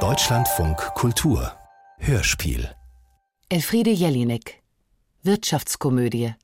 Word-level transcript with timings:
Deutschlandfunk 0.00 0.76
Kultur. 0.94 1.52
Hörspiel. 1.96 2.68
Elfriede 3.48 3.88
Jelinek. 3.88 4.62
Wirtschaftskomödie. 5.22 6.34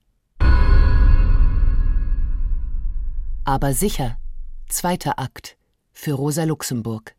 Aber 3.44 3.74
sicher 3.74 4.16
Zweiter 4.70 5.18
Akt 5.18 5.58
für 5.92 6.14
Rosa 6.14 6.44
Luxemburg 6.44 7.14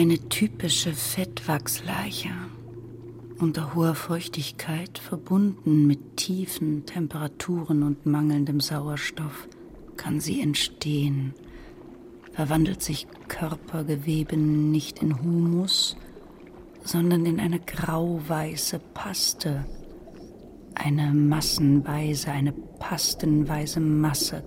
Eine 0.00 0.18
typische 0.30 0.94
Fettwachsleiche 0.94 2.30
unter 3.38 3.74
hoher 3.74 3.94
Feuchtigkeit 3.94 4.98
verbunden 4.98 5.86
mit 5.86 6.16
tiefen 6.16 6.86
Temperaturen 6.86 7.82
und 7.82 8.06
mangelndem 8.06 8.60
Sauerstoff 8.60 9.46
kann 9.98 10.18
sie 10.18 10.40
entstehen. 10.40 11.34
Verwandelt 12.32 12.82
sich 12.82 13.08
Körpergewebe 13.28 14.38
nicht 14.38 15.02
in 15.02 15.20
Humus, 15.20 15.98
sondern 16.82 17.26
in 17.26 17.38
eine 17.38 17.60
grauweiße 17.60 18.78
Paste, 18.94 19.66
eine 20.76 21.12
massenweise, 21.12 22.30
eine 22.30 22.52
pastenweise 22.52 23.80
Masse, 23.80 24.44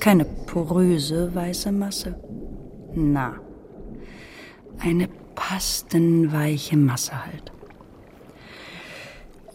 keine 0.00 0.24
poröse 0.24 1.32
weiße 1.32 1.70
Masse. 1.70 2.20
Na, 2.96 3.38
eine 4.78 5.08
pastenweiche 5.34 6.76
Masse 6.76 7.24
halt. 7.24 7.52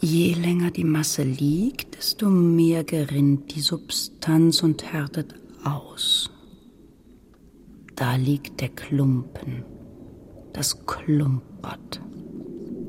Je 0.00 0.32
länger 0.32 0.70
die 0.70 0.84
Masse 0.84 1.22
liegt, 1.22 1.96
desto 1.98 2.30
mehr 2.30 2.84
gerinnt 2.84 3.54
die 3.54 3.60
Substanz 3.60 4.62
und 4.62 4.92
härtet 4.92 5.34
aus. 5.62 6.30
Da 7.96 8.16
liegt 8.16 8.62
der 8.62 8.70
Klumpen, 8.70 9.62
das 10.54 10.86
klumpert, 10.86 12.00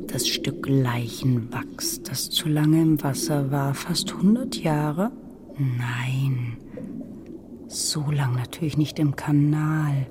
das 0.07 0.25
Stück 0.25 0.67
Leichenwachs, 0.69 2.01
das 2.01 2.29
zu 2.29 2.47
lange 2.47 2.81
im 2.81 3.03
Wasser 3.03 3.51
war, 3.51 3.73
fast 3.73 4.13
hundert 4.13 4.55
Jahre? 4.55 5.11
Nein, 5.57 6.57
so 7.67 8.09
lang 8.09 8.35
natürlich 8.35 8.77
nicht 8.77 8.99
im 8.99 9.17
Kanal, 9.17 10.07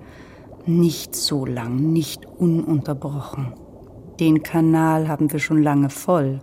nicht 0.78 1.14
so 1.14 1.44
lang, 1.44 1.92
nicht 1.92 2.26
ununterbrochen. 2.26 3.54
Den 4.18 4.42
Kanal 4.42 5.08
haben 5.08 5.32
wir 5.32 5.38
schon 5.38 5.62
lange 5.62 5.90
voll 5.90 6.40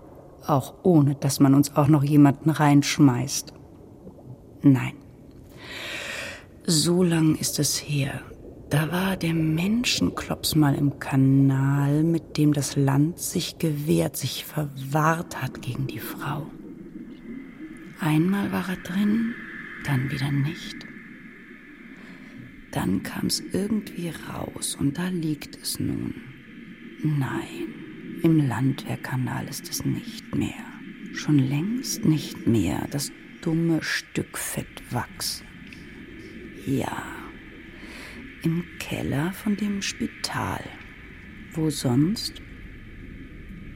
auch 0.48 0.74
ohne 0.84 1.16
dass 1.16 1.40
man 1.40 1.54
uns 1.54 1.76
auch 1.76 1.88
noch 1.88 2.04
jemanden 2.04 2.50
reinschmeißt. 2.50 3.54
Nein. 4.64 4.94
So 6.66 7.04
lang 7.04 7.36
ist 7.36 7.60
es 7.60 7.78
her. 7.78 8.22
Da 8.70 8.92
war 8.92 9.16
der 9.16 9.34
Menschenklops 9.34 10.56
mal 10.56 10.76
im 10.76 11.00
Kanal, 11.00 12.04
mit 12.04 12.38
dem 12.38 12.52
das 12.52 12.76
Land 12.76 13.20
sich 13.20 13.58
gewehrt, 13.60 14.18
sich 14.18 14.44
verwahrt 14.44 15.42
hat 15.42 15.62
gegen 15.62 15.88
die 15.88 16.00
Frau. 16.00 16.46
Einmal 18.02 18.52
war 18.52 18.68
er 18.68 18.76
drin, 18.76 19.34
dann 19.86 20.12
wieder 20.12 20.32
nicht. 20.32 20.86
Dann 22.78 23.02
kam 23.02 23.26
es 23.26 23.40
irgendwie 23.54 24.10
raus 24.30 24.78
und 24.80 25.00
da 25.00 25.08
liegt 25.08 25.56
es 25.56 25.80
nun. 25.80 26.14
Nein, 27.02 27.74
im 28.22 28.48
Landwehrkanal 28.48 29.48
ist 29.48 29.68
es 29.68 29.84
nicht 29.84 30.36
mehr. 30.36 30.64
Schon 31.12 31.40
längst 31.40 32.06
nicht 32.06 32.46
mehr 32.46 32.88
das 32.92 33.12
dumme 33.42 33.82
Stück 33.82 34.38
Fettwachs. 34.38 35.44
Ja, 36.68 37.04
im 38.44 38.64
Keller 38.78 39.34
von 39.34 39.56
dem 39.56 39.82
Spital. 39.82 40.64
Wo 41.54 41.72
sonst? 41.72 42.44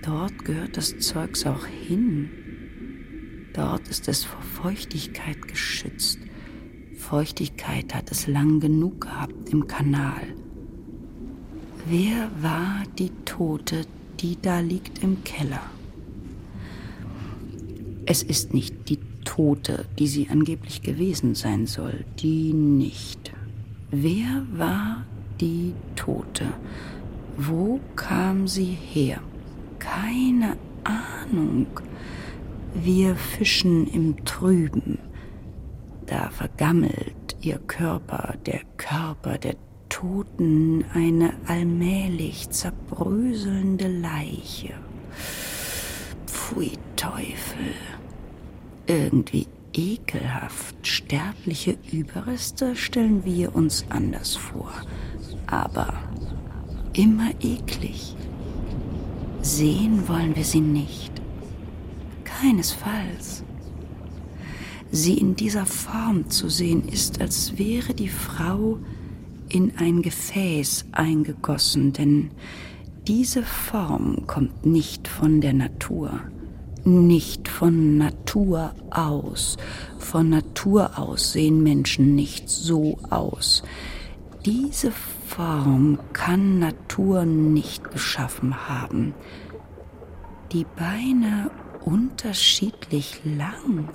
Dort 0.04 0.46
gehört 0.46 0.78
das 0.78 1.00
Zeugs 1.00 1.48
auch 1.48 1.66
hin. 1.66 2.30
Dort 3.54 3.88
ist 3.88 4.08
es 4.08 4.24
vor 4.24 4.44
Feuchtigkeit 4.44 5.48
geschützt. 5.48 6.20
Feuchtigkeit 7.12 7.94
hat 7.94 8.10
es 8.10 8.28
lang 8.28 8.62
genug 8.62 9.02
gehabt 9.02 9.50
im 9.50 9.68
Kanal. 9.68 10.22
Wer 11.86 12.32
war 12.42 12.84
die 12.98 13.10
Tote, 13.26 13.82
die 14.22 14.42
da 14.42 14.62
liegt 14.62 15.04
im 15.04 15.22
Keller. 15.26 15.60
Es 18.06 18.24
ist 18.24 18.54
nicht 18.54 18.88
die 18.88 19.00
Tote, 19.26 19.88
die 20.00 20.08
sie 20.08 20.30
angeblich 20.30 20.84
gewesen 20.84 21.36
sein 21.36 21.66
soll, 21.68 22.06
die 22.20 22.54
nicht. 22.54 23.34
Wer 23.90 24.46
war 24.54 25.04
die 25.42 25.74
Tote? 25.98 26.46
Wo 27.36 27.82
kam 27.98 28.48
sie 28.48 28.78
her? 28.94 29.20
Keine 29.80 30.56
Ahnung. 30.86 31.68
Wir 32.74 33.18
fischen 33.18 33.86
im 33.88 34.24
Trüben. 34.24 35.11
Da 36.12 36.30
vergammelt 36.30 37.38
ihr 37.40 37.58
Körper, 37.58 38.36
der 38.46 38.60
Körper 38.76 39.38
der 39.38 39.56
Toten 39.88 40.84
eine 40.94 41.32
allmählich 41.48 42.50
zerbröselnde 42.50 43.88
Leiche. 43.88 44.74
Pfui 46.28 46.74
Teufel. 46.98 47.76
Irgendwie 48.88 49.48
ekelhaft. 49.72 50.86
Sterbliche 50.86 51.78
Überreste 51.94 52.76
stellen 52.76 53.24
wir 53.24 53.56
uns 53.56 53.86
anders 53.88 54.36
vor. 54.36 54.74
Aber 55.48 55.94
immer 56.92 57.32
eklig. 57.40 58.18
Sehen 59.42 60.10
wollen 60.10 60.36
wir 60.36 60.44
sie 60.44 60.60
nicht. 60.60 61.14
Keinesfalls. 62.26 63.46
Sie 64.92 65.18
in 65.18 65.36
dieser 65.36 65.66
Form 65.66 66.30
zu 66.30 66.50
sehen, 66.50 66.88
ist, 66.88 67.22
als 67.22 67.58
wäre 67.58 67.94
die 67.94 68.10
Frau 68.10 68.78
in 69.48 69.74
ein 69.78 70.02
Gefäß 70.02 70.86
eingegossen, 70.92 71.94
denn 71.94 72.32
diese 73.08 73.44
Form 73.44 74.28
kommt 74.28 74.66
nicht 74.66 75.08
von 75.08 75.40
der 75.40 75.54
Natur, 75.54 76.20
nicht 76.84 77.48
von 77.48 77.98
Natur 77.98 78.74
aus. 78.90 79.58
Von 79.98 80.30
Natur 80.30 81.00
aus 81.00 81.34
sehen 81.34 81.64
Menschen 81.64 82.16
nicht 82.16 82.50
so 82.50 82.98
aus. 83.10 83.64
Diese 84.46 84.92
Form 85.28 86.00
kann 86.14 86.60
Natur 86.60 87.26
nicht 87.26 87.92
geschaffen 87.92 88.68
haben. 88.68 89.14
Die 90.52 90.66
Beine 90.76 91.50
unterschiedlich 91.86 93.22
lang. 93.24 93.90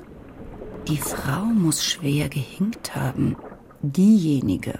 Die 0.88 0.98
Frau 0.98 1.44
muss 1.47 1.84
schwer 1.84 2.28
gehinkt 2.28 2.94
haben. 2.94 3.34
Diejenige, 3.82 4.78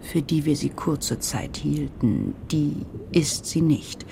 für 0.00 0.22
die 0.22 0.44
wir 0.44 0.54
sie 0.54 0.70
kurze 0.70 1.18
Zeit 1.18 1.56
hielten, 1.56 2.34
die 2.52 2.86
ist 3.10 3.46
sie 3.46 3.60
nicht. 3.60 4.06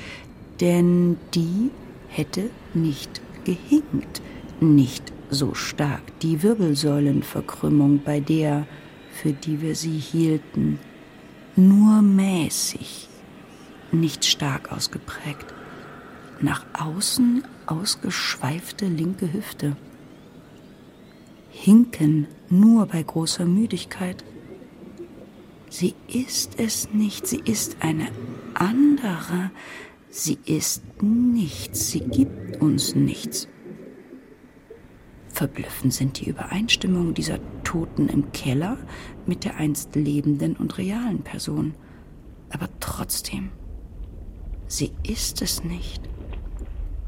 Denn 0.60 1.18
die 1.34 1.70
hätte 2.08 2.50
nicht 2.74 3.20
gehinkt, 3.44 4.20
nicht 4.60 5.12
so 5.30 5.54
stark 5.54 6.02
die 6.20 6.42
Wirbelsäulenverkrümmung 6.42 8.02
bei 8.04 8.18
der, 8.18 8.66
für 9.12 9.32
die 9.32 9.60
wir 9.60 9.76
sie 9.76 9.98
hielten, 9.98 10.80
nur 11.54 12.02
mäßig, 12.02 13.08
nicht 13.92 14.24
stark 14.24 14.72
ausgeprägt. 14.72 15.46
Nach 16.40 16.64
außen 16.72 17.44
ausgeschweifte 17.66 18.86
linke 18.86 19.32
Hüfte. 19.32 19.76
Hinken 21.62 22.26
nur 22.48 22.86
bei 22.86 23.02
großer 23.02 23.44
Müdigkeit 23.44 24.24
Sie 25.68 25.94
ist 26.08 26.58
es 26.58 26.90
nicht, 26.92 27.28
sie 27.28 27.40
ist 27.44 27.76
eine 27.78 28.08
andere, 28.54 29.52
sie 30.08 30.38
ist 30.44 30.82
nichts, 31.00 31.90
sie 31.90 32.00
gibt 32.00 32.60
uns 32.60 32.96
nichts. 32.96 33.46
Verblüffend 35.28 35.94
sind 35.94 36.18
die 36.18 36.28
Übereinstimmungen 36.28 37.14
dieser 37.14 37.38
Toten 37.62 38.08
im 38.08 38.32
Keller 38.32 38.78
mit 39.26 39.44
der 39.44 39.58
einst 39.58 39.94
lebenden 39.94 40.56
und 40.56 40.76
realen 40.76 41.20
Person. 41.20 41.74
Aber 42.48 42.68
trotzdem, 42.80 43.50
sie 44.66 44.90
ist 45.04 45.40
es 45.40 45.62
nicht. 45.62 46.02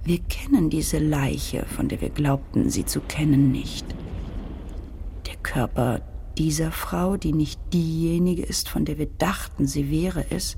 Wir 0.04 0.20
kennen 0.20 0.70
diese 0.70 0.98
Leiche, 0.98 1.64
von 1.66 1.88
der 1.88 2.00
wir 2.00 2.10
glaubten, 2.10 2.70
sie 2.70 2.84
zu 2.84 3.00
kennen, 3.00 3.50
nicht. 3.50 3.86
Körper 5.42 6.00
dieser 6.38 6.72
Frau, 6.72 7.16
die 7.16 7.32
nicht 7.32 7.60
diejenige 7.72 8.42
ist, 8.42 8.68
von 8.68 8.84
der 8.84 8.98
wir 8.98 9.06
dachten, 9.06 9.66
sie 9.66 9.90
wäre 9.90 10.30
es, 10.30 10.56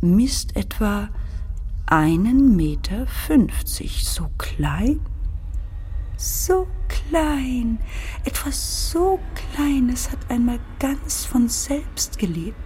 misst 0.00 0.56
etwa 0.56 1.08
einen 1.86 2.56
Meter 2.56 3.06
fünfzig. 3.06 4.04
So 4.06 4.28
klein? 4.38 5.00
So 6.16 6.66
klein. 6.88 7.78
Etwas 8.24 8.90
so 8.90 9.18
Kleines 9.54 10.10
hat 10.10 10.18
einmal 10.30 10.58
ganz 10.78 11.26
von 11.26 11.48
selbst 11.48 12.18
gelebt 12.18 12.56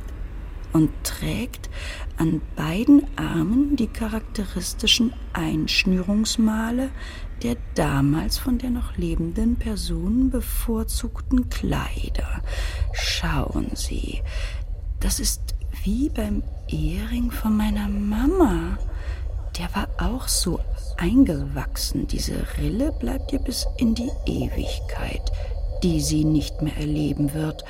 und 0.76 0.90
trägt 1.04 1.70
an 2.18 2.42
beiden 2.54 3.06
Armen 3.16 3.76
die 3.76 3.86
charakteristischen 3.86 5.14
Einschnürungsmale 5.32 6.90
der 7.42 7.56
damals 7.74 8.36
von 8.36 8.58
der 8.58 8.70
noch 8.70 8.96
lebenden 8.96 9.56
Person 9.56 10.30
bevorzugten 10.30 11.48
Kleider. 11.48 12.42
Schauen 12.92 13.70
Sie, 13.74 14.22
das 15.00 15.18
ist 15.18 15.54
wie 15.82 16.10
beim 16.10 16.42
Ehering 16.68 17.30
von 17.30 17.56
meiner 17.56 17.88
Mama. 17.88 18.78
Der 19.58 19.68
war 19.74 19.88
auch 19.98 20.28
so 20.28 20.60
eingewachsen. 20.98 22.06
Diese 22.06 22.34
Rille 22.58 22.92
bleibt 22.92 23.32
ihr 23.32 23.38
bis 23.38 23.66
in 23.78 23.94
die 23.94 24.10
Ewigkeit, 24.26 25.32
die 25.82 26.00
sie 26.00 26.24
nicht 26.24 26.60
mehr 26.60 26.76
erleben 26.76 27.32
wird. 27.32 27.64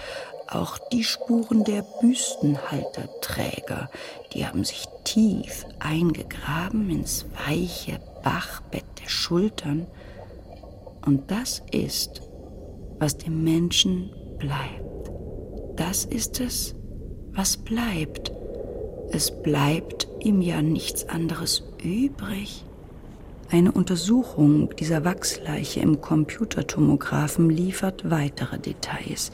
Auch 0.48 0.78
die 0.92 1.02
Spuren 1.02 1.64
der 1.64 1.82
Büstenhalterträger, 2.00 3.90
die 4.32 4.46
haben 4.46 4.62
sich 4.64 4.86
tief 5.04 5.66
eingegraben 5.80 6.88
ins 6.88 7.26
weiche 7.46 7.98
Bachbett 8.22 8.84
der 9.02 9.08
Schultern. 9.08 9.88
Und 11.04 11.32
das 11.32 11.62
ist, 11.72 12.22
was 12.98 13.18
dem 13.18 13.42
Menschen 13.42 14.10
bleibt. 14.38 15.10
Das 15.76 16.04
ist 16.04 16.40
es, 16.40 16.76
was 17.32 17.56
bleibt. 17.56 18.30
Es 19.10 19.30
bleibt 19.42 20.06
ihm 20.20 20.40
ja 20.42 20.62
nichts 20.62 21.08
anderes 21.08 21.64
übrig. 21.82 22.64
Eine 23.50 23.70
Untersuchung 23.72 24.74
dieser 24.76 25.04
Wachsleiche 25.04 25.80
im 25.80 26.00
Computertomographen 26.00 27.48
liefert 27.48 28.10
weitere 28.10 28.58
Details. 28.58 29.30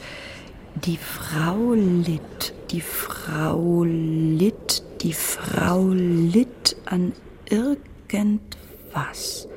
Die 0.75 0.97
Frau 0.97 1.75
litt, 1.75 2.55
die 2.71 2.81
Frau 2.81 3.85
litt, 3.85 4.83
die 5.03 5.13
Frau 5.13 5.89
litt 5.91 6.77
an 6.87 7.13
irgendwas. 7.49 9.49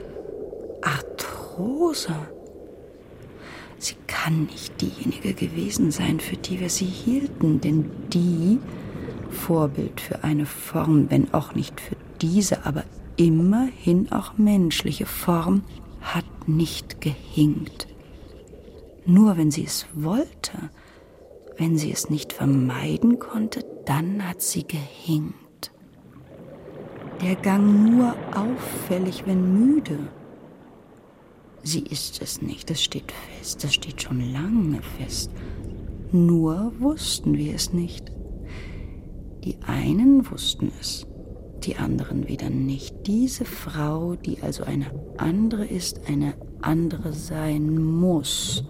Arthrose. 0.81 2.13
Sie 3.77 3.95
kann 4.07 4.45
nicht 4.45 4.79
diejenige 4.81 5.33
gewesen 5.33 5.91
sein, 5.91 6.19
für 6.19 6.38
die 6.38 6.59
wir 6.59 6.69
sie 6.69 6.85
hielten, 6.85 7.62
denn 7.62 7.91
die, 8.13 8.59
Vorbild 9.35 10.01
für 10.01 10.23
eine 10.23 10.45
Form, 10.45 11.09
wenn 11.09 11.33
auch 11.33 11.53
nicht 11.53 11.79
für 11.79 11.95
diese, 12.21 12.65
aber 12.65 12.83
immerhin 13.17 14.12
auch 14.12 14.38
menschliche 14.38 15.06
Form, 15.06 15.63
hat 16.01 16.47
nicht 16.47 17.01
gehinkt. 17.01 17.88
Nur 19.06 19.38
wenn 19.38 19.51
sie 19.51 19.65
es 19.65 19.85
wollte, 19.94 20.69
wenn 21.57 21.77
sie 21.77 21.91
es 21.91 22.09
nicht 22.09 22.33
vermeiden 22.33 23.19
konnte, 23.19 23.65
dann 23.85 24.27
hat 24.27 24.41
sie 24.41 24.65
gehinkt. 24.67 25.71
Der 27.21 27.35
Gang 27.35 27.89
nur 27.91 28.15
auffällig, 28.35 29.23
wenn 29.25 29.53
müde. 29.53 29.99
Sie 31.63 31.79
ist 31.79 32.21
es 32.21 32.41
nicht, 32.41 32.69
das 32.69 32.83
steht 32.83 33.11
fest, 33.11 33.63
das 33.63 33.73
steht 33.73 34.01
schon 34.01 34.31
lange 34.31 34.81
fest. 34.97 35.31
Nur 36.11 36.73
wussten 36.79 37.37
wir 37.37 37.55
es 37.55 37.73
nicht. 37.73 38.11
Die 39.43 39.57
einen 39.65 40.29
wussten 40.29 40.71
es, 40.79 41.07
die 41.63 41.77
anderen 41.77 42.27
wieder 42.27 42.49
nicht. 42.49 43.07
Diese 43.07 43.45
Frau, 43.45 44.15
die 44.15 44.41
also 44.41 44.63
eine 44.63 44.91
andere 45.17 45.65
ist, 45.65 46.07
eine 46.07 46.35
andere 46.61 47.13
sein 47.13 47.81
muss, 47.81 48.65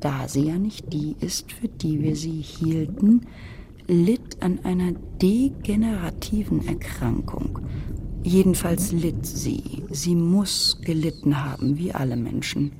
da 0.00 0.28
sie 0.28 0.46
ja 0.46 0.58
nicht 0.58 0.92
die 0.92 1.16
ist, 1.20 1.52
für 1.52 1.68
die 1.68 2.02
wir 2.02 2.16
sie 2.16 2.40
hielten, 2.40 3.22
litt 3.86 4.42
an 4.42 4.60
einer 4.64 4.92
degenerativen 5.20 6.66
Erkrankung. 6.66 7.60
Jedenfalls 8.22 8.92
litt 8.92 9.24
sie. 9.24 9.84
Sie 9.90 10.14
muss 10.14 10.78
gelitten 10.82 11.42
haben, 11.42 11.78
wie 11.78 11.92
alle 11.92 12.16
Menschen. 12.16 12.72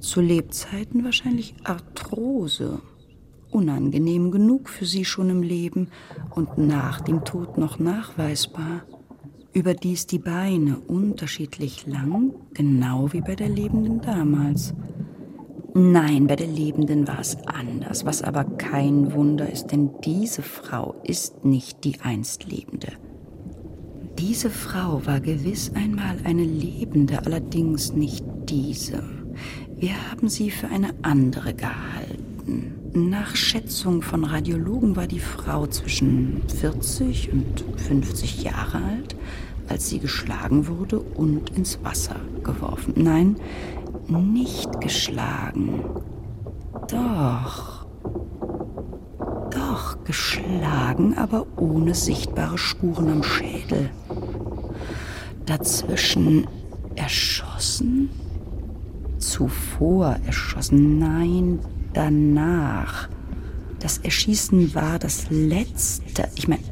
Zu 0.00 0.20
Lebzeiten 0.20 1.04
wahrscheinlich 1.04 1.54
Arthrose. 1.64 2.80
Unangenehm 3.50 4.32
genug 4.32 4.68
für 4.68 4.84
sie 4.84 5.04
schon 5.04 5.30
im 5.30 5.42
Leben 5.42 5.88
und 6.34 6.58
nach 6.58 7.00
dem 7.00 7.24
Tod 7.24 7.56
noch 7.56 7.78
nachweisbar. 7.78 8.82
Überdies 9.52 10.08
die 10.08 10.18
Beine 10.18 10.80
unterschiedlich 10.80 11.86
lang, 11.86 12.34
genau 12.52 13.12
wie 13.12 13.20
bei 13.20 13.36
der 13.36 13.48
Lebenden 13.48 14.00
damals. 14.00 14.74
Nein, 15.76 16.28
bei 16.28 16.36
der 16.36 16.46
Lebenden 16.46 17.08
war 17.08 17.18
es 17.18 17.36
anders, 17.46 18.04
was 18.04 18.22
aber 18.22 18.44
kein 18.44 19.12
Wunder 19.12 19.50
ist, 19.50 19.72
denn 19.72 19.90
diese 20.04 20.42
Frau 20.42 20.94
ist 21.02 21.44
nicht 21.44 21.82
die 21.82 22.00
einst 22.00 22.44
Lebende. 22.44 22.92
Diese 24.16 24.50
Frau 24.50 25.04
war 25.04 25.18
gewiss 25.18 25.72
einmal 25.74 26.16
eine 26.22 26.44
Lebende, 26.44 27.26
allerdings 27.26 27.92
nicht 27.92 28.24
diese. 28.48 29.02
Wir 29.76 29.94
haben 30.12 30.28
sie 30.28 30.52
für 30.52 30.68
eine 30.68 30.90
andere 31.02 31.54
gehalten. 31.54 32.74
Nach 32.94 33.34
Schätzung 33.34 34.00
von 34.02 34.22
Radiologen 34.22 34.94
war 34.94 35.08
die 35.08 35.18
Frau 35.18 35.66
zwischen 35.66 36.42
40 36.60 37.32
und 37.32 37.64
50 37.80 38.44
Jahre 38.44 38.76
alt, 38.76 39.16
als 39.66 39.88
sie 39.88 39.98
geschlagen 39.98 40.68
wurde 40.68 41.00
und 41.00 41.50
ins 41.56 41.82
Wasser 41.82 42.20
geworfen. 42.44 42.94
Nein, 42.96 43.36
nicht 44.08 44.80
geschlagen. 44.80 45.84
Doch. 46.88 47.86
Doch, 49.50 50.04
geschlagen, 50.04 51.16
aber 51.16 51.46
ohne 51.56 51.94
sichtbare 51.94 52.58
Spuren 52.58 53.10
am 53.10 53.22
Schädel. 53.22 53.90
Dazwischen 55.46 56.46
erschossen? 56.96 58.10
Zuvor 59.18 60.16
erschossen? 60.26 60.98
Nein, 60.98 61.60
danach. 61.92 63.08
Das 63.78 63.98
Erschießen 63.98 64.74
war 64.74 64.98
das 64.98 65.26
Letzte. 65.30 66.28
Ich 66.34 66.48
meine, 66.48 66.62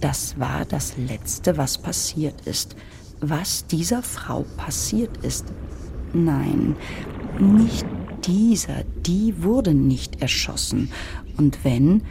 das 0.00 0.38
war 0.38 0.64
das 0.64 0.96
Letzte, 0.96 1.56
was 1.56 1.78
passiert 1.78 2.46
ist. 2.46 2.74
Was 3.20 3.66
dieser 3.66 4.02
Frau 4.02 4.44
passiert 4.56 5.18
ist. 5.18 5.46
Nein, 6.12 6.76
nicht 7.38 7.86
dieser, 8.24 8.84
die 9.06 9.42
wurde 9.42 9.74
nicht 9.74 10.20
erschossen. 10.20 10.90
Und 11.36 11.64
wenn, 11.64 12.02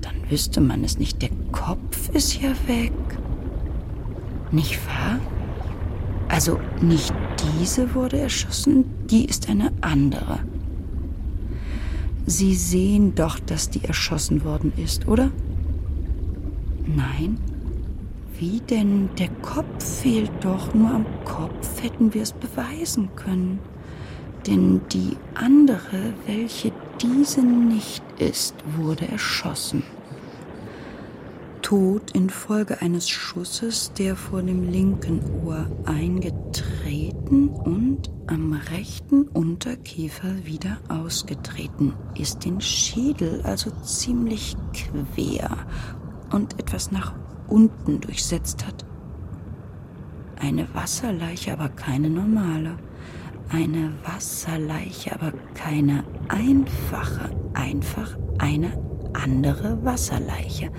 dann 0.00 0.30
wüsste 0.30 0.60
man 0.60 0.84
es 0.84 0.98
nicht. 0.98 1.20
Der 1.22 1.30
Kopf 1.52 2.08
ist 2.10 2.40
ja 2.40 2.50
weg. 2.66 2.92
Nicht 4.52 4.78
wahr? 4.86 5.18
Also 6.28 6.58
nicht 6.80 7.12
diese 7.58 7.94
wurde 7.94 8.18
erschossen, 8.18 8.84
die 9.10 9.24
ist 9.24 9.48
eine 9.48 9.72
andere. 9.80 10.40
Sie 12.26 12.54
sehen 12.54 13.14
doch, 13.14 13.38
dass 13.38 13.70
die 13.70 13.84
erschossen 13.84 14.44
worden 14.44 14.72
ist, 14.76 15.06
oder? 15.06 15.30
Nein? 16.86 17.38
Wie 18.38 18.60
denn? 18.60 19.08
Der 19.18 19.30
Kopf 19.40 19.82
fehlt 19.82 20.30
doch. 20.40 20.74
Nur 20.74 20.90
am 20.90 21.06
Kopf 21.24 21.82
hätten 21.82 22.12
wir 22.12 22.22
es 22.22 22.32
beweisen 22.32 23.08
können. 23.16 23.60
Denn 24.46 24.82
die 24.92 25.16
andere, 25.34 26.12
welche 26.26 26.72
diese 27.00 27.42
nicht 27.42 28.02
ist, 28.18 28.54
wurde 28.76 29.08
erschossen. 29.08 29.82
Tod 31.62 32.12
infolge 32.12 32.80
eines 32.80 33.08
Schusses, 33.08 33.90
der 33.98 34.14
vor 34.14 34.42
dem 34.42 34.70
linken 34.70 35.20
Ohr 35.44 35.66
eingetreten 35.84 37.48
und 37.48 38.10
am 38.28 38.52
rechten 38.52 39.22
Unterkiefer 39.22 40.44
wieder 40.44 40.78
ausgetreten 40.88 41.94
ist, 42.16 42.44
den 42.44 42.60
Schädel 42.60 43.40
also 43.42 43.70
ziemlich 43.82 44.56
quer 44.72 45.66
und 46.30 46.60
etwas 46.60 46.92
nach 46.92 47.14
unten 47.48 48.00
durchsetzt 48.00 48.66
hat. 48.66 48.84
Eine 50.38 50.72
Wasserleiche, 50.74 51.52
aber 51.52 51.68
keine 51.68 52.10
normale. 52.10 52.76
Eine 53.48 53.92
Wasserleiche, 54.04 55.14
aber 55.14 55.32
keine 55.54 56.04
einfache. 56.28 57.30
Einfach 57.54 58.16
eine 58.38 58.72
andere 59.12 59.82
Wasserleiche, 59.84 60.70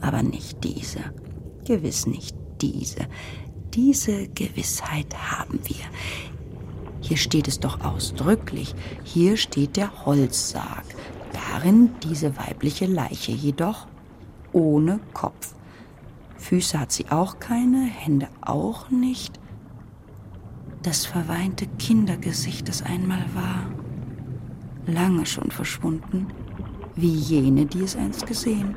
aber 0.00 0.22
nicht 0.22 0.62
diese. 0.64 1.00
Gewiss 1.64 2.06
nicht 2.06 2.36
diese. 2.60 3.06
Diese 3.74 4.28
Gewissheit 4.28 5.14
haben 5.14 5.60
wir. 5.64 5.84
Hier 7.00 7.16
steht 7.16 7.48
es 7.48 7.60
doch 7.60 7.84
ausdrücklich. 7.84 8.74
Hier 9.04 9.36
steht 9.36 9.76
der 9.76 10.04
Holzsarg. 10.04 10.84
Darin 11.32 11.90
diese 12.02 12.36
weibliche 12.36 12.86
Leiche 12.86 13.32
jedoch 13.32 13.86
ohne 14.52 15.00
Kopf. 15.12 15.55
Füße 16.38 16.78
hat 16.78 16.92
sie 16.92 17.08
auch 17.10 17.38
keine, 17.38 17.84
Hände 17.84 18.28
auch 18.40 18.90
nicht. 18.90 19.40
Das 20.82 21.06
verweinte 21.06 21.66
Kindergesicht, 21.78 22.68
das 22.68 22.82
einmal 22.82 23.24
war, 23.34 23.70
lange 24.86 25.26
schon 25.26 25.50
verschwunden, 25.50 26.28
wie 26.94 27.12
jene, 27.12 27.66
die 27.66 27.82
es 27.82 27.96
einst 27.96 28.26
gesehen. 28.26 28.76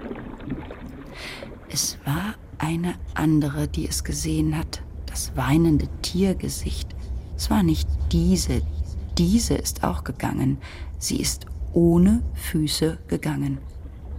Es 1.70 1.98
war 2.06 2.36
eine 2.58 2.96
andere, 3.14 3.68
die 3.68 3.88
es 3.88 4.04
gesehen 4.04 4.58
hat, 4.58 4.82
das 5.06 5.36
weinende 5.36 5.88
Tiergesicht. 6.02 6.96
Es 7.38 7.50
war 7.50 7.64
nicht 7.64 7.88
diese, 8.12 8.62
diese 9.18 9.54
ist 9.54 9.84
auch 9.84 10.04
gegangen. 10.04 10.58
Sie 10.98 11.18
ist 11.18 11.46
ohne 11.74 12.24
Füße 12.34 12.98
gegangen. 13.08 13.60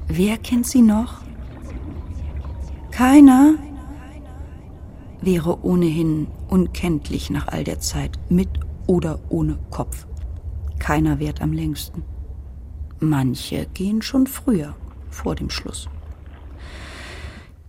Wer 0.07 0.39
kennt 0.39 0.67
sie 0.67 0.83
noch? 0.83 1.21
Keiner 3.00 3.54
wäre 5.23 5.64
ohnehin 5.64 6.26
unkenntlich 6.49 7.30
nach 7.30 7.49
all 7.49 7.64
der 7.64 7.80
Zeit, 7.80 8.19
mit 8.28 8.50
oder 8.87 9.21
ohne 9.30 9.59
Kopf. 9.71 10.07
Keiner 10.78 11.19
währt 11.19 11.40
am 11.40 11.54
längsten. 11.54 12.02
Manche 12.99 13.64
gehen 13.73 14.02
schon 14.02 14.26
früher, 14.26 14.76
vor 15.09 15.35
dem 15.35 15.49
Schluss. 15.49 15.88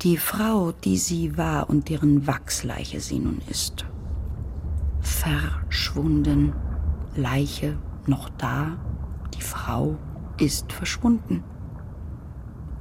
Die 0.02 0.18
Frau, 0.18 0.74
die 0.74 0.98
sie 0.98 1.38
war 1.38 1.70
und 1.70 1.88
deren 1.88 2.28
Wachsleiche 2.28 3.00
sie 3.00 3.20
nun 3.20 3.42
ist. 3.50 3.86
Verschwunden, 5.00 6.52
Leiche 7.16 7.78
noch 8.06 8.28
da, 8.32 8.78
die 9.34 9.42
Frau 9.42 9.96
ist 10.38 10.74
verschwunden. 10.74 11.42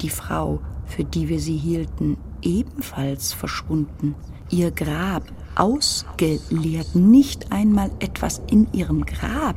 Die 0.01 0.11
Frau, 0.11 0.61
für 0.85 1.05
die 1.05 1.29
wir 1.29 1.39
sie 1.39 1.57
hielten, 1.57 2.17
ebenfalls 2.43 3.33
verschwunden. 3.33 4.15
Ihr 4.51 4.71
Grab 4.71 5.25
ausgeleert, 5.55 6.95
nicht 6.95 7.53
einmal 7.53 7.91
etwas 8.01 8.43
in 8.51 8.67
ihrem 8.73 9.05
Grab. 9.05 9.57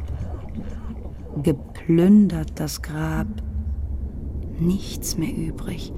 Geplündert 1.42 2.52
das 2.56 2.82
Grab, 2.82 3.28
nichts 4.60 5.18
mehr 5.18 5.36
übrig, 5.36 5.92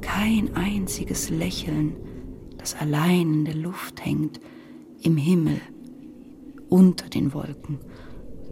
kein 0.00 0.54
einziges 0.56 1.30
Lächeln, 1.30 1.94
das 2.58 2.74
allein 2.74 3.32
in 3.32 3.44
der 3.44 3.54
Luft 3.54 4.04
hängt, 4.04 4.40
im 5.02 5.16
Himmel, 5.16 5.60
unter 6.68 7.08
den 7.08 7.32
Wolken, 7.34 7.78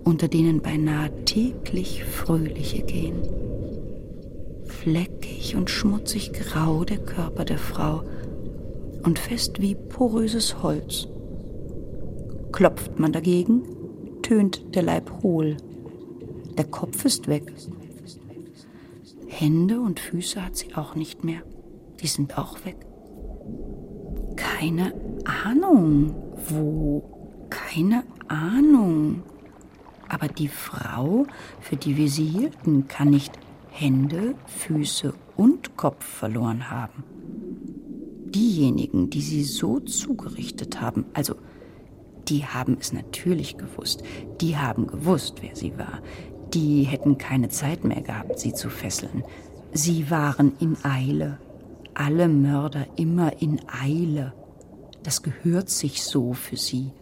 unter 0.05 0.29
denen 0.29 0.61
beinahe 0.61 1.25
täglich 1.25 2.05
Fröhliche 2.05 2.83
gehen. 2.83 3.23
Fleckig 4.83 5.57
und 5.57 5.69
schmutzig 5.69 6.33
grau 6.33 6.85
der 6.85 6.97
Körper 6.97 7.45
der 7.45 7.59
Frau 7.59 8.03
und 9.03 9.19
fest 9.19 9.61
wie 9.61 9.75
poröses 9.75 10.63
Holz. 10.63 11.07
Klopft 12.51 12.99
man 12.99 13.13
dagegen, 13.13 13.61
tönt 14.23 14.75
der 14.75 14.83
Leib 14.83 15.23
hohl. 15.23 15.59
Der 16.57 16.65
Kopf 16.65 17.05
ist 17.05 17.29
weg. 17.29 17.53
Hände 19.27 19.83
und 19.83 20.01
Füße 20.01 20.43
hat 20.43 20.57
sie 20.57 20.75
auch 20.75 20.95
nicht 20.95 21.25
mehr. 21.25 21.43
Die 22.01 22.07
sind 22.07 22.39
auch 22.39 22.65
weg. 22.65 22.87
Keine 24.37 24.95
Ahnung, 25.45 26.15
wo. 26.49 27.03
Keine 27.51 28.05
Ahnung. 28.29 29.25
Aber 30.09 30.29
die 30.29 30.49
Frau, 30.49 31.27
für 31.61 31.77
die 31.77 31.99
wir 31.99 32.09
sie 32.09 32.25
hielten, 32.25 32.89
kann 32.89 33.11
nicht 33.11 33.39
Hände, 33.71 34.35
Füße 34.47 35.15
und 35.37 35.77
Kopf 35.77 36.05
verloren 36.05 36.71
haben. 36.71 37.05
Diejenigen, 38.27 39.11
die 39.11 39.23
sie 39.23 39.45
so 39.45 39.81
zugerichtet 39.81 40.81
haben, 40.81 41.07
also 41.15 41.35
die 42.29 42.45
haben 42.45 42.77
es 42.81 42.93
natürlich 42.93 43.57
gewusst, 43.57 44.03
die 44.41 44.57
haben 44.57 44.87
gewusst, 44.87 45.43
wer 45.43 45.57
sie 45.57 45.77
war, 45.77 46.01
die 46.55 46.83
hätten 46.85 47.19
keine 47.19 47.49
Zeit 47.49 47.85
mehr 47.85 48.03
gehabt, 48.03 48.39
sie 48.39 48.53
zu 48.53 48.71
fesseln. 48.71 49.25
Sie 49.73 50.11
waren 50.11 50.53
in 50.61 50.77
Eile, 50.85 51.39
alle 51.95 52.29
Mörder 52.29 52.87
immer 52.97 53.41
in 53.41 53.61
Eile. 53.69 54.33
Das 55.03 55.23
gehört 55.23 55.71
sich 55.71 56.03
so 56.03 56.33
für 56.33 56.57
sie. 56.57 56.93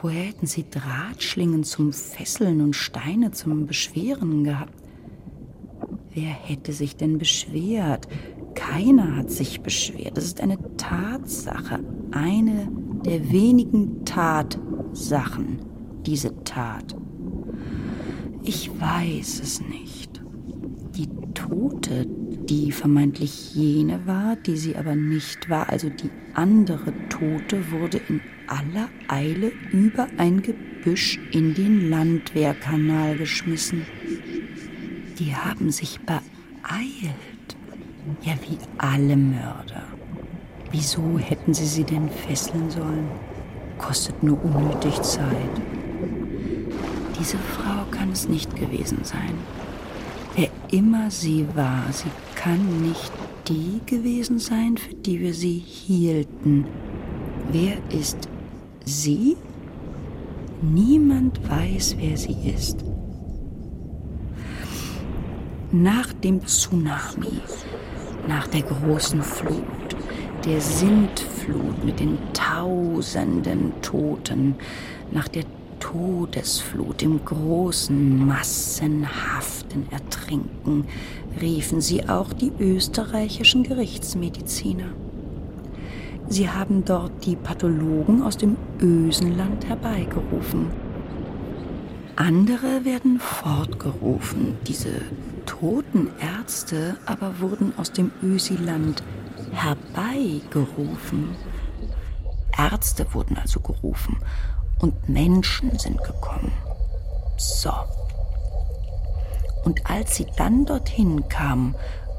Woher 0.00 0.24
hätten 0.24 0.46
sie 0.46 0.66
Drahtschlingen 0.68 1.64
zum 1.64 1.92
Fesseln 1.92 2.60
und 2.60 2.74
Steine 2.74 3.30
zum 3.30 3.66
Beschweren 3.66 4.44
gehabt? 4.44 4.83
Wer 6.14 6.30
hätte 6.30 6.72
sich 6.72 6.96
denn 6.96 7.18
beschwert? 7.18 8.06
Keiner 8.54 9.16
hat 9.16 9.32
sich 9.32 9.62
beschwert. 9.62 10.16
Das 10.16 10.24
ist 10.24 10.40
eine 10.40 10.58
Tatsache, 10.76 11.80
eine 12.12 12.68
der 13.04 13.32
wenigen 13.32 14.04
Tatsachen, 14.04 15.58
diese 16.06 16.44
Tat. 16.44 16.94
Ich 18.44 18.70
weiß 18.70 19.40
es 19.40 19.60
nicht. 19.60 20.22
Die 20.96 21.08
Tote, 21.34 22.06
die 22.48 22.70
vermeintlich 22.70 23.52
jene 23.56 24.06
war, 24.06 24.36
die 24.36 24.56
sie 24.56 24.76
aber 24.76 24.94
nicht 24.94 25.50
war, 25.50 25.68
also 25.68 25.88
die 25.88 26.10
andere 26.34 26.92
Tote, 27.08 27.72
wurde 27.72 28.00
in 28.08 28.20
aller 28.46 28.88
Eile 29.08 29.50
über 29.72 30.06
ein 30.18 30.42
Gebüsch 30.42 31.18
in 31.32 31.54
den 31.54 31.90
Landwehrkanal 31.90 33.16
geschmissen. 33.16 33.82
Die 35.18 35.34
haben 35.34 35.70
sich 35.70 36.00
beeilt. 36.00 37.56
Ja, 38.22 38.32
wie 38.42 38.58
alle 38.78 39.16
Mörder. 39.16 39.84
Wieso 40.72 41.18
hätten 41.18 41.54
sie 41.54 41.66
sie 41.66 41.84
denn 41.84 42.08
fesseln 42.08 42.68
sollen? 42.68 43.08
Kostet 43.78 44.22
nur 44.22 44.42
unnötig 44.44 45.00
Zeit. 45.02 45.62
Diese 47.18 47.38
Frau 47.38 47.84
kann 47.92 48.10
es 48.10 48.28
nicht 48.28 48.56
gewesen 48.56 49.04
sein. 49.04 49.38
Wer 50.34 50.48
immer 50.72 51.10
sie 51.12 51.46
war, 51.54 51.84
sie 51.92 52.10
kann 52.34 52.82
nicht 52.82 53.12
die 53.46 53.80
gewesen 53.86 54.40
sein, 54.40 54.76
für 54.76 54.94
die 54.94 55.20
wir 55.20 55.32
sie 55.32 55.58
hielten. 55.58 56.66
Wer 57.52 57.76
ist 57.90 58.28
sie? 58.84 59.36
Niemand 60.60 61.48
weiß, 61.48 61.96
wer 61.98 62.16
sie 62.16 62.36
ist. 62.52 62.84
Nach 65.76 66.12
dem 66.12 66.46
Tsunami, 66.46 67.40
nach 68.28 68.46
der 68.46 68.62
großen 68.62 69.20
Flut, 69.20 69.96
der 70.44 70.60
Sintflut 70.60 71.84
mit 71.84 71.98
den 71.98 72.16
tausenden 72.32 73.72
Toten, 73.82 74.54
nach 75.10 75.26
der 75.26 75.42
Todesflut 75.80 77.02
im 77.02 77.24
großen, 77.24 78.24
massenhaften 78.24 79.90
Ertrinken, 79.90 80.86
riefen 81.40 81.80
sie 81.80 82.08
auch 82.08 82.32
die 82.32 82.52
österreichischen 82.60 83.64
Gerichtsmediziner. 83.64 84.92
Sie 86.28 86.48
haben 86.48 86.84
dort 86.84 87.26
die 87.26 87.34
Pathologen 87.34 88.22
aus 88.22 88.36
dem 88.36 88.56
Ösenland 88.80 89.66
herbeigerufen. 89.66 90.66
Andere 92.14 92.84
werden 92.84 93.18
fortgerufen, 93.18 94.56
diese 94.68 95.00
toten 95.64 96.10
Ärzte 96.20 96.98
aber 97.06 97.40
wurden 97.40 97.72
aus 97.78 97.90
dem 97.90 98.12
Ösiland 98.22 99.02
herbeigerufen. 99.50 101.34
Ärzte 102.54 103.06
wurden 103.14 103.38
also 103.38 103.60
gerufen 103.60 104.18
und 104.80 105.08
Menschen 105.08 105.78
sind 105.78 106.04
gekommen. 106.04 106.52
So. 107.38 107.72
Und 109.64 109.88
als 109.90 110.16
sie 110.16 110.26
dann 110.36 110.66
dorthin 110.66 111.30
kamen, 111.30 111.74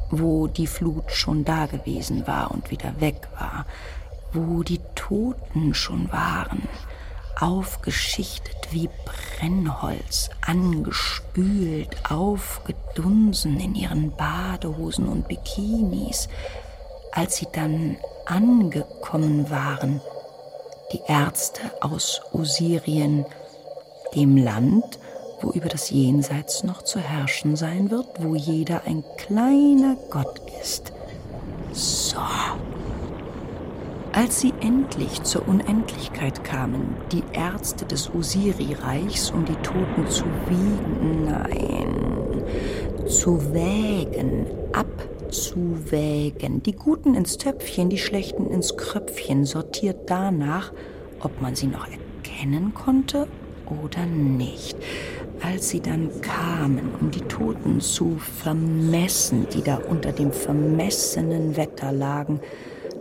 wo 0.09 0.47
die 0.47 0.65
Flut 0.65 1.11
schon 1.11 1.45
da 1.45 1.67
gewesen 1.67 2.25
war 2.25 2.49
und 2.49 2.71
wieder 2.71 2.99
weg 2.99 3.27
war, 3.39 3.67
wo 4.33 4.63
die 4.63 4.81
Toten 4.95 5.75
schon 5.75 6.11
waren, 6.11 6.63
aufgeschichtet 7.39 8.55
wie 8.71 8.89
Brennholz, 9.05 10.29
angespült, 10.45 11.89
aufgedunsen 12.09 13.59
in 13.59 13.75
ihren 13.75 14.15
Badehosen 14.15 15.07
und 15.07 15.27
Bikinis, 15.27 16.27
als 17.11 17.37
sie 17.37 17.47
dann 17.51 17.97
angekommen 18.25 19.49
waren, 19.49 20.01
die 20.91 21.01
Ärzte 21.07 21.61
aus 21.81 22.21
Osirien, 22.31 23.25
dem 24.13 24.37
Land, 24.37 24.99
wo 25.41 25.51
über 25.51 25.69
das 25.69 25.89
Jenseits 25.89 26.63
noch 26.63 26.83
zu 26.83 26.99
herrschen 26.99 27.55
sein 27.55 27.91
wird, 27.91 28.07
wo 28.19 28.35
jeder 28.35 28.83
ein 28.85 29.03
kleiner 29.17 29.95
Gott 30.09 30.41
ist. 30.61 30.93
So. 31.73 32.17
Als 34.15 34.39
sie 34.39 34.53
endlich 34.61 35.23
zur 35.23 35.47
Unendlichkeit 35.47 36.43
kamen, 36.43 36.95
die 37.11 37.23
Ärzte 37.33 37.85
des 37.85 38.09
Osiri-Reichs, 38.13 39.31
um 39.31 39.43
die 39.45 39.55
Toten 39.55 40.07
zu 40.07 40.23
wiegen, 40.47 41.25
nein, 41.25 42.43
zu 43.07 43.53
wägen, 43.53 44.47
ab 44.71 44.87
abzuwägen, 45.25 46.63
die 46.63 46.73
Guten 46.75 47.13
ins 47.13 47.37
Töpfchen, 47.37 47.89
die 47.89 47.97
Schlechten 47.97 48.47
ins 48.47 48.77
Kröpfchen, 48.77 49.45
sortiert 49.45 50.09
danach, 50.09 50.71
ob 51.19 51.41
man 51.41 51.55
sie 51.55 51.67
noch 51.67 51.87
erkennen 51.87 52.73
konnte 52.73 53.27
oder 53.83 54.05
nicht. 54.05 54.77
Als 55.41 55.69
sie 55.69 55.81
dann 55.81 56.09
kamen, 56.21 56.93
um 57.01 57.11
die 57.11 57.21
Toten 57.21 57.81
zu 57.81 58.17
vermessen, 58.17 59.47
die 59.53 59.61
da 59.61 59.75
unter 59.75 60.13
dem 60.13 60.31
vermessenen 60.31 61.57
Wetter 61.57 61.91
lagen, 61.91 62.39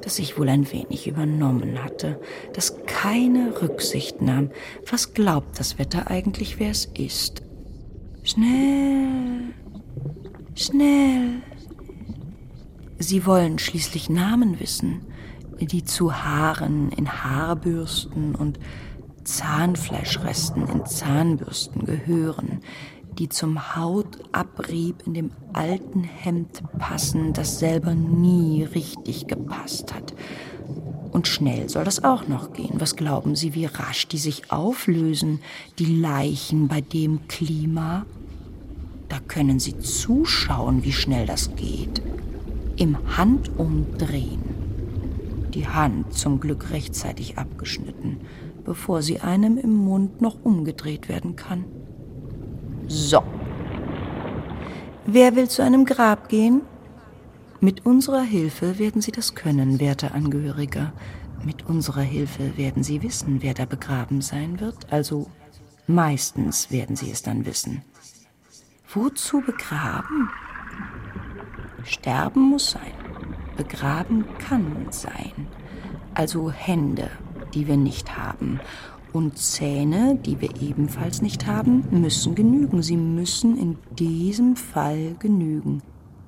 das 0.04 0.16
sich 0.16 0.38
wohl 0.38 0.48
ein 0.48 0.70
wenig 0.70 1.06
übernommen 1.06 1.82
hatte, 1.82 2.20
das 2.52 2.76
keine 2.86 3.62
Rücksicht 3.62 4.20
nahm. 4.20 4.50
Was 4.90 5.14
glaubt 5.14 5.58
das 5.58 5.78
Wetter 5.78 6.10
eigentlich, 6.10 6.58
wer 6.60 6.70
es 6.70 6.84
ist? 6.86 7.42
Schnell, 8.22 9.54
schnell. 10.54 11.42
Sie 12.98 13.26
wollen 13.26 13.58
schließlich 13.58 14.10
Namen 14.10 14.60
wissen, 14.60 15.06
die 15.60 15.84
zu 15.84 16.14
Haaren 16.14 16.90
in 16.90 17.10
Haarbürsten 17.24 18.34
und 18.34 18.58
Zahnfleischresten 19.24 20.68
in 20.68 20.84
Zahnbürsten 20.84 21.86
gehören, 21.86 22.60
die 23.18 23.28
zum 23.28 23.76
Hautabrieb 23.76 25.06
in 25.06 25.14
dem 25.14 25.30
alten 25.52 26.02
Hemd 26.02 26.62
passen, 26.78 27.32
das 27.32 27.58
selber 27.58 27.94
nie 27.94 28.64
richtig 28.64 29.26
gepasst 29.26 29.94
hat. 29.94 30.14
Und 31.12 31.28
schnell 31.28 31.68
soll 31.68 31.84
das 31.84 32.02
auch 32.02 32.26
noch 32.26 32.52
gehen. 32.52 32.74
Was 32.80 32.96
glauben 32.96 33.36
Sie, 33.36 33.54
wie 33.54 33.66
rasch 33.66 34.08
die 34.08 34.18
sich 34.18 34.50
auflösen, 34.50 35.40
die 35.78 36.00
Leichen 36.00 36.66
bei 36.66 36.80
dem 36.80 37.28
Klima? 37.28 38.04
Da 39.08 39.20
können 39.20 39.60
Sie 39.60 39.78
zuschauen, 39.78 40.82
wie 40.82 40.92
schnell 40.92 41.26
das 41.26 41.54
geht. 41.54 42.02
Im 42.76 43.16
Handumdrehen. 43.16 44.42
Die 45.54 45.68
Hand 45.68 46.12
zum 46.14 46.40
Glück 46.40 46.70
rechtzeitig 46.70 47.38
abgeschnitten, 47.38 48.22
bevor 48.64 49.02
sie 49.02 49.20
einem 49.20 49.56
im 49.56 49.72
Mund 49.72 50.20
noch 50.20 50.42
umgedreht 50.42 51.08
werden 51.08 51.36
kann. 51.36 51.64
So. 52.88 53.22
Wer 55.06 55.36
will 55.36 55.48
zu 55.48 55.62
einem 55.62 55.84
Grab 55.84 56.28
gehen? 56.28 56.62
Mit 57.60 57.86
unserer 57.86 58.22
Hilfe 58.22 58.78
werden 58.78 59.00
Sie 59.00 59.12
das 59.12 59.34
können, 59.34 59.80
werter 59.80 60.14
Angehöriger. 60.14 60.92
Mit 61.44 61.66
unserer 61.66 62.02
Hilfe 62.02 62.56
werden 62.56 62.82
Sie 62.82 63.02
wissen, 63.02 63.42
wer 63.42 63.54
da 63.54 63.64
begraben 63.64 64.20
sein 64.20 64.60
wird. 64.60 64.92
Also 64.92 65.30
meistens 65.86 66.70
werden 66.70 66.96
Sie 66.96 67.10
es 67.10 67.22
dann 67.22 67.46
wissen. 67.46 67.82
Wozu 68.92 69.40
begraben? 69.40 70.30
Sterben 71.84 72.42
muss 72.42 72.70
sein. 72.70 72.92
Begraben 73.56 74.24
kann 74.38 74.86
sein. 74.90 75.46
Also 76.14 76.50
Hände, 76.50 77.10
die 77.54 77.66
wir 77.66 77.76
nicht 77.76 78.16
haben. 78.16 78.60
Und 79.14 79.38
Zähne, 79.38 80.18
die 80.26 80.40
wir 80.40 80.60
ebenfalls 80.60 81.22
nicht 81.22 81.46
haben, 81.46 81.84
müssen 81.92 82.34
genügen. 82.34 82.82
Sie 82.82 82.96
müssen 82.96 83.56
in 83.56 83.76
diesem 83.96 84.56
Fall 84.56 85.14
genügen. 85.20 85.82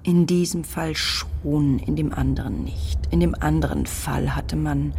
In 0.05 0.27
diesem 0.27 0.63
Fall 0.63 0.95
schon, 0.95 1.81
in 1.81 1.97
dem 1.97 2.13
anderen 2.13 2.63
nicht. 2.63 3.01
In 3.11 3.19
dem 3.19 3.35
anderen 3.35 3.87
Fall 3.87 4.37
hatte 4.37 4.55
man 4.55 4.93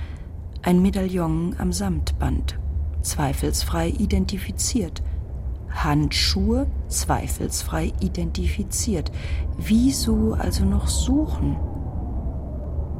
ein 0.64 0.82
Medaillon 0.82 1.56
am 1.60 1.72
Samtband, 1.72 2.60
zweifelsfrei 3.04 3.88
identifiziert. 3.88 5.02
Handschuhe, 5.70 6.68
zweifelsfrei 6.90 7.94
identifiziert. 8.02 9.14
Wieso 9.58 10.34
also 10.34 10.66
noch 10.66 10.90
suchen? 10.90 11.56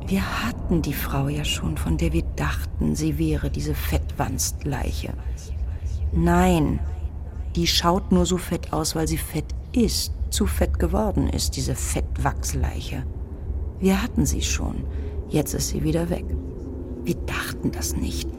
Wir 0.06 0.46
hatten 0.46 0.82
die 0.82 0.94
Frau 0.94 1.28
ja 1.28 1.44
schon, 1.44 1.76
von 1.76 1.98
der 1.98 2.14
wir 2.14 2.24
dachten, 2.78 2.96
sie 2.96 3.18
wäre 3.18 3.50
diese 3.50 3.74
Fettwanstleiche. 3.74 5.14
Nein, 6.14 6.80
die 7.56 7.68
schaut 7.68 8.12
nur 8.12 8.26
so 8.26 8.38
fett 8.38 8.72
aus, 8.74 8.96
weil 8.96 9.08
sie 9.08 9.18
fett 9.18 9.56
ist, 9.74 10.14
zu 10.30 10.46
fett 10.46 10.80
geworden 10.80 11.28
ist, 11.28 11.56
diese 11.56 11.76
Fettwachsleiche. 11.76 13.04
Wir 13.80 14.02
hatten 14.02 14.26
sie 14.26 14.42
schon, 14.42 14.86
jetzt 15.30 15.54
ist 15.54 15.70
sie 15.70 15.84
wieder 15.84 16.10
weg. 16.10 16.26
Wir 17.04 17.16
dachten 17.16 17.72
das 17.72 17.96
nicht. 17.96 18.30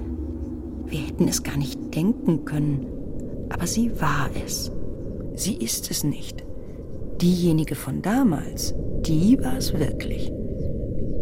Wir 0.86 1.00
hätten 1.00 1.28
es 1.28 1.42
gar 1.42 1.56
nicht 1.56 1.94
denken 1.94 2.44
können, 2.44 2.86
aber 3.50 3.66
sie 3.66 3.90
war 4.00 4.30
es. 4.46 4.70
Sie 5.34 5.54
ist 5.54 5.90
es 5.90 6.04
nicht. 6.04 6.44
Diejenige 7.20 7.74
von 7.74 8.02
damals, 8.02 8.74
die 9.02 9.38
war 9.40 9.56
es 9.58 9.72
wirklich. 9.72 10.32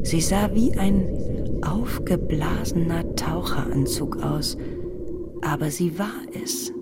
Sie 0.03 0.21
sah 0.21 0.55
wie 0.55 0.77
ein 0.77 1.46
aufgeblasener 1.63 3.15
Taucheranzug 3.17 4.23
aus, 4.23 4.57
aber 5.43 5.71
sie 5.71 5.99
war 5.99 6.23
es. 6.45 6.73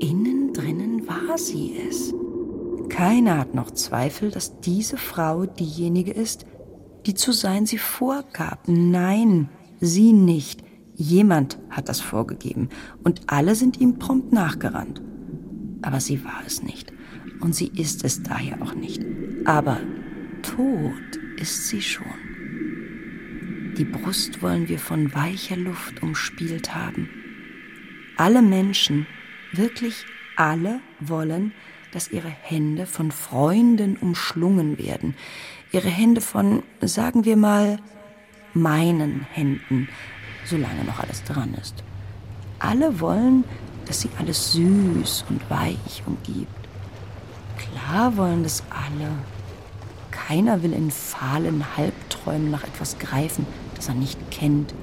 Innen 0.00 0.52
drinnen 0.52 1.06
war 1.06 1.38
sie 1.38 1.76
es. 1.88 2.14
Keiner 2.88 3.38
hat 3.38 3.54
noch 3.54 3.70
Zweifel, 3.70 4.30
dass 4.30 4.60
diese 4.60 4.96
Frau 4.96 5.46
diejenige 5.46 6.12
ist, 6.12 6.46
die 7.06 7.14
zu 7.14 7.32
sein 7.32 7.66
sie 7.66 7.78
vorgab. 7.78 8.60
Nein, 8.66 9.48
sie 9.80 10.12
nicht. 10.12 10.62
Jemand 10.94 11.58
hat 11.70 11.88
das 11.88 12.00
vorgegeben 12.00 12.68
und 13.02 13.22
alle 13.26 13.54
sind 13.54 13.80
ihm 13.80 13.98
prompt 13.98 14.32
nachgerannt. 14.32 15.02
Aber 15.82 16.00
sie 16.00 16.24
war 16.24 16.42
es 16.46 16.62
nicht 16.62 16.92
und 17.40 17.54
sie 17.54 17.68
ist 17.68 18.04
es 18.04 18.22
daher 18.22 18.62
auch 18.62 18.74
nicht. 18.74 19.04
Aber 19.44 19.80
tot 20.42 21.18
ist 21.36 21.68
sie 21.68 21.82
schon. 21.82 22.33
Die 23.76 23.84
Brust 23.84 24.40
wollen 24.40 24.68
wir 24.68 24.78
von 24.78 25.12
weicher 25.14 25.56
Luft 25.56 26.00
umspielt 26.00 26.76
haben. 26.76 27.08
Alle 28.16 28.40
Menschen, 28.40 29.08
wirklich 29.52 30.06
alle 30.36 30.78
wollen, 31.00 31.52
dass 31.90 32.12
ihre 32.12 32.28
Hände 32.28 32.86
von 32.86 33.10
Freunden 33.10 33.96
umschlungen 33.96 34.78
werden. 34.78 35.16
Ihre 35.72 35.88
Hände 35.88 36.20
von, 36.20 36.62
sagen 36.82 37.24
wir 37.24 37.36
mal, 37.36 37.80
meinen 38.52 39.26
Händen, 39.32 39.88
solange 40.44 40.84
noch 40.84 41.00
alles 41.00 41.24
dran 41.24 41.54
ist. 41.60 41.82
Alle 42.60 43.00
wollen, 43.00 43.42
dass 43.86 44.02
sie 44.02 44.10
alles 44.20 44.52
süß 44.52 45.24
und 45.28 45.50
weich 45.50 46.04
umgibt. 46.06 46.68
Klar 47.58 48.16
wollen 48.16 48.44
das 48.44 48.62
alle. 48.70 49.10
Keiner 50.12 50.62
will 50.62 50.72
in 50.72 50.92
fahlen 50.92 51.64
Halbträumen 51.76 52.52
nach 52.52 52.62
etwas 52.64 52.98
greifen, 52.98 53.46
das 53.84 53.94
er 53.94 54.00
nicht 54.00 54.30
kennt, 54.30 54.74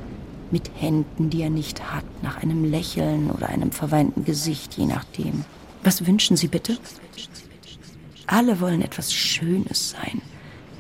mit 0.52 0.70
Händen, 0.76 1.32
die 1.32 1.42
er 1.42 1.50
nicht 1.50 1.92
hat, 1.92 2.06
nach 2.22 2.38
einem 2.38 2.66
Lächeln 2.66 3.32
oder 3.32 3.50
einem 3.50 3.72
verweinten 3.72 4.26
Gesicht, 4.26 4.78
je 4.78 4.86
nachdem. 4.86 5.44
Was 5.82 6.06
wünschen 6.06 6.38
Sie 6.38 6.48
bitte? 6.48 6.78
Alle 8.28 8.60
wollen 8.62 8.84
etwas 8.84 9.12
Schönes 9.12 9.92
sein, 9.92 10.22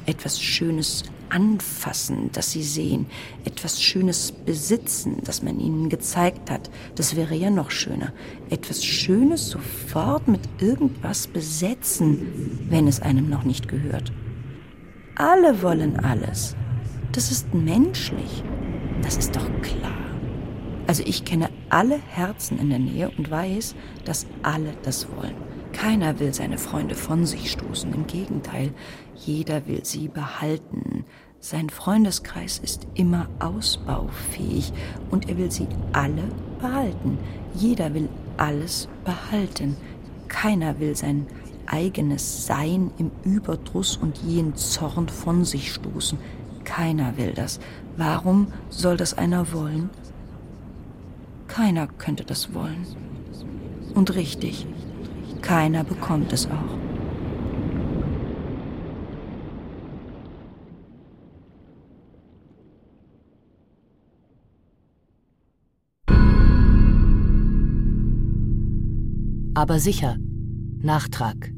etwas 0.05 0.39
Schönes 0.39 1.03
anfassen, 1.29 2.29
das 2.31 2.51
sie 2.51 2.61
sehen, 2.61 3.07
etwas 3.43 3.81
Schönes 3.81 4.31
besitzen, 4.31 5.17
das 5.23 5.41
man 5.41 5.59
ihnen 5.59 5.89
gezeigt 5.89 6.51
hat. 6.51 6.69
Das 6.93 7.15
wäre 7.15 7.33
ja 7.33 7.49
noch 7.49 7.71
schöner. 7.71 8.13
Etwas 8.51 8.85
Schönes 8.85 9.49
sofort 9.49 10.27
mit 10.27 10.41
irgendwas 10.59 11.25
besetzen, 11.25 12.67
wenn 12.69 12.87
es 12.87 13.01
einem 13.01 13.29
noch 13.29 13.45
nicht 13.45 13.67
gehört. 13.67 14.11
Alle 15.15 15.63
wollen 15.63 15.99
alles. 16.01 16.55
Das 17.11 17.29
ist 17.29 17.53
menschlich. 17.53 18.43
Das 19.01 19.17
ist 19.17 19.35
doch 19.35 19.49
klar. 19.61 19.91
Also 20.87 21.03
ich 21.05 21.25
kenne 21.25 21.49
alle 21.69 21.97
Herzen 21.97 22.57
in 22.57 22.69
der 22.69 22.79
Nähe 22.79 23.11
und 23.17 23.29
weiß, 23.29 23.75
dass 24.05 24.27
alle 24.43 24.73
das 24.83 25.07
wollen. 25.15 25.35
Keiner 25.73 26.19
will 26.19 26.33
seine 26.33 26.57
Freunde 26.57 26.95
von 26.95 27.25
sich 27.25 27.51
stoßen. 27.51 27.93
Im 27.93 28.07
Gegenteil, 28.07 28.71
jeder 29.15 29.67
will 29.67 29.83
sie 29.83 30.07
behalten. 30.07 31.05
Sein 31.39 31.69
Freundeskreis 31.69 32.59
ist 32.59 32.87
immer 32.93 33.27
ausbaufähig 33.39 34.71
und 35.09 35.27
er 35.27 35.37
will 35.37 35.51
sie 35.51 35.67
alle 35.91 36.23
behalten. 36.59 37.17
Jeder 37.55 37.93
will 37.93 38.09
alles 38.37 38.87
behalten. 39.03 39.75
Keiner 40.27 40.79
will 40.79 40.95
sein 40.95 41.25
eigenes 41.65 42.45
Sein 42.45 42.91
im 42.97 43.11
Überdruss 43.23 43.97
und 43.97 44.17
jeden 44.19 44.55
Zorn 44.55 45.09
von 45.09 45.45
sich 45.45 45.73
stoßen. 45.73 46.17
Keiner 46.71 47.17
will 47.17 47.33
das. 47.33 47.59
Warum 47.97 48.47
soll 48.69 48.95
das 48.95 49.13
einer 49.13 49.51
wollen? 49.51 49.89
Keiner 51.49 51.85
könnte 51.85 52.23
das 52.23 52.53
wollen. 52.53 52.85
Und 53.93 54.15
richtig, 54.15 54.65
keiner 55.41 55.83
bekommt 55.83 56.31
es 56.31 56.45
auch. 56.45 56.77
Aber 69.55 69.79
sicher. 69.79 70.15
Nachtrag. 70.79 71.51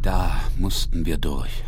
Da 0.00 0.32
mussten 0.58 1.04
wir 1.04 1.18
durch. 1.18 1.62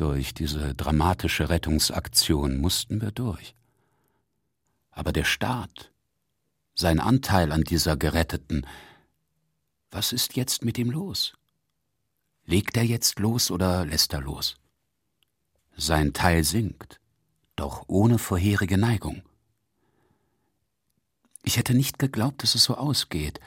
Durch 0.00 0.32
diese 0.32 0.74
dramatische 0.74 1.50
Rettungsaktion 1.50 2.56
mussten 2.56 3.02
wir 3.02 3.10
durch. 3.10 3.54
Aber 4.92 5.12
der 5.12 5.24
Staat, 5.24 5.92
sein 6.74 7.00
Anteil 7.00 7.52
an 7.52 7.64
dieser 7.64 7.98
Geretteten, 7.98 8.66
was 9.90 10.14
ist 10.14 10.36
jetzt 10.36 10.64
mit 10.64 10.78
ihm 10.78 10.90
los? 10.90 11.34
Legt 12.46 12.78
er 12.78 12.82
jetzt 12.82 13.18
los 13.18 13.50
oder 13.50 13.84
lässt 13.84 14.14
er 14.14 14.22
los? 14.22 14.56
Sein 15.76 16.14
Teil 16.14 16.44
sinkt, 16.44 16.98
doch 17.54 17.84
ohne 17.86 18.16
vorherige 18.16 18.78
Neigung. 18.78 19.20
Ich 21.42 21.58
hätte 21.58 21.74
nicht 21.74 21.98
geglaubt, 21.98 22.42
dass 22.42 22.54
es 22.54 22.64
so 22.64 22.74
ausgeht. 22.74 23.38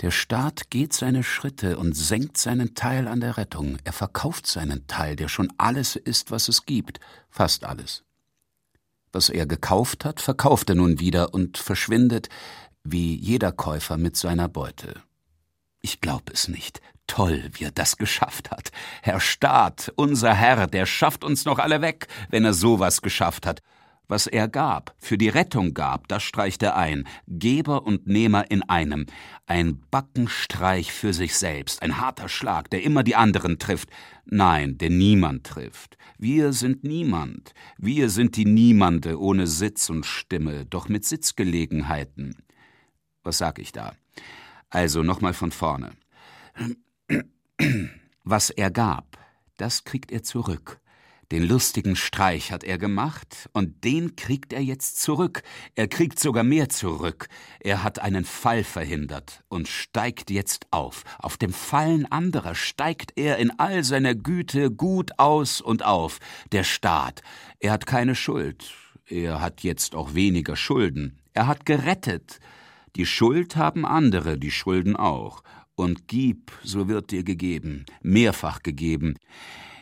Der 0.00 0.12
Staat 0.12 0.70
geht 0.70 0.92
seine 0.92 1.24
Schritte 1.24 1.76
und 1.76 1.96
senkt 1.96 2.38
seinen 2.38 2.74
Teil 2.74 3.08
an 3.08 3.20
der 3.20 3.36
Rettung. 3.36 3.78
Er 3.82 3.92
verkauft 3.92 4.46
seinen 4.46 4.86
Teil, 4.86 5.16
der 5.16 5.28
schon 5.28 5.52
alles 5.58 5.96
ist, 5.96 6.30
was 6.30 6.48
es 6.48 6.66
gibt, 6.66 7.00
fast 7.30 7.64
alles. 7.64 8.04
Was 9.10 9.28
er 9.28 9.46
gekauft 9.46 10.04
hat, 10.04 10.20
verkauft 10.20 10.68
er 10.68 10.76
nun 10.76 11.00
wieder 11.00 11.34
und 11.34 11.58
verschwindet 11.58 12.28
wie 12.84 13.16
jeder 13.16 13.50
Käufer 13.50 13.96
mit 13.96 14.16
seiner 14.16 14.48
Beute. 14.48 15.02
Ich 15.80 16.00
glaub 16.00 16.30
es 16.30 16.46
nicht. 16.46 16.80
Toll, 17.08 17.50
wie 17.54 17.64
er 17.64 17.70
das 17.72 17.96
geschafft 17.96 18.50
hat. 18.50 18.70
Herr 19.02 19.18
Staat, 19.18 19.92
unser 19.96 20.34
Herr, 20.34 20.66
der 20.66 20.86
schafft 20.86 21.24
uns 21.24 21.44
noch 21.44 21.58
alle 21.58 21.80
weg, 21.80 22.06
wenn 22.28 22.44
er 22.44 22.54
sowas 22.54 23.02
geschafft 23.02 23.46
hat. 23.46 23.62
Was 24.10 24.26
er 24.26 24.48
gab, 24.48 24.94
für 24.98 25.18
die 25.18 25.28
Rettung 25.28 25.74
gab, 25.74 26.08
das 26.08 26.22
streicht 26.22 26.62
er 26.62 26.76
ein. 26.76 27.06
Geber 27.26 27.84
und 27.86 28.06
Nehmer 28.06 28.50
in 28.50 28.62
einem. 28.62 29.04
Ein 29.46 29.82
Backenstreich 29.90 30.90
für 30.92 31.12
sich 31.12 31.36
selbst, 31.36 31.82
ein 31.82 32.00
harter 32.00 32.30
Schlag, 32.30 32.70
der 32.70 32.82
immer 32.82 33.02
die 33.02 33.16
anderen 33.16 33.58
trifft. 33.58 33.90
Nein, 34.24 34.78
der 34.78 34.88
niemand 34.88 35.44
trifft. 35.44 35.98
Wir 36.16 36.54
sind 36.54 36.84
niemand. 36.84 37.52
Wir 37.76 38.08
sind 38.08 38.36
die 38.36 38.46
Niemande 38.46 39.20
ohne 39.20 39.46
Sitz 39.46 39.90
und 39.90 40.06
Stimme, 40.06 40.64
doch 40.64 40.88
mit 40.88 41.04
Sitzgelegenheiten. 41.04 42.34
Was 43.22 43.36
sag 43.36 43.58
ich 43.58 43.72
da? 43.72 43.92
Also 44.70 45.02
nochmal 45.02 45.34
von 45.34 45.50
vorne. 45.50 45.90
Was 48.24 48.48
er 48.48 48.70
gab, 48.70 49.18
das 49.58 49.84
kriegt 49.84 50.12
er 50.12 50.22
zurück. 50.22 50.80
Den 51.30 51.46
lustigen 51.46 51.94
Streich 51.94 52.52
hat 52.52 52.64
er 52.64 52.78
gemacht, 52.78 53.50
und 53.52 53.84
den 53.84 54.16
kriegt 54.16 54.54
er 54.54 54.62
jetzt 54.62 55.02
zurück. 55.02 55.42
Er 55.74 55.86
kriegt 55.86 56.18
sogar 56.18 56.42
mehr 56.42 56.70
zurück. 56.70 57.28
Er 57.60 57.82
hat 57.82 57.98
einen 57.98 58.24
Fall 58.24 58.64
verhindert 58.64 59.44
und 59.48 59.68
steigt 59.68 60.30
jetzt 60.30 60.66
auf. 60.70 61.04
Auf 61.18 61.36
dem 61.36 61.52
Fallen 61.52 62.06
anderer 62.06 62.54
steigt 62.54 63.12
er 63.16 63.36
in 63.36 63.50
all 63.58 63.84
seiner 63.84 64.14
Güte 64.14 64.70
gut 64.70 65.18
aus 65.18 65.60
und 65.60 65.84
auf. 65.84 66.18
Der 66.52 66.64
Staat. 66.64 67.20
Er 67.60 67.72
hat 67.72 67.84
keine 67.84 68.14
Schuld. 68.14 68.72
Er 69.06 69.42
hat 69.42 69.62
jetzt 69.62 69.94
auch 69.94 70.14
weniger 70.14 70.56
Schulden. 70.56 71.18
Er 71.34 71.46
hat 71.46 71.66
gerettet. 71.66 72.40
Die 72.96 73.04
Schuld 73.06 73.54
haben 73.54 73.84
andere, 73.84 74.38
die 74.38 74.50
Schulden 74.50 74.96
auch. 74.96 75.42
Und 75.74 76.08
gib, 76.08 76.52
so 76.64 76.88
wird 76.88 77.10
dir 77.10 77.22
gegeben, 77.22 77.84
mehrfach 78.02 78.62
gegeben. 78.62 79.16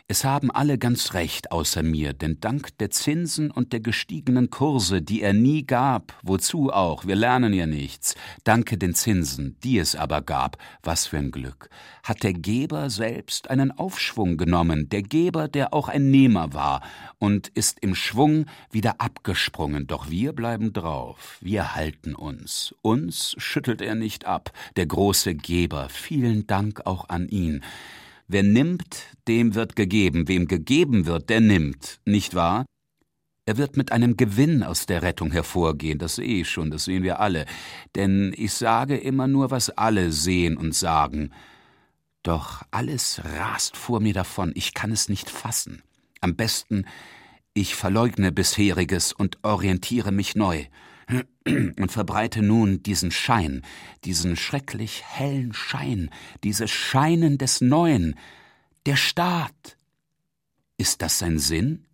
Es 0.09 0.23
haben 0.23 0.53
alle 0.53 0.79
ganz 0.79 1.15
recht 1.15 1.51
außer 1.51 1.83
mir, 1.83 2.13
denn 2.13 2.39
dank 2.39 2.79
der 2.79 2.91
Zinsen 2.91 3.51
und 3.51 3.73
der 3.73 3.81
gestiegenen 3.81 4.51
Kurse, 4.51 5.03
die 5.03 5.21
er 5.21 5.33
nie 5.33 5.67
gab, 5.67 6.15
wozu 6.23 6.73
auch, 6.73 7.07
wir 7.07 7.17
lernen 7.17 7.53
ja 7.53 7.67
nichts, 7.67 8.15
danke 8.45 8.79
den 8.79 8.95
Zinsen, 8.95 9.57
die 9.65 9.79
es 9.79 9.97
aber 9.97 10.23
gab, 10.23 10.59
was 10.85 11.09
für 11.09 11.19
ein 11.19 11.33
Glück, 11.33 11.71
hat 12.05 12.23
der 12.23 12.35
Geber 12.35 12.89
selbst 12.89 13.51
einen 13.51 13.73
Aufschwung 13.73 14.37
genommen, 14.37 14.89
der 14.91 15.03
Geber, 15.03 15.49
der 15.49 15.75
auch 15.75 15.89
ein 15.89 16.09
Nehmer 16.13 16.53
war, 16.53 16.83
und 17.19 17.49
ist 17.49 17.81
im 17.81 17.97
Schwung 17.97 18.47
wieder 18.71 19.01
abgesprungen, 19.01 19.89
doch 19.89 20.09
wir 20.09 20.33
bleiben 20.35 20.73
drauf, 20.73 21.39
wir 21.41 21.75
halten 21.75 22.15
uns, 22.15 22.73
uns 22.81 23.35
schüttelt 23.39 23.81
er 23.81 23.97
nicht 23.97 24.25
ab, 24.25 24.53
der 24.77 24.87
große 24.87 25.35
Geber, 25.35 25.89
vielen 25.89 26.47
Dank 26.47 26.87
auch 26.87 27.09
an 27.09 27.27
ihn, 27.29 27.65
Wer 28.29 28.43
nimmt, 28.43 29.17
dem 29.29 29.55
wird 29.55 29.77
gegeben, 29.77 30.27
wem 30.27 30.49
gegeben 30.49 31.07
wird, 31.07 31.29
der 31.29 31.41
nimmt, 31.41 32.01
nicht 32.05 32.35
wahr? 32.35 32.67
Er 33.49 33.57
wird 33.57 33.77
mit 33.77 33.93
einem 33.93 34.17
Gewinn 34.17 34.65
aus 34.65 34.87
der 34.87 35.03
Rettung 35.03 35.31
hervorgehen, 35.31 36.01
das 36.01 36.17
sehe 36.17 36.41
ich 36.41 36.51
schon, 36.51 36.73
das 36.73 36.85
sehen 36.85 37.05
wir 37.05 37.21
alle, 37.21 37.47
denn 37.95 38.35
ich 38.37 38.53
sage 38.53 38.97
immer 38.97 39.29
nur, 39.29 39.53
was 39.53 39.71
alle 39.71 40.11
sehen 40.11 40.57
und 40.57 40.75
sagen. 40.75 41.31
Doch 42.25 42.63
alles 42.73 43.21
rast 43.25 43.77
vor 43.77 44.01
mir 44.01 44.15
davon, 44.15 44.51
ich 44.57 44.75
kann 44.75 44.91
es 44.91 45.09
nicht 45.09 45.31
fassen. 45.31 45.83
Am 46.21 46.35
besten, 46.35 46.87
ich 47.55 47.77
verleugne 47.77 48.33
bisheriges 48.33 49.13
und 49.13 49.39
orientiere 49.45 50.11
mich 50.11 50.35
neu 50.35 50.67
und 51.09 51.91
verbreite 51.91 52.43
nun 52.43 52.83
diesen 52.83 53.11
Schein, 53.11 53.63
diesen 54.05 54.37
schrecklich 54.37 55.03
hellen 55.05 55.53
Schein, 55.53 56.11
dieses 56.43 56.71
Scheinen 56.71 57.39
des 57.39 57.61
Neuen, 57.61 58.17
der 58.87 58.97
Staat. 58.97 59.77
Ist 60.79 61.03
das 61.03 61.19
sein 61.19 61.39
Sinn? 61.39 61.87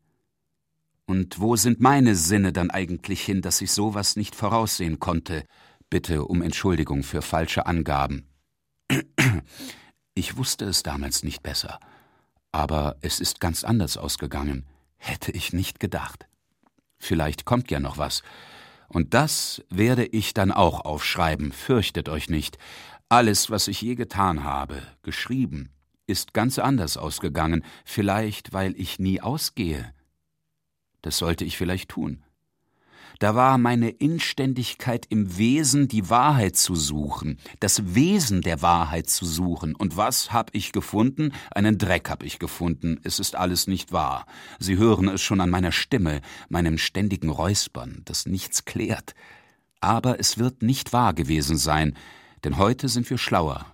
Und 1.07 1.41
wo 1.41 1.57
sind 1.57 1.81
meine 1.81 2.15
Sinne 2.15 2.53
dann 2.53 2.71
eigentlich 2.71 3.23
hin, 3.23 3.43
dass 3.43 3.61
ich 3.61 3.73
sowas 3.73 4.17
nicht 4.17 4.35
voraussehen 4.35 4.99
konnte? 4.99 5.45
Bitte 5.91 6.25
um 6.25 6.41
Entschuldigung 6.41 7.03
für 7.03 7.21
falsche 7.21 7.67
Angaben. 7.67 8.27
Ich 10.15 10.37
wusste 10.37 10.65
es 10.65 10.83
damals 10.83 11.23
nicht 11.23 11.43
besser, 11.43 11.81
aber 12.51 12.97
es 13.03 13.21
ist 13.21 13.41
ganz 13.41 13.65
anders 13.65 13.97
ausgegangen. 13.97 14.67
Hätte 14.97 15.33
ich 15.33 15.53
nicht 15.53 15.81
gedacht. 15.81 16.29
Vielleicht 16.99 17.45
kommt 17.45 17.71
ja 17.71 17.81
noch 17.81 17.99
was. 17.99 18.23
Und 18.93 19.15
das 19.15 19.65
werde 19.71 20.05
ich 20.05 20.35
dann 20.35 20.53
auch 20.53 20.85
aufschreiben, 20.85 21.53
fürchtet 21.53 22.11
euch 22.11 22.29
nicht. 22.29 22.59
Alles, 23.09 23.51
was 23.51 23.69
ich 23.69 23.81
je 23.81 23.95
getan 23.95 24.45
habe, 24.45 24.83
geschrieben, 25.03 25.71
ist 26.07 26.35
ganz 26.35 26.59
anders 26.59 26.99
ausgegangen, 26.99 27.65
vielleicht 27.87 28.53
weil 28.53 28.79
ich 28.79 28.99
nie 28.99 29.21
ausgehe. 29.23 29.95
Das 31.01 31.17
sollte 31.17 31.45
ich 31.47 31.57
vielleicht 31.57 31.89
tun. 31.89 32.23
Da 33.23 33.37
war 33.37 33.57
meine 33.57 33.91
Inständigkeit 33.91 35.07
im 35.09 35.39
Wesen, 35.39 35.87
die 35.87 36.11
Wahrheit 36.11 36.57
zu 36.57 36.75
suchen, 36.75 37.39
das 37.61 37.95
Wesen 37.95 38.41
der 38.41 38.63
Wahrheit 38.63 39.09
zu 39.09 39.25
suchen. 39.27 39.77
Und 39.77 39.97
was 39.97 40.33
hab 40.33 40.53
ich 40.57 40.73
gefunden? 40.73 41.33
Einen 41.53 41.79
Dreck 41.79 42.11
hab 42.11 42.25
ich 42.25 42.41
gefunden. 42.41 42.99
Es 43.05 43.21
ist 43.21 43.37
alles 43.37 43.69
nicht 43.69 43.93
wahr. 43.93 44.27
Sie 44.59 44.77
hören 44.77 45.07
es 45.07 45.23
schon 45.23 45.41
an 45.41 45.51
meiner 45.51 45.71
Stimme, 45.71 46.21
meinem 46.49 46.79
ständigen 46.79 47.29
Räuspern, 47.29 48.03
das 48.07 48.27
nichts 48.27 48.65
klärt. 48.65 49.15
Aber 49.79 50.19
es 50.19 50.39
wird 50.39 50.63
nicht 50.63 50.93
wahr 50.93 51.15
gewesen 51.15 51.57
sein, 51.57 51.97
denn 52.43 52.59
heute 52.59 52.89
sind 52.89 53.09
wir 53.09 53.19
schlauer. 53.19 53.67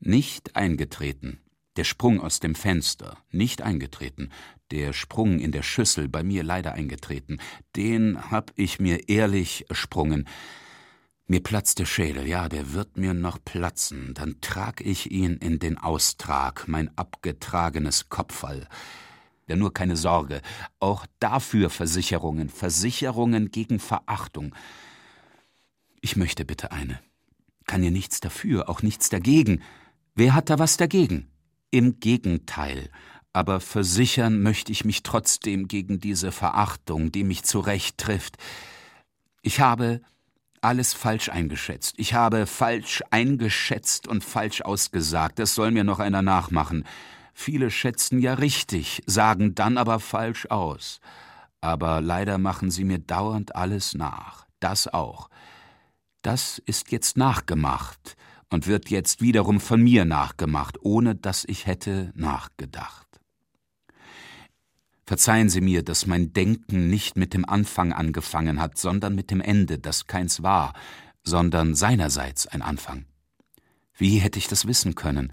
Nicht 0.00 0.56
eingetreten. 0.56 1.43
Der 1.76 1.84
Sprung 1.84 2.20
aus 2.20 2.38
dem 2.40 2.54
Fenster, 2.54 3.18
nicht 3.30 3.62
eingetreten 3.62 4.30
der 4.74 4.92
Sprung 4.92 5.38
in 5.38 5.52
der 5.52 5.62
Schüssel 5.62 6.08
bei 6.08 6.22
mir 6.22 6.42
leider 6.42 6.72
eingetreten. 6.72 7.38
Den 7.76 8.30
hab 8.30 8.52
ich 8.56 8.80
mir 8.80 9.08
ehrlich 9.08 9.66
ersprungen. 9.68 10.26
Mir 11.26 11.42
platzt 11.42 11.78
der 11.78 11.86
Schädel, 11.86 12.26
ja, 12.26 12.48
der 12.48 12.72
wird 12.72 12.96
mir 12.96 13.14
noch 13.14 13.38
platzen. 13.42 14.14
Dann 14.14 14.40
trag 14.40 14.80
ich 14.80 15.10
ihn 15.10 15.36
in 15.36 15.58
den 15.58 15.78
Austrag, 15.78 16.66
mein 16.66 16.90
abgetragenes 16.98 18.08
Kopfall. 18.08 18.68
Ja, 19.46 19.56
nur 19.56 19.72
keine 19.72 19.96
Sorge, 19.96 20.42
auch 20.80 21.06
dafür 21.20 21.70
Versicherungen, 21.70 22.48
Versicherungen 22.48 23.50
gegen 23.50 23.78
Verachtung. 23.78 24.54
Ich 26.00 26.16
möchte 26.16 26.44
bitte 26.44 26.72
eine. 26.72 26.98
Kann 27.66 27.82
ihr 27.82 27.90
nichts 27.90 28.20
dafür, 28.20 28.68
auch 28.68 28.82
nichts 28.82 29.08
dagegen. 29.08 29.62
Wer 30.14 30.34
hat 30.34 30.50
da 30.50 30.58
was 30.58 30.76
dagegen? 30.76 31.28
Im 31.74 31.98
Gegenteil 31.98 32.88
aber 33.34 33.58
versichern 33.58 34.40
möchte 34.42 34.70
ich 34.70 34.84
mich 34.84 35.02
trotzdem 35.02 35.66
gegen 35.66 35.98
diese 35.98 36.30
Verachtung, 36.30 37.10
die 37.10 37.24
mich 37.24 37.42
zurecht 37.42 37.98
trifft. 37.98 38.36
Ich 39.42 39.58
habe 39.58 40.00
alles 40.60 40.94
falsch 40.94 41.30
eingeschätzt. 41.30 41.94
Ich 41.96 42.14
habe 42.14 42.46
falsch 42.46 43.02
eingeschätzt 43.10 44.06
und 44.06 44.22
falsch 44.22 44.62
ausgesagt. 44.62 45.40
Das 45.40 45.56
soll 45.56 45.72
mir 45.72 45.82
noch 45.82 45.98
einer 45.98 46.22
nachmachen. 46.22 46.84
Viele 47.34 47.72
schätzen 47.72 48.20
ja 48.20 48.34
richtig, 48.34 49.02
sagen 49.06 49.56
dann 49.56 49.76
aber 49.78 49.98
falsch 49.98 50.46
aus. 50.46 51.00
Aber 51.60 52.00
leider 52.00 52.38
machen 52.38 52.70
sie 52.70 52.84
mir 52.84 53.00
dauernd 53.00 53.56
alles 53.56 53.94
nach. 53.94 54.46
Das 54.60 54.86
auch. 54.86 55.28
Das 56.22 56.62
ist 56.66 56.92
jetzt 56.92 57.16
nachgemacht 57.16 58.16
und 58.54 58.68
wird 58.68 58.88
jetzt 58.88 59.20
wiederum 59.20 59.58
von 59.58 59.82
mir 59.82 60.04
nachgemacht, 60.04 60.78
ohne 60.80 61.16
dass 61.16 61.44
ich 61.44 61.66
hätte 61.66 62.12
nachgedacht. 62.14 63.08
Verzeihen 65.04 65.48
Sie 65.48 65.60
mir, 65.60 65.82
dass 65.82 66.06
mein 66.06 66.32
Denken 66.32 66.88
nicht 66.88 67.16
mit 67.16 67.34
dem 67.34 67.44
Anfang 67.44 67.92
angefangen 67.92 68.60
hat, 68.60 68.78
sondern 68.78 69.16
mit 69.16 69.32
dem 69.32 69.40
Ende, 69.40 69.80
das 69.80 70.06
keins 70.06 70.44
war, 70.44 70.72
sondern 71.24 71.74
seinerseits 71.74 72.46
ein 72.46 72.62
Anfang. 72.62 73.06
Wie 73.96 74.18
hätte 74.18 74.38
ich 74.38 74.46
das 74.46 74.68
wissen 74.68 74.94
können? 74.94 75.32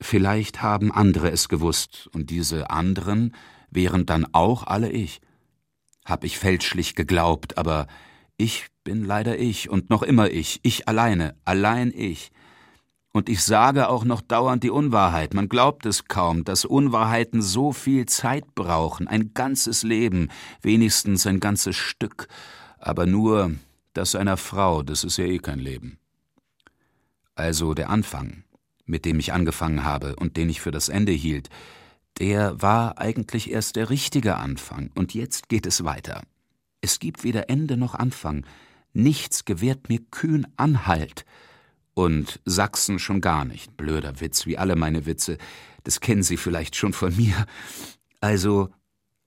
Vielleicht 0.00 0.62
haben 0.62 0.92
andere 0.92 1.32
es 1.32 1.48
gewusst, 1.48 2.08
und 2.12 2.30
diese 2.30 2.70
anderen 2.70 3.34
wären 3.68 4.06
dann 4.06 4.28
auch 4.32 4.62
alle 4.62 4.92
ich. 4.92 5.20
Hab 6.04 6.22
ich 6.22 6.38
fälschlich 6.38 6.94
geglaubt, 6.94 7.58
aber 7.58 7.88
ich 8.36 8.68
bin 8.84 9.04
leider 9.04 9.38
ich 9.38 9.70
und 9.70 9.90
noch 9.90 10.04
immer 10.04 10.30
ich, 10.30 10.60
ich 10.62 10.86
alleine, 10.86 11.34
allein 11.44 11.92
ich. 11.92 12.30
Und 13.16 13.28
ich 13.28 13.44
sage 13.44 13.88
auch 13.88 14.04
noch 14.04 14.20
dauernd 14.20 14.64
die 14.64 14.70
Unwahrheit. 14.70 15.34
Man 15.34 15.48
glaubt 15.48 15.86
es 15.86 16.06
kaum, 16.06 16.42
dass 16.42 16.64
Unwahrheiten 16.64 17.42
so 17.42 17.72
viel 17.72 18.06
Zeit 18.06 18.56
brauchen, 18.56 19.06
ein 19.06 19.32
ganzes 19.34 19.84
Leben, 19.84 20.30
wenigstens 20.62 21.24
ein 21.24 21.38
ganzes 21.38 21.76
Stück. 21.76 22.26
Aber 22.76 23.06
nur 23.06 23.52
das 23.92 24.16
einer 24.16 24.36
Frau, 24.36 24.82
das 24.82 25.04
ist 25.04 25.16
ja 25.16 25.26
eh 25.26 25.38
kein 25.38 25.60
Leben. 25.60 25.98
Also 27.36 27.72
der 27.72 27.88
Anfang, 27.88 28.42
mit 28.84 29.04
dem 29.04 29.20
ich 29.20 29.32
angefangen 29.32 29.84
habe 29.84 30.16
und 30.16 30.36
den 30.36 30.50
ich 30.50 30.60
für 30.60 30.72
das 30.72 30.88
Ende 30.88 31.12
hielt, 31.12 31.50
der 32.18 32.60
war 32.60 32.98
eigentlich 32.98 33.48
erst 33.48 33.76
der 33.76 33.90
richtige 33.90 34.38
Anfang, 34.38 34.90
und 34.96 35.14
jetzt 35.14 35.48
geht 35.48 35.66
es 35.66 35.84
weiter. 35.84 36.22
Es 36.80 36.98
gibt 36.98 37.22
weder 37.22 37.48
Ende 37.48 37.76
noch 37.76 37.94
Anfang, 37.94 38.44
nichts 38.92 39.44
gewährt 39.44 39.88
mir 39.88 40.00
kühn 40.10 40.48
Anhalt, 40.56 41.24
und 41.94 42.40
Sachsen 42.44 42.98
schon 42.98 43.20
gar 43.20 43.44
nicht. 43.44 43.76
Blöder 43.76 44.20
Witz, 44.20 44.46
wie 44.46 44.58
alle 44.58 44.76
meine 44.76 45.06
Witze. 45.06 45.38
Das 45.84 46.00
kennen 46.00 46.22
Sie 46.22 46.36
vielleicht 46.36 46.76
schon 46.76 46.92
von 46.92 47.16
mir. 47.16 47.46
Also, 48.20 48.70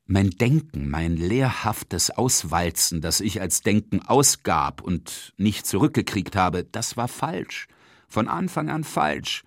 mein 0.05 0.29
Denken, 0.31 0.89
mein 0.89 1.17
lehrhaftes 1.17 2.11
Auswalzen, 2.11 3.01
das 3.01 3.19
ich 3.19 3.41
als 3.41 3.61
Denken 3.61 4.01
ausgab 4.01 4.81
und 4.81 5.33
nicht 5.37 5.65
zurückgekriegt 5.65 6.35
habe, 6.35 6.63
das 6.63 6.95
war 6.97 7.07
falsch. 7.07 7.67
Von 8.07 8.27
Anfang 8.27 8.69
an 8.69 8.83
falsch. 8.83 9.43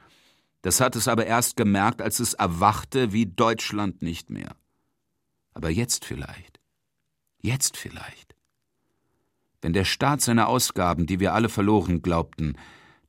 Das 0.63 0.81
hat 0.81 0.97
es 0.97 1.09
aber 1.09 1.27
erst 1.27 1.57
gemerkt, 1.57 2.03
als 2.03 2.21
es 2.21 2.35
erwachte 2.35 3.13
wie 3.13 3.25
Deutschland 3.25 4.03
nicht 4.03 4.29
mehr. 4.29 4.55
Aber 5.55 5.71
jetzt 5.71 6.05
vielleicht. 6.05 6.61
Jetzt 7.41 7.79
vielleicht. 7.79 8.35
Wenn 9.63 9.73
der 9.73 9.85
Staat 9.85 10.21
seine 10.21 10.47
Ausgaben, 10.47 11.07
die 11.07 11.21
wir 11.21 11.35
alle 11.35 11.49
verloren 11.49 12.03
glaubten, 12.03 12.57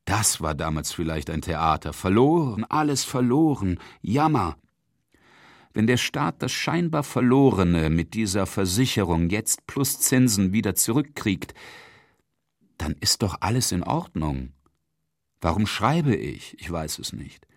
das 0.06 0.42
war 0.42 0.56
damals 0.56 0.92
vielleicht 0.92 1.30
ein 1.30 1.42
Theater. 1.42 1.94
Verloren, 1.94 2.66
alles 2.66 3.04
verloren. 3.04 3.80
Jammer. 4.02 4.58
Wenn 5.74 5.88
der 5.88 5.98
Staat 5.98 6.42
das 6.42 6.52
scheinbar 6.52 7.04
Verlorene 7.04 7.90
mit 7.90 8.14
dieser 8.14 8.46
Versicherung 8.46 9.30
jetzt 9.30 9.68
plus 9.68 10.00
Zinsen 10.00 10.52
wieder 10.52 10.76
zurückkriegt, 10.76 11.54
dann 12.78 12.96
ist 13.00 13.22
doch 13.22 13.38
alles 13.40 13.72
in 13.72 13.84
Ordnung. 13.84 14.54
Warum 15.40 15.66
schreibe 15.66 16.16
ich? 16.16 16.60
Ich 16.60 16.70
weiß 16.70 17.00
es 17.00 17.14
nicht. 17.14 17.48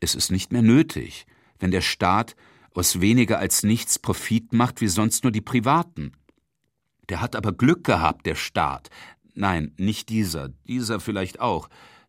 Es 0.00 0.14
ist 0.14 0.30
nicht 0.30 0.52
mehr 0.52 0.62
nötig, 0.62 1.26
wenn 1.58 1.70
der 1.70 1.80
Staat 1.80 2.34
aus 2.72 3.00
weniger 3.00 3.38
als 3.38 3.62
nichts 3.62 3.98
Profit 3.98 4.52
macht 4.52 4.80
wie 4.80 4.88
sonst 4.88 5.24
nur 5.24 5.32
die 5.32 5.40
Privaten. 5.40 6.12
Der 7.08 7.20
hat 7.20 7.36
aber 7.36 7.52
Glück 7.52 7.84
gehabt, 7.84 8.26
der 8.26 8.34
Staat, 8.34 8.90
Nein, 9.38 9.72
nicht 9.76 10.08
dieser, 10.08 10.48
dieser 10.66 10.98
vielleicht 10.98 11.38
auch. 11.38 11.68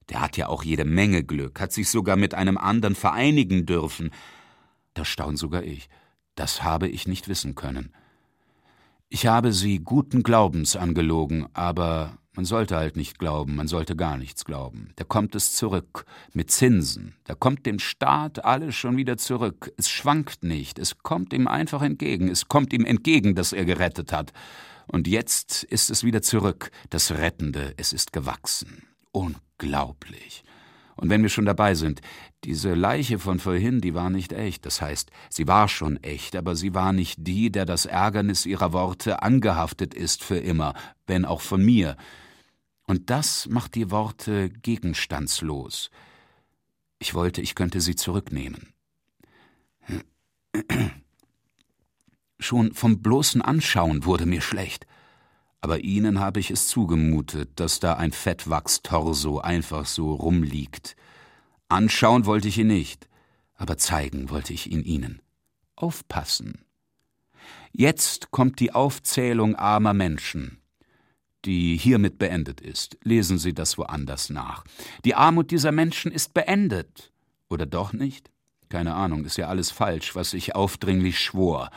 Der 0.10 0.20
hat 0.20 0.36
ja 0.36 0.48
auch 0.48 0.64
jede 0.64 0.84
Menge 0.84 1.24
Glück, 1.24 1.60
hat 1.60 1.72
sich 1.72 1.88
sogar 1.88 2.16
mit 2.16 2.34
einem 2.34 2.58
anderen 2.58 2.96
vereinigen 2.96 3.68
dürfen. 3.68 4.10
Da 4.96 5.06
staunt 5.06 5.38
sogar 5.38 5.64
ich. 5.64 5.90
Das 6.34 6.64
habe 6.64 6.88
ich 6.88 7.08
nicht 7.08 7.28
wissen 7.28 7.54
können. 7.54 7.94
Ich 9.10 9.28
habe 9.28 9.54
sie 9.54 9.78
guten 9.78 10.24
Glaubens 10.24 10.76
angelogen, 10.76 11.48
aber 11.54 12.18
man 12.36 12.46
sollte 12.46 12.76
halt 12.76 12.96
nicht 12.96 13.20
glauben, 13.20 13.56
man 13.56 13.68
sollte 13.68 13.96
gar 13.96 14.18
nichts 14.18 14.46
glauben. 14.46 14.92
Da 14.96 15.04
kommt 15.04 15.36
es 15.36 15.56
zurück, 15.56 16.06
mit 16.32 16.52
Zinsen. 16.52 17.16
Da 17.26 17.36
kommt 17.36 17.66
dem 17.66 17.80
Staat 17.80 18.46
alles 18.46 18.76
schon 18.76 18.98
wieder 18.98 19.18
zurück. 19.18 19.72
Es 19.78 19.90
schwankt 19.90 20.44
nicht, 20.44 20.80
es 20.80 21.00
kommt 21.00 21.34
ihm 21.34 21.48
einfach 21.48 21.82
entgegen. 21.82 22.30
Es 22.30 22.48
kommt 22.48 22.72
ihm 22.72 22.86
entgegen, 22.86 23.36
dass 23.36 23.52
er 23.54 23.66
gerettet 23.66 24.14
hat. 24.14 24.32
Und 24.88 25.08
jetzt 25.08 25.64
ist 25.64 25.90
es 25.90 26.04
wieder 26.04 26.22
zurück, 26.22 26.72
das 26.90 27.12
Rettende, 27.12 27.74
es 27.78 27.94
ist 27.94 28.14
gewachsen. 28.14 28.84
Unglaublich. 29.12 30.44
Und 31.00 31.10
wenn 31.10 31.22
wir 31.22 31.30
schon 31.30 31.46
dabei 31.46 31.76
sind, 31.76 32.02
diese 32.44 32.74
Leiche 32.74 33.20
von 33.20 33.40
vorhin, 33.40 33.80
die 33.80 33.94
war 33.94 34.10
nicht 34.10 34.34
echt. 34.34 34.66
Das 34.66 34.82
heißt, 34.82 35.10
sie 35.30 35.48
war 35.48 35.70
schon 35.70 35.96
echt, 36.04 36.36
aber 36.36 36.58
sie 36.58 36.74
war 36.74 36.92
nicht 36.92 37.16
die, 37.20 37.52
der 37.52 37.66
das 37.66 37.86
Ärgernis 37.86 38.46
ihrer 38.46 38.74
Worte 38.74 39.24
angehaftet 39.24 39.94
ist 39.94 40.24
für 40.24 40.38
immer, 40.38 40.74
wenn 41.08 41.24
auch 41.24 41.40
von 41.40 41.64
mir. 41.64 41.96
Und 42.84 43.10
das 43.10 43.48
macht 43.48 43.76
die 43.76 43.92
Worte 43.92 44.50
gegenstandslos. 44.50 45.90
Ich 46.98 47.14
wollte, 47.14 47.42
ich 47.42 47.56
könnte 47.56 47.80
sie 47.80 47.96
zurücknehmen. 47.96 48.74
Schon 52.40 52.74
vom 52.74 53.02
bloßen 53.02 53.42
Anschauen 53.42 54.04
wurde 54.04 54.26
mir 54.26 54.42
schlecht. 54.42 54.86
Aber 55.62 55.84
ihnen 55.84 56.20
habe 56.20 56.40
ich 56.40 56.52
es 56.52 56.68
zugemutet, 56.68 57.52
dass 57.56 57.80
da 57.80 57.94
ein 57.96 58.12
Fettwachstorso 58.12 59.40
einfach 59.40 59.86
so 59.86 60.14
rumliegt. 60.14 60.96
Anschauen 61.68 62.26
wollte 62.26 62.48
ich 62.48 62.58
ihn 62.58 62.68
nicht, 62.68 63.10
aber 63.56 63.78
zeigen 63.78 64.30
wollte 64.30 64.54
ich 64.54 64.72
ihn 64.72 64.84
ihnen. 64.84 65.22
Aufpassen. 65.76 66.66
Jetzt 67.72 68.32
kommt 68.32 68.60
die 68.60 68.74
Aufzählung 68.74 69.56
armer 69.56 69.94
Menschen, 69.94 70.60
die 71.46 71.78
hiermit 71.78 72.18
beendet 72.18 72.62
ist. 72.62 72.98
Lesen 73.04 73.38
Sie 73.38 73.54
das 73.54 73.78
woanders 73.78 74.30
nach. 74.30 74.64
Die 75.06 75.16
Armut 75.16 75.52
dieser 75.52 75.72
Menschen 75.72 76.12
ist 76.12 76.34
beendet. 76.34 77.12
Oder 77.50 77.66
doch 77.66 77.94
nicht? 77.94 78.32
Keine 78.70 78.94
Ahnung, 78.94 79.26
ist 79.26 79.38
ja 79.38 79.48
alles 79.48 79.72
falsch, 79.72 80.16
was 80.16 80.34
ich 80.34 80.56
aufdringlich 80.56 81.20
schwor 81.20 81.70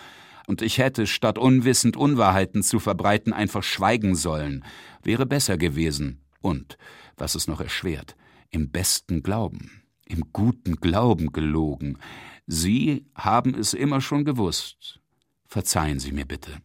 und 0.46 0.62
ich 0.62 0.78
hätte, 0.78 1.06
statt 1.06 1.38
unwissend 1.38 1.96
Unwahrheiten 1.96 2.62
zu 2.62 2.80
verbreiten, 2.80 3.32
einfach 3.32 3.62
schweigen 3.62 4.14
sollen, 4.14 4.64
wäre 5.02 5.26
besser 5.26 5.56
gewesen. 5.56 6.20
Und, 6.40 6.76
was 7.16 7.34
es 7.34 7.46
noch 7.46 7.60
erschwert, 7.60 8.16
im 8.50 8.70
besten 8.70 9.22
Glauben, 9.22 9.82
im 10.06 10.32
guten 10.32 10.76
Glauben 10.76 11.32
gelogen. 11.32 11.98
Sie 12.46 13.06
haben 13.14 13.54
es 13.54 13.74
immer 13.74 14.00
schon 14.00 14.24
gewusst. 14.24 15.00
Verzeihen 15.46 16.00
Sie 16.00 16.12
mir 16.12 16.26
bitte. 16.26 16.58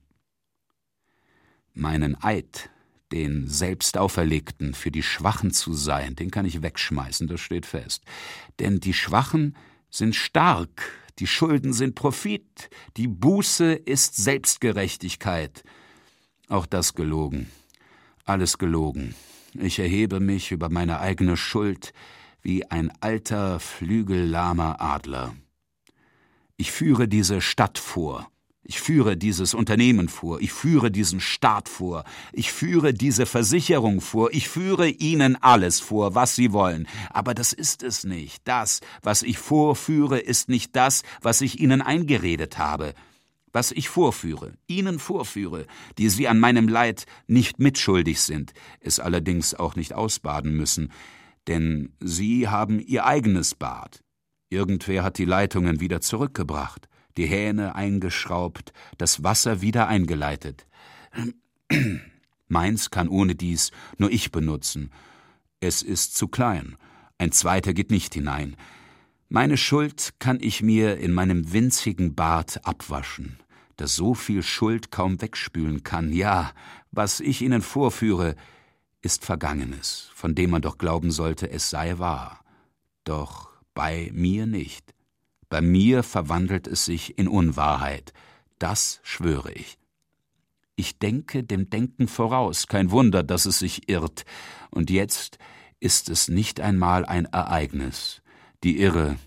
Meinen 1.73 2.21
Eid, 2.21 2.69
den 3.11 3.47
selbst 3.47 3.97
auferlegten, 3.97 4.73
für 4.73 4.91
die 4.91 5.03
Schwachen 5.03 5.51
zu 5.51 5.73
sein, 5.73 6.15
den 6.15 6.31
kann 6.31 6.45
ich 6.45 6.61
wegschmeißen, 6.61 7.27
das 7.27 7.39
steht 7.39 7.65
fest. 7.65 8.03
Denn 8.59 8.79
die 8.79 8.93
Schwachen 8.93 9.55
sind 9.89 10.15
stark, 10.15 10.91
die 11.19 11.27
Schulden 11.27 11.73
sind 11.73 11.95
Profit, 11.95 12.69
die 12.95 13.07
Buße 13.07 13.73
ist 13.73 14.15
Selbstgerechtigkeit. 14.15 15.63
Auch 16.47 16.65
das 16.65 16.93
gelogen. 16.93 17.49
Alles 18.25 18.57
gelogen. 18.57 19.15
Ich 19.53 19.79
erhebe 19.79 20.19
mich 20.19 20.51
über 20.51 20.69
meine 20.69 20.99
eigene 20.99 21.37
Schuld 21.37 21.93
wie 22.41 22.65
ein 22.69 22.91
alter, 23.01 23.59
flügellahmer 23.59 24.79
Adler. 24.79 25.35
Ich 26.55 26.71
führe 26.71 27.07
diese 27.07 27.41
Stadt 27.41 27.77
vor, 27.77 28.29
ich 28.67 28.81
führe 28.81 29.15
dieses 29.15 29.53
Unternehmen 29.53 30.09
vor, 30.09 30.41
ich 30.41 30.51
führe 30.51 30.91
diesen 30.91 31.21
Staat 31.21 31.69
vor, 31.69 32.03
ich 32.33 32.51
führe 32.51 32.93
diese 32.93 33.25
Versicherung 33.25 34.01
vor, 34.01 34.33
ich 34.33 34.49
führe 34.49 34.89
Ihnen 34.89 35.41
alles 35.41 35.79
vor, 35.79 36.15
was 36.15 36.35
Sie 36.35 36.51
wollen. 36.51 36.85
Aber 37.09 37.33
das 37.33 37.53
ist 37.53 37.81
es 37.81 38.03
nicht. 38.03 38.41
Das, 38.43 38.81
was 39.01 39.23
ich 39.23 39.37
vorführe, 39.37 40.19
ist 40.19 40.49
nicht 40.49 40.75
das, 40.75 41.03
was 41.21 41.39
ich 41.39 41.61
Ihnen 41.61 41.81
eingeredet 41.81 42.57
habe. 42.57 42.93
Was 43.53 43.71
ich 43.71 43.87
vorführe, 43.87 44.51
Ihnen 44.67 44.99
vorführe, 44.99 45.65
die 45.97 46.09
Sie 46.09 46.27
an 46.27 46.37
meinem 46.37 46.67
Leid 46.67 47.05
nicht 47.25 47.59
mitschuldig 47.59 48.19
sind, 48.19 48.53
es 48.81 48.99
allerdings 48.99 49.53
auch 49.55 49.77
nicht 49.77 49.93
ausbaden 49.93 50.53
müssen, 50.57 50.91
denn 51.47 51.93
Sie 52.01 52.49
haben 52.49 52.81
Ihr 52.81 53.05
eigenes 53.05 53.55
Bad. 53.55 54.03
Irgendwer 54.49 55.03
hat 55.03 55.17
die 55.17 55.25
Leitungen 55.25 55.79
wieder 55.79 56.01
zurückgebracht 56.01 56.86
die 57.17 57.25
Hähne 57.25 57.75
eingeschraubt, 57.75 58.73
das 58.97 59.23
Wasser 59.23 59.61
wieder 59.61 59.87
eingeleitet. 59.87 60.65
Meins 62.47 62.91
kann 62.91 63.09
ohne 63.09 63.35
dies 63.35 63.71
nur 63.97 64.11
ich 64.11 64.31
benutzen. 64.31 64.91
Es 65.59 65.81
ist 65.81 66.15
zu 66.15 66.27
klein. 66.27 66.77
Ein 67.17 67.31
zweiter 67.31 67.73
geht 67.73 67.91
nicht 67.91 68.13
hinein. 68.13 68.55
Meine 69.27 69.57
Schuld 69.57 70.13
kann 70.19 70.37
ich 70.39 70.61
mir 70.61 70.97
in 70.97 71.11
meinem 71.11 71.51
winzigen 71.51 72.15
Bad 72.15 72.65
abwaschen, 72.65 73.39
das 73.75 73.95
so 73.95 74.13
viel 74.13 74.43
Schuld 74.43 74.91
kaum 74.91 75.21
wegspülen 75.21 75.83
kann. 75.83 76.13
Ja, 76.13 76.53
was 76.91 77.19
ich 77.19 77.41
Ihnen 77.41 77.61
vorführe, 77.61 78.35
ist 79.01 79.25
Vergangenes, 79.25 80.09
von 80.13 80.33
dem 80.35 80.51
man 80.51 80.61
doch 80.61 80.77
glauben 80.77 81.11
sollte, 81.11 81.49
es 81.49 81.69
sei 81.69 81.99
wahr. 81.99 82.43
Doch 83.03 83.49
bei 83.73 84.09
mir 84.13 84.45
nicht. 84.47 84.93
Bei 85.49 85.61
mir 85.61 86.03
verwandelt 86.03 86.67
es 86.67 86.85
sich 86.85 87.17
in 87.17 87.27
Unwahrheit. 87.27 88.13
Das 88.59 88.99
schwöre 89.03 89.51
ich. 89.53 89.77
Ich 90.75 90.99
denke 90.99 91.43
dem 91.43 91.69
Denken 91.69 92.07
voraus, 92.07 92.67
kein 92.67 92.91
Wunder, 92.91 93.23
dass 93.23 93.45
es 93.45 93.59
sich 93.59 93.89
irrt. 93.89 94.25
Und 94.69 94.89
jetzt 94.89 95.39
ist 95.79 96.09
es 96.09 96.27
nicht 96.27 96.59
einmal 96.59 97.05
ein 97.05 97.25
Ereignis. 97.25 98.21
Die 98.63 98.79
Irre 98.79 99.17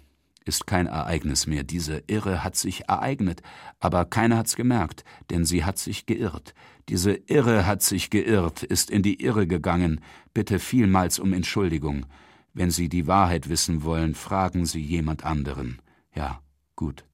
ist 0.45 0.67
kein 0.67 0.87
Ereignis 0.87 1.47
mehr. 1.47 1.65
Diese 1.65 2.03
Irre 2.07 2.45
hat 2.45 2.57
sich 2.57 2.89
ereignet, 2.89 3.43
aber 3.79 4.05
keiner 4.05 4.37
hat's 4.37 4.57
gemerkt, 4.57 5.05
denn 5.31 5.45
sie 5.45 5.65
hat 5.65 5.79
sich 5.79 6.07
geirrt. 6.07 6.55
Diese 6.89 7.13
Irre 7.13 7.67
hat 7.67 7.83
sich 7.83 8.11
geirrt, 8.11 8.63
ist 8.63 8.91
in 8.91 9.03
die 9.03 9.23
Irre 9.23 9.47
gegangen. 9.47 10.01
Bitte 10.35 10.59
vielmals 10.59 11.19
um 11.19 11.33
Entschuldigung. 11.33 12.07
Wenn 12.53 12.71
Sie 12.71 12.89
die 12.89 13.07
Wahrheit 13.07 13.49
wissen 13.49 13.85
wollen, 13.85 14.15
fragen 14.15 14.67
Sie 14.67 14.83
jemand 14.83 15.25
anderen. 15.25 15.81
Ja, 16.14 16.42
gut, 16.77 17.05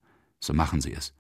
so 0.40 0.52
machen 0.52 0.80
Sie 0.80 0.92
es. 0.92 1.14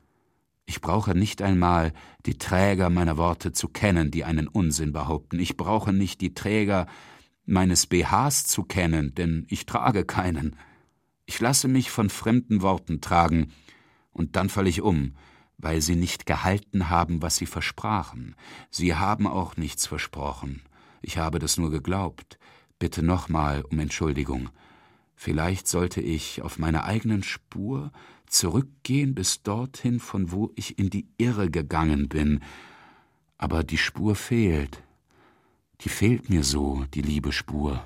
Ich 0.66 0.80
brauche 0.80 1.14
nicht 1.14 1.42
einmal 1.42 1.92
die 2.26 2.38
Träger 2.38 2.90
meiner 2.90 3.16
Worte 3.16 3.52
zu 3.52 3.68
kennen, 3.68 4.10
die 4.10 4.24
einen 4.24 4.48
Unsinn 4.48 4.92
behaupten. 4.92 5.38
Ich 5.38 5.56
brauche 5.56 5.92
nicht 5.92 6.20
die 6.20 6.34
Träger 6.34 6.86
meines 7.44 7.86
BHs 7.86 8.46
zu 8.46 8.64
kennen, 8.64 9.14
denn 9.14 9.46
ich 9.48 9.66
trage 9.66 10.04
keinen. 10.04 10.56
Ich 11.24 11.38
lasse 11.40 11.68
mich 11.68 11.90
von 11.90 12.10
fremden 12.10 12.62
Worten 12.62 13.00
tragen, 13.00 13.52
und 14.12 14.34
dann 14.34 14.48
falle 14.48 14.70
ich 14.70 14.80
um, 14.80 15.12
weil 15.58 15.82
sie 15.82 15.94
nicht 15.94 16.24
gehalten 16.24 16.88
haben, 16.88 17.20
was 17.20 17.36
sie 17.36 17.44
versprachen. 17.44 18.34
Sie 18.70 18.94
haben 18.94 19.26
auch 19.26 19.56
nichts 19.58 19.86
versprochen. 19.86 20.62
Ich 21.02 21.18
habe 21.18 21.38
das 21.38 21.58
nur 21.58 21.70
geglaubt. 21.70 22.38
Bitte 22.78 23.02
nochmal 23.02 23.62
um 23.70 23.78
Entschuldigung. 23.78 24.48
Vielleicht 25.16 25.66
sollte 25.66 26.02
ich 26.02 26.42
auf 26.42 26.58
meiner 26.58 26.84
eigenen 26.84 27.22
Spur 27.22 27.90
zurückgehen 28.26 29.14
bis 29.14 29.42
dorthin, 29.42 29.98
von 29.98 30.30
wo 30.30 30.52
ich 30.54 30.78
in 30.78 30.90
die 30.90 31.08
Irre 31.16 31.50
gegangen 31.50 32.08
bin. 32.08 32.42
Aber 33.38 33.64
die 33.64 33.78
Spur 33.78 34.14
fehlt. 34.14 34.82
Die 35.80 35.88
fehlt 35.88 36.28
mir 36.28 36.44
so, 36.44 36.84
die 36.94 37.02
liebe 37.02 37.32
Spur. 37.32 37.82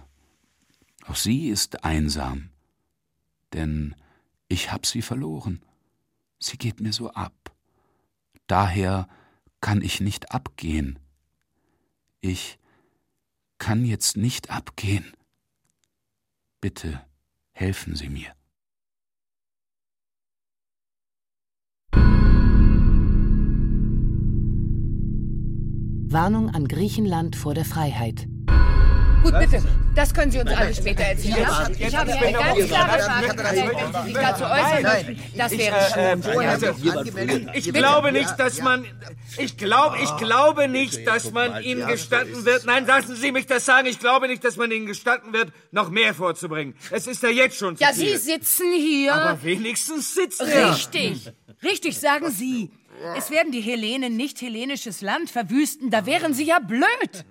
Auch 1.07 1.15
sie 1.15 1.49
ist 1.49 1.85
einsam, 1.85 2.51
denn 3.53 3.95
ich 4.49 4.73
hab 4.73 4.85
sie 4.85 5.03
verloren. 5.03 5.63
Sie 6.41 6.59
geht 6.59 6.81
mir 6.81 6.93
so 6.93 7.11
ab. 7.13 7.55
Daher 8.49 9.09
kann 9.61 9.83
ich 9.83 10.01
nicht 10.01 10.33
abgehen. 10.33 10.99
Ich 12.21 12.59
kann 13.59 13.85
jetzt 13.85 14.17
nicht 14.17 14.51
abgehen. 14.51 15.13
Bitte 16.61 17.01
helfen 17.61 17.95
Sie 17.95 18.09
mir. 18.09 18.33
Warnung 26.13 26.51
an 26.51 26.67
Griechenland 26.67 27.37
vor 27.37 27.55
der 27.55 27.65
Freiheit. 27.65 28.27
Gut, 29.23 29.39
bitte. 29.39 29.63
Das 29.95 30.15
können 30.15 30.31
Sie 30.31 30.39
uns 30.39 30.51
alles 30.51 30.77
später 30.77 31.03
erzählen. 31.03 31.47
Ich 31.79 31.97
habe 31.97 32.13
hier 32.13 32.29
ein 32.29 32.33
ganz. 32.33 32.59
Wenn 32.59 32.67
Sie 32.67 34.13
sich 34.13 34.15
dazu 34.15 34.45
äußern 34.45 34.83
möchten, 34.83 35.19
das 35.37 35.53
wäre 35.59 35.77
schön. 35.93 37.51
Ich 37.55 37.73
glaube 37.73 38.13
nicht, 38.13 38.39
dass 38.39 38.61
man... 38.61 38.87
Ich 39.37 39.57
glaube, 39.57 39.99
ich 40.03 40.17
glaube 40.17 40.69
nicht, 40.69 41.07
dass 41.07 41.33
man 41.33 41.63
Ihnen 41.63 41.87
gestatten 41.87 42.45
wird... 42.45 42.67
Nein, 42.67 42.87
lassen 42.87 43.15
Sie 43.15 43.33
mich 43.33 43.47
das 43.47 43.65
sagen. 43.65 43.87
Ich 43.87 43.99
glaube 43.99 44.29
nicht, 44.29 44.45
dass 44.45 44.57
man 44.57 44.71
Ihnen 44.71 44.87
gestatten 44.87 45.33
wird, 45.33 45.53
noch 45.71 45.91
mehr 45.91 46.15
vorzubringen. 46.15 46.75
Es 46.91 47.07
ist 47.07 47.23
ja 47.23 47.29
jetzt 47.29 47.57
schon 47.57 47.77
zu 47.77 47.83
Ja. 47.83 47.93
Sie 47.93 48.17
sitzen 48.17 48.73
hier. 48.73 49.15
Aber 49.15 49.43
wenigstens 49.43 50.15
sitzen. 50.15 50.47
Richtig. 50.47 51.33
Richtig, 51.63 51.99
sagen 51.99 52.31
Sie. 52.31 52.71
Es 53.17 53.31
werden 53.31 53.53
die 53.53 53.61
Hellenen 53.61 54.17
nicht 54.17 54.41
hellenisches 54.41 55.01
Land 55.01 55.31
verwüsten, 55.31 55.91
da 55.91 56.07
wären 56.07 56.35
sie 56.35 56.45
ja 56.45 56.59
blöd. 56.59 57.25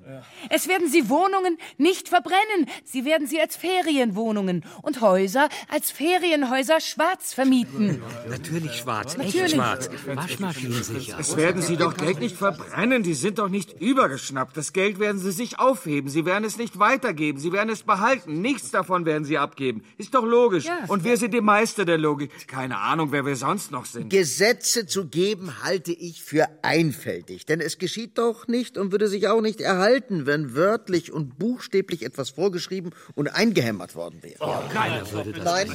Es 0.49 0.67
werden 0.67 0.89
sie 0.89 1.09
Wohnungen 1.09 1.57
nicht 1.77 2.09
verbrennen, 2.09 2.67
sie 2.83 3.05
werden 3.05 3.27
sie 3.27 3.39
als 3.39 3.55
Ferienwohnungen 3.55 4.65
und 4.81 5.01
Häuser 5.01 5.49
als 5.69 5.91
Ferienhäuser 5.91 6.79
schwarz 6.79 7.33
vermieten. 7.33 8.01
Natürlich 8.29 8.77
schwarz, 8.77 9.17
Natürlich. 9.17 9.43
echt 9.43 9.55
schwarz. 9.55 9.89
Waschmaschinen 10.05 10.83
sicher. 10.83 11.17
Es 11.19 11.35
werden 11.37 11.61
Sie 11.61 11.77
doch 11.77 11.95
Geld 11.95 12.19
nicht 12.19 12.35
verbrennen. 12.35 13.03
Die 13.03 13.13
sind 13.13 13.39
doch 13.39 13.49
nicht 13.49 13.79
übergeschnappt. 13.81 14.55
Das 14.57 14.73
Geld 14.73 14.99
werden 14.99 15.19
Sie 15.19 15.31
sich 15.31 15.59
aufheben. 15.59 16.09
Sie 16.09 16.25
werden 16.25 16.43
es 16.43 16.57
nicht 16.57 16.79
weitergeben. 16.79 17.39
Sie 17.39 17.51
werden 17.51 17.69
es 17.69 17.83
behalten. 17.83 18.41
Nichts 18.41 18.71
davon 18.71 19.05
werden 19.05 19.25
Sie 19.25 19.37
abgeben. 19.37 19.83
Ist 19.97 20.13
doch 20.15 20.23
logisch. 20.23 20.65
Ja. 20.65 20.79
Und 20.87 21.03
wir 21.03 21.17
sind 21.17 21.33
die 21.33 21.41
Meister 21.41 21.85
der 21.85 21.97
Logik. 21.97 22.47
Keine 22.47 22.77
Ahnung, 22.77 23.11
wer 23.11 23.25
wir 23.25 23.35
sonst 23.35 23.71
noch 23.71 23.85
sind. 23.85 24.09
Gesetze 24.09 24.85
zu 24.85 25.07
geben 25.07 25.58
halte 25.63 25.91
ich 25.91 26.23
für 26.23 26.47
einfältig, 26.61 27.45
denn 27.45 27.61
es 27.61 27.77
geschieht 27.77 28.17
doch 28.17 28.47
nicht 28.47 28.77
und 28.77 28.91
würde 28.91 29.07
sich 29.07 29.27
auch 29.27 29.41
nicht 29.41 29.61
erhalten, 29.61 30.25
wenn 30.25 30.55
wörtlich 30.55 31.11
und 31.11 31.37
buchstäblich 31.37 32.03
etwas 32.03 32.29
vorgeschrieben 32.29 32.91
und 33.15 33.27
eingehämmert 33.27 33.95
worden 33.95 34.21
wäre. 34.21 34.69
Keiner 34.73 35.11
würde 35.11 35.33
das. 35.33 35.43
Nein, 35.43 35.71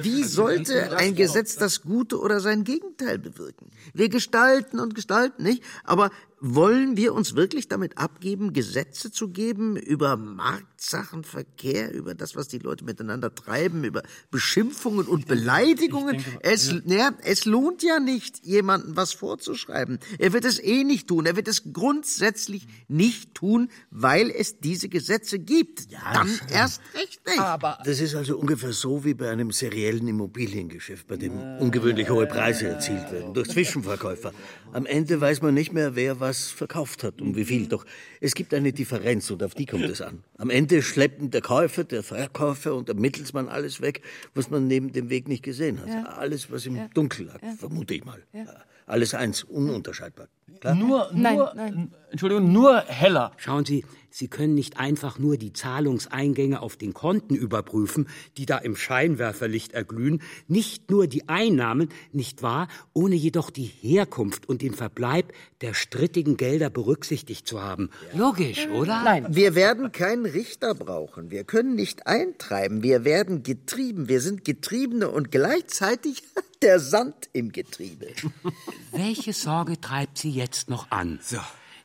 wie 0.00 0.24
sollte 0.24 0.96
ein 0.96 1.14
Gesetz 1.14 1.56
das 1.56 1.82
Gute 1.82 2.18
oder 2.18 2.40
sein 2.40 2.64
Gegenteil 2.64 3.18
bewirken? 3.18 3.70
Wir 3.92 4.08
gestalten 4.08 4.80
und 4.80 4.94
gestalten, 4.94 5.42
nicht? 5.42 5.62
Aber 5.84 6.10
wollen 6.40 6.96
wir 6.96 7.14
uns 7.14 7.34
wirklich 7.34 7.68
damit 7.68 7.98
abgeben, 7.98 8.52
Gesetze 8.52 9.10
zu 9.10 9.28
geben 9.28 9.76
über 9.76 10.16
Marktsachenverkehr, 10.16 11.92
über 11.92 12.14
das, 12.14 12.36
was 12.36 12.48
die 12.48 12.58
Leute 12.58 12.84
miteinander 12.84 13.34
treiben, 13.34 13.84
über 13.84 14.02
Beschimpfungen 14.30 15.06
und 15.06 15.26
Beleidigungen? 15.26 16.24
es, 16.40 16.74
ja, 16.84 17.12
es 17.22 17.44
lohnt 17.44 17.82
ja 17.82 18.00
nicht, 18.00 18.44
jemandem 18.44 18.96
was 18.96 19.12
vorzuschreiben. 19.12 19.98
Er 20.18 20.32
wird 20.32 20.44
es 20.44 20.58
eh 20.62 20.84
nicht 20.84 21.08
tun. 21.08 21.26
Er 21.26 21.36
wird 21.36 21.48
es 21.48 21.72
grundsätzlich 21.72 22.66
nicht 22.88 23.34
tun, 23.34 23.70
weil 23.90 24.30
es 24.30 24.58
diese 24.58 24.88
Gesetze 24.88 25.38
gibt. 25.38 25.92
Dann 26.12 26.28
erst 26.50 26.80
recht 26.94 27.24
nicht. 27.26 27.38
Das 27.84 28.00
ist 28.00 28.14
also 28.14 28.36
ungefähr 28.38 28.72
so 28.72 29.04
wie 29.04 29.14
bei 29.14 29.30
einem 29.30 29.50
seriellen 29.50 30.06
Immobiliengeschäft, 30.06 31.06
bei 31.06 31.16
dem 31.16 31.38
ungewöhnlich 31.58 32.10
hohe 32.10 32.26
Preise 32.26 32.68
erzielt 32.68 33.10
werden 33.10 33.34
durch 33.34 33.48
Zwischenverkäufer. 33.54 34.32
Am 34.74 34.86
Ende 34.86 35.20
weiß 35.20 35.40
man 35.40 35.54
nicht 35.54 35.72
mehr, 35.72 35.94
wer 35.94 36.18
was 36.18 36.50
verkauft 36.50 37.04
hat 37.04 37.20
und 37.20 37.36
wie 37.36 37.44
viel. 37.44 37.68
Doch 37.68 37.86
es 38.20 38.34
gibt 38.34 38.52
eine 38.52 38.72
Differenz 38.72 39.30
und 39.30 39.40
auf 39.44 39.54
die 39.54 39.66
kommt 39.66 39.84
es 39.84 40.02
an. 40.02 40.24
Am 40.36 40.50
Ende 40.50 40.82
schleppen 40.82 41.30
der 41.30 41.42
Käufer, 41.42 41.84
der 41.84 42.02
Verkäufer 42.02 42.74
und 42.74 42.88
der 42.88 42.96
Mittelsmann 42.96 43.48
alles 43.48 43.80
weg, 43.80 44.02
was 44.34 44.50
man 44.50 44.66
neben 44.66 44.90
dem 44.90 45.10
Weg 45.10 45.28
nicht 45.28 45.44
gesehen 45.44 45.80
hat. 45.80 46.18
Alles, 46.18 46.50
was 46.50 46.66
im 46.66 46.90
Dunkeln 46.92 47.28
lag, 47.28 47.40
vermute 47.56 47.94
ich 47.94 48.04
mal. 48.04 48.20
Alles 48.86 49.14
eins, 49.14 49.44
ununterscheidbar. 49.44 50.28
Klar? 50.60 50.74
Nur, 50.74 51.10
Nein, 51.12 51.36
nur, 51.36 51.52
nein. 51.54 51.92
Entschuldigung, 52.10 52.52
nur 52.52 52.80
heller. 52.80 53.32
Schauen 53.38 53.64
Sie, 53.64 53.84
Sie 54.10 54.28
können 54.28 54.54
nicht 54.54 54.78
einfach 54.78 55.18
nur 55.18 55.36
die 55.36 55.52
Zahlungseingänge 55.52 56.62
auf 56.62 56.76
den 56.76 56.94
Konten 56.94 57.34
überprüfen, 57.34 58.06
die 58.36 58.46
da 58.46 58.58
im 58.58 58.76
Scheinwerferlicht 58.76 59.72
erglühen, 59.72 60.22
nicht 60.46 60.88
nur 60.88 61.08
die 61.08 61.28
Einnahmen, 61.28 61.88
nicht 62.12 62.40
wahr, 62.40 62.68
ohne 62.92 63.16
jedoch 63.16 63.50
die 63.50 63.64
Herkunft 63.64 64.48
und 64.48 64.62
den 64.62 64.72
Verbleib 64.72 65.32
der 65.62 65.74
strittigen 65.74 66.36
Gelder 66.36 66.70
berücksichtigt 66.70 67.48
zu 67.48 67.60
haben. 67.60 67.90
Logisch, 68.14 68.68
oder? 68.68 69.02
Nein. 69.02 69.26
Wir 69.30 69.56
werden 69.56 69.90
keinen 69.90 70.26
Richter 70.26 70.74
brauchen. 70.76 71.32
Wir 71.32 71.42
können 71.42 71.74
nicht 71.74 72.06
eintreiben. 72.06 72.84
Wir 72.84 73.04
werden 73.04 73.42
getrieben. 73.42 74.08
Wir 74.08 74.20
sind 74.20 74.44
Getriebene 74.44 75.10
und 75.10 75.32
gleichzeitig 75.32 76.22
der 76.64 76.80
Sand 76.80 77.28
im 77.32 77.52
Getriebe. 77.52 78.08
Welche 78.90 79.32
Sorge 79.32 79.80
treibt 79.80 80.18
Sie 80.18 80.30
jetzt 80.30 80.70
noch 80.70 80.90
an? 80.90 81.20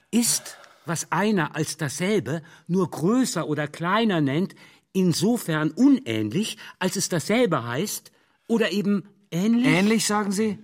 Ist, 0.09 0.57
was 0.85 1.11
einer 1.11 1.55
als 1.55 1.77
dasselbe 1.77 2.41
nur 2.67 2.89
größer 2.89 3.47
oder 3.47 3.67
kleiner 3.67 4.21
nennt, 4.21 4.55
insofern 4.93 5.71
unähnlich, 5.71 6.57
als 6.79 6.95
es 6.95 7.09
dasselbe 7.09 7.67
heißt, 7.67 8.11
oder 8.47 8.71
eben 8.71 9.03
ähnlich? 9.31 9.67
Ähnlich, 9.67 10.07
sagen 10.07 10.31
Sie? 10.31 10.57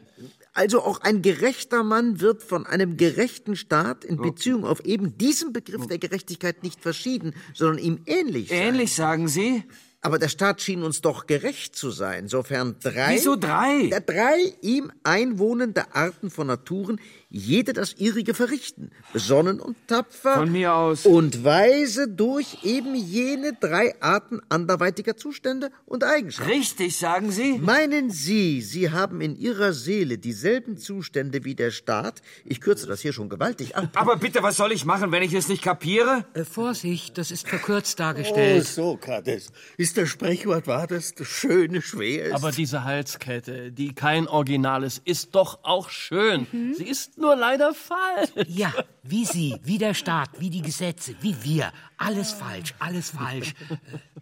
Also 0.54 0.82
auch 0.82 1.02
ein 1.02 1.22
gerechter 1.22 1.84
Mann 1.84 2.22
wird 2.22 2.42
von 2.42 2.66
einem 2.66 2.96
gerechten 2.96 3.58
Staat 3.58 4.06
in 4.06 4.16
Beziehung 4.16 4.64
auf 4.64 4.80
eben 4.86 5.18
diesen 5.18 5.52
Begriff 5.52 5.88
der 5.88 5.98
Gerechtigkeit 5.98 6.64
nicht 6.64 6.80
verschieden, 6.80 7.34
sondern 7.54 7.84
ihm 7.84 8.00
ähnlich 8.06 8.48
sein. 8.48 8.58
Ähnlich, 8.60 8.96
sagen 8.96 9.28
Sie? 9.28 9.66
Aber 10.06 10.20
der 10.20 10.30
Staat 10.30 10.62
schien 10.62 10.84
uns 10.84 11.02
doch 11.02 11.26
gerecht 11.26 11.76
zu 11.76 11.90
sein, 11.90 12.28
sofern 12.28 12.76
drei... 12.80 13.16
Wieso 13.16 13.36
drei? 13.36 13.90
Drei 14.06 14.38
ihm 14.62 14.92
einwohnende 15.04 15.96
Arten 15.96 16.30
von 16.30 16.46
Naturen 16.46 17.02
jede 17.30 17.74
das 17.74 17.94
ihrige 17.98 18.34
verrichten, 18.34 18.92
besonnen 19.14 19.60
und 19.60 19.76
tapfer 19.88 20.36
Von 20.36 20.52
mir 20.52 20.74
aus. 20.74 21.06
und 21.06 21.44
weise 21.44 22.08
durch 22.08 22.60
eben 22.64 22.96
jene 22.96 23.54
drei 23.54 24.00
Arten 24.02 24.42
anderweitiger 24.50 25.18
Zustände 25.18 25.72
und 25.86 26.04
Eigenschaften. 26.04 26.52
Richtig, 26.52 26.98
sagen 26.98 27.32
Sie? 27.32 27.58
Meinen 27.60 28.10
Sie, 28.10 28.62
Sie 28.62 28.92
haben 28.92 29.22
in 29.22 29.36
Ihrer 29.36 29.74
Seele 29.74 30.18
dieselben 30.18 30.78
Zustände 30.78 31.44
wie 31.44 31.56
der 31.56 31.72
Staat? 31.72 32.22
Ich 32.46 32.62
kürze 32.62 32.88
das 32.88 33.02
hier 33.02 33.12
schon 33.14 33.30
gewaltig 33.30 33.76
ab. 33.76 33.90
Aber 33.96 34.18
bitte, 34.18 34.44
was 34.44 34.56
soll 34.58 34.72
ich 34.72 34.86
machen, 34.86 35.12
wenn 35.12 35.24
ich 35.24 35.34
es 35.34 35.48
nicht 35.48 35.62
kapiere? 35.64 36.26
Äh, 36.34 36.44
Vorsicht, 36.46 37.18
das 37.18 37.32
ist 37.32 37.48
verkürzt 37.48 37.96
Oh, 38.00 38.04
dargestellt. 38.04 38.66
Sokrates. 38.68 39.52
Ist 39.78 39.98
das 39.98 40.10
Sprichwort 40.10 40.68
wahr, 40.68 40.88
dass 40.88 41.14
das 41.16 41.28
Schöne 41.28 41.82
schwer 41.82 42.26
ist? 42.26 42.34
Aber 42.34 42.52
diese 42.52 42.84
Halskette, 42.84 43.72
die 43.72 43.94
kein 43.94 44.28
Original 44.28 44.84
ist, 44.84 45.02
ist 45.06 45.36
doch 45.36 45.60
auch 45.64 45.90
schön. 45.90 46.48
Sie 46.78 46.84
ist 46.86 47.15
nur 47.16 47.36
leider 47.36 47.74
falsch. 47.74 48.32
Ja, 48.48 48.74
wie 49.04 49.26
Sie, 49.26 49.60
wie 49.64 49.78
der 49.78 49.94
Staat, 49.94 50.30
wie 50.40 50.50
die 50.50 50.62
Gesetze, 50.62 51.16
wie 51.22 51.36
wir. 51.44 51.72
Alles 51.98 52.32
falsch, 52.32 52.74
alles 52.80 53.12
falsch. 53.12 53.54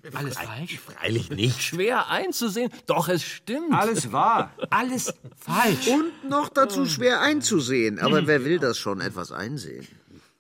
Äh, 0.03 0.15
alles 0.15 0.37
falsch? 0.37 0.79
Freilich 0.79 1.29
nicht. 1.29 1.61
Schwer 1.61 2.09
einzusehen, 2.09 2.71
doch 2.87 3.07
es 3.07 3.23
stimmt. 3.23 3.73
Alles 3.73 4.11
wahr. 4.11 4.51
Alles 4.69 5.13
falsch. 5.37 5.87
Und 5.87 6.29
noch 6.29 6.49
dazu 6.49 6.85
schwer 6.85 7.21
einzusehen. 7.21 7.99
Aber 7.99 8.27
wer 8.27 8.43
will 8.43 8.59
das 8.59 8.77
schon 8.77 9.01
etwas 9.01 9.31
einsehen? 9.31 9.87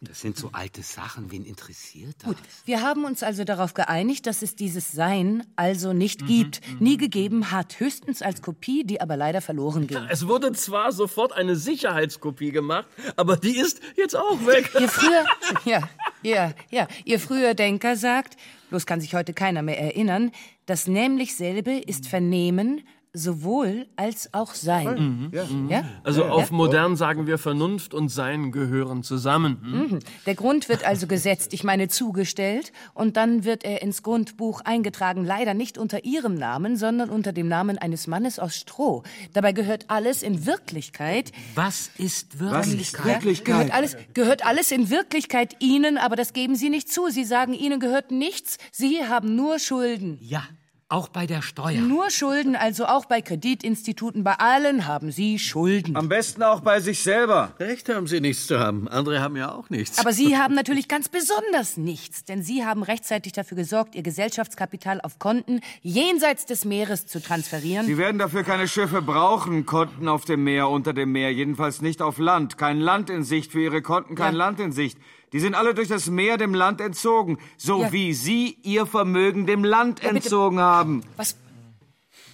Das 0.07 0.19
sind 0.19 0.37
so 0.37 0.49
alte 0.51 0.81
Sachen, 0.81 1.31
wen 1.31 1.45
interessiert 1.45 2.15
das? 2.19 2.25
Gut, 2.25 2.37
wir 2.65 2.81
haben 2.81 3.05
uns 3.05 3.23
also 3.23 3.43
darauf 3.43 3.73
geeinigt, 3.73 4.27
dass 4.27 4.41
es 4.41 4.55
dieses 4.55 4.91
Sein 4.91 5.43
also 5.55 5.93
nicht 5.93 6.27
gibt, 6.27 6.61
nie 6.81 6.97
gegeben 6.97 7.51
hat, 7.51 7.79
höchstens 7.79 8.21
als 8.21 8.41
Kopie, 8.41 8.83
die 8.83 8.99
aber 8.99 9.15
leider 9.15 9.41
verloren 9.41 9.87
ging. 9.87 9.99
Es 10.09 10.27
wurde 10.27 10.51
zwar 10.51 10.91
sofort 10.91 11.31
eine 11.31 11.55
Sicherheitskopie 11.55 12.51
gemacht, 12.51 12.87
aber 13.15 13.37
die 13.37 13.57
ist 13.57 13.79
jetzt 13.95 14.15
auch 14.15 14.45
weg. 14.45 14.69
Ihr 14.79 14.89
früher, 14.89 15.25
ja, 15.65 15.89
ja, 16.21 16.53
ja, 16.69 16.87
ihr 17.05 17.19
früher 17.19 17.53
Denker 17.53 17.95
sagt, 17.95 18.35
bloß 18.69 18.85
kann 18.85 18.99
sich 18.99 19.15
heute 19.15 19.33
keiner 19.33 19.61
mehr 19.61 19.79
erinnern, 19.79 20.31
das 20.65 20.87
nämlich 20.87 21.35
selbe 21.35 21.71
ist 21.71 22.07
Vernehmen, 22.07 22.81
sowohl 23.13 23.85
als 23.95 24.33
auch 24.33 24.55
Sein. 24.55 25.31
Ja? 25.69 25.85
Also 26.03 26.25
auf 26.25 26.49
modern 26.49 26.95
sagen 26.95 27.27
wir, 27.27 27.37
Vernunft 27.37 27.93
und 27.93 28.09
Sein 28.09 28.51
gehören 28.51 29.03
zusammen. 29.03 29.59
Hm? 29.61 29.79
Mhm. 29.79 29.99
Der 30.25 30.33
Grund 30.33 30.67
wird 30.67 30.83
also 30.83 31.05
gesetzt, 31.05 31.53
ich 31.53 31.63
meine 31.63 31.87
zugestellt, 31.87 32.73
und 32.95 33.15
dann 33.15 33.43
wird 33.43 33.63
er 33.63 33.83
ins 33.83 34.01
Grundbuch 34.01 34.61
eingetragen, 34.61 35.23
leider 35.23 35.53
nicht 35.53 35.77
unter 35.77 36.03
Ihrem 36.05 36.33
Namen, 36.33 36.75
sondern 36.75 37.11
unter 37.11 37.33
dem 37.33 37.47
Namen 37.47 37.77
eines 37.77 38.07
Mannes 38.07 38.39
aus 38.39 38.55
Stroh. 38.55 39.03
Dabei 39.33 39.51
gehört 39.51 39.85
alles 39.89 40.23
in 40.23 40.47
Wirklichkeit. 40.47 41.31
Was 41.53 41.91
ist 41.97 42.39
Was 42.39 42.67
Wirklichkeit? 42.67 43.05
ist 43.05 43.05
Wirklichkeit? 43.05 43.45
Gehört 43.45 43.73
alles, 43.73 43.97
gehört 44.15 44.45
alles 44.45 44.71
in 44.71 44.89
Wirklichkeit 44.89 45.55
Ihnen, 45.59 45.99
aber 45.99 46.15
das 46.15 46.33
geben 46.33 46.55
Sie 46.55 46.71
nicht 46.71 46.91
zu. 46.91 47.09
Sie 47.09 47.25
sagen, 47.25 47.53
Ihnen 47.53 47.79
gehört 47.79 48.09
nichts. 48.09 48.57
Sie 48.71 49.05
haben 49.05 49.35
nur 49.35 49.59
Schulden. 49.59 50.17
Ja, 50.19 50.43
auch 50.89 51.07
bei 51.07 51.25
der 51.25 51.41
Steuer. 51.41 51.81
Nur 51.81 52.09
Schulden, 52.11 52.55
also 52.55 52.85
auch 52.85 53.05
bei 53.05 53.21
Kreditinstituten, 53.21 54.23
bei 54.23 54.33
allen 54.33 54.85
haben 54.87 55.11
Sie 55.11 55.39
Schulden. 55.39 55.95
Am 55.95 56.09
besten 56.09 56.43
auch 56.43 56.59
bei 56.61 56.79
sich 56.79 57.01
selber. 57.01 57.53
Recht 57.59 57.89
haben 57.89 58.07
Sie 58.07 58.21
nichts 58.21 58.47
zu 58.47 58.59
haben. 58.59 58.87
Andere 58.87 59.21
haben 59.21 59.35
ja 59.35 59.51
auch 59.53 59.69
nichts. 59.69 59.97
Aber 59.99 60.13
Sie 60.13 60.37
haben 60.37 60.53
natürlich 60.55 60.87
ganz 60.87 61.09
besonders 61.09 61.77
nichts, 61.77 62.25
denn 62.25 62.43
Sie 62.43 62.65
haben 62.65 62.83
rechtzeitig 62.83 63.33
dafür 63.33 63.55
gesorgt, 63.57 63.95
Ihr 63.95 64.03
Gesellschaftskapital 64.03 65.01
auf 65.01 65.19
Konten 65.19 65.61
jenseits 65.81 66.45
des 66.45 66.65
Meeres 66.65 67.05
zu 67.07 67.21
transferieren. 67.21 67.85
Sie 67.85 67.97
werden 67.97 68.17
dafür 68.19 68.43
keine 68.43 68.67
Schiffe 68.67 69.01
brauchen, 69.01 69.65
Konten 69.65 70.07
auf 70.07 70.25
dem 70.25 70.43
Meer, 70.43 70.69
unter 70.69 70.93
dem 70.93 71.11
Meer, 71.11 71.31
jedenfalls 71.33 71.81
nicht 71.81 72.01
auf 72.01 72.17
Land. 72.17 72.57
Kein 72.57 72.79
Land 72.79 73.09
in 73.09 73.23
Sicht 73.23 73.51
für 73.51 73.61
Ihre 73.61 73.81
Konten, 73.81 74.15
kein 74.15 74.33
Ja. 74.33 74.39
Land 74.39 74.59
in 74.59 74.71
Sicht. 74.71 74.97
Die 75.33 75.39
sind 75.39 75.55
alle 75.55 75.73
durch 75.73 75.87
das 75.89 76.09
Meer 76.09 76.37
dem 76.37 76.53
Land 76.53 76.79
entzogen, 76.79 77.37
so 77.57 77.81
Ja. 77.81 77.91
wie 77.91 78.13
Sie 78.13 78.57
Ihr 78.63 78.85
Vermögen 78.85 79.45
dem 79.45 79.63
Land 79.63 80.01
bitte. 80.01 80.15
entzogen 80.15 80.59
haben. 80.59 81.03
Was, 81.17 81.35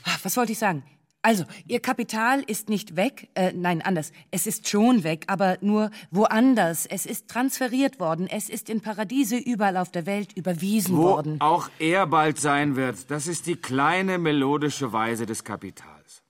Ah, 0.06 0.16
was 0.24 0.38
wollte 0.38 0.52
ich 0.54 0.58
sagen? 0.60 0.84
Also, 1.22 1.43
Ihr 1.68 1.82
Kapital 1.82 2.41
ist 2.47 2.70
nicht 2.70 2.95
weg, 2.95 3.28
äh, 3.36 3.52
nein, 3.54 3.82
anders. 3.82 4.14
Es 4.32 4.47
ist 4.47 4.70
schon 4.70 5.04
weg, 5.04 5.26
aber 5.28 5.58
nur 5.60 5.91
woanders. 6.12 6.86
Es 6.86 7.06
ist 7.06 7.28
transferiert 7.28 8.00
worden. 8.00 8.28
Es 8.28 8.50
ist 8.50 8.70
in 8.70 8.80
Paradiese 8.80 9.38
überall 9.38 9.76
auf 9.76 9.91
der 9.91 10.06
Welt 10.06 10.32
überwiesen 10.38 10.95
Wo 10.95 11.04
worden. 11.04 11.41
auch 11.41 11.70
er 11.80 12.08
bald 12.08 12.39
sein 12.39 12.78
wird. 12.78 13.12
Das 13.12 13.28
ist 13.28 13.47
die 13.47 13.58
kleine 13.58 14.18
melodische 14.18 14.93
Weise 14.93 15.26
des 15.26 15.43
Kapitals. 15.43 16.24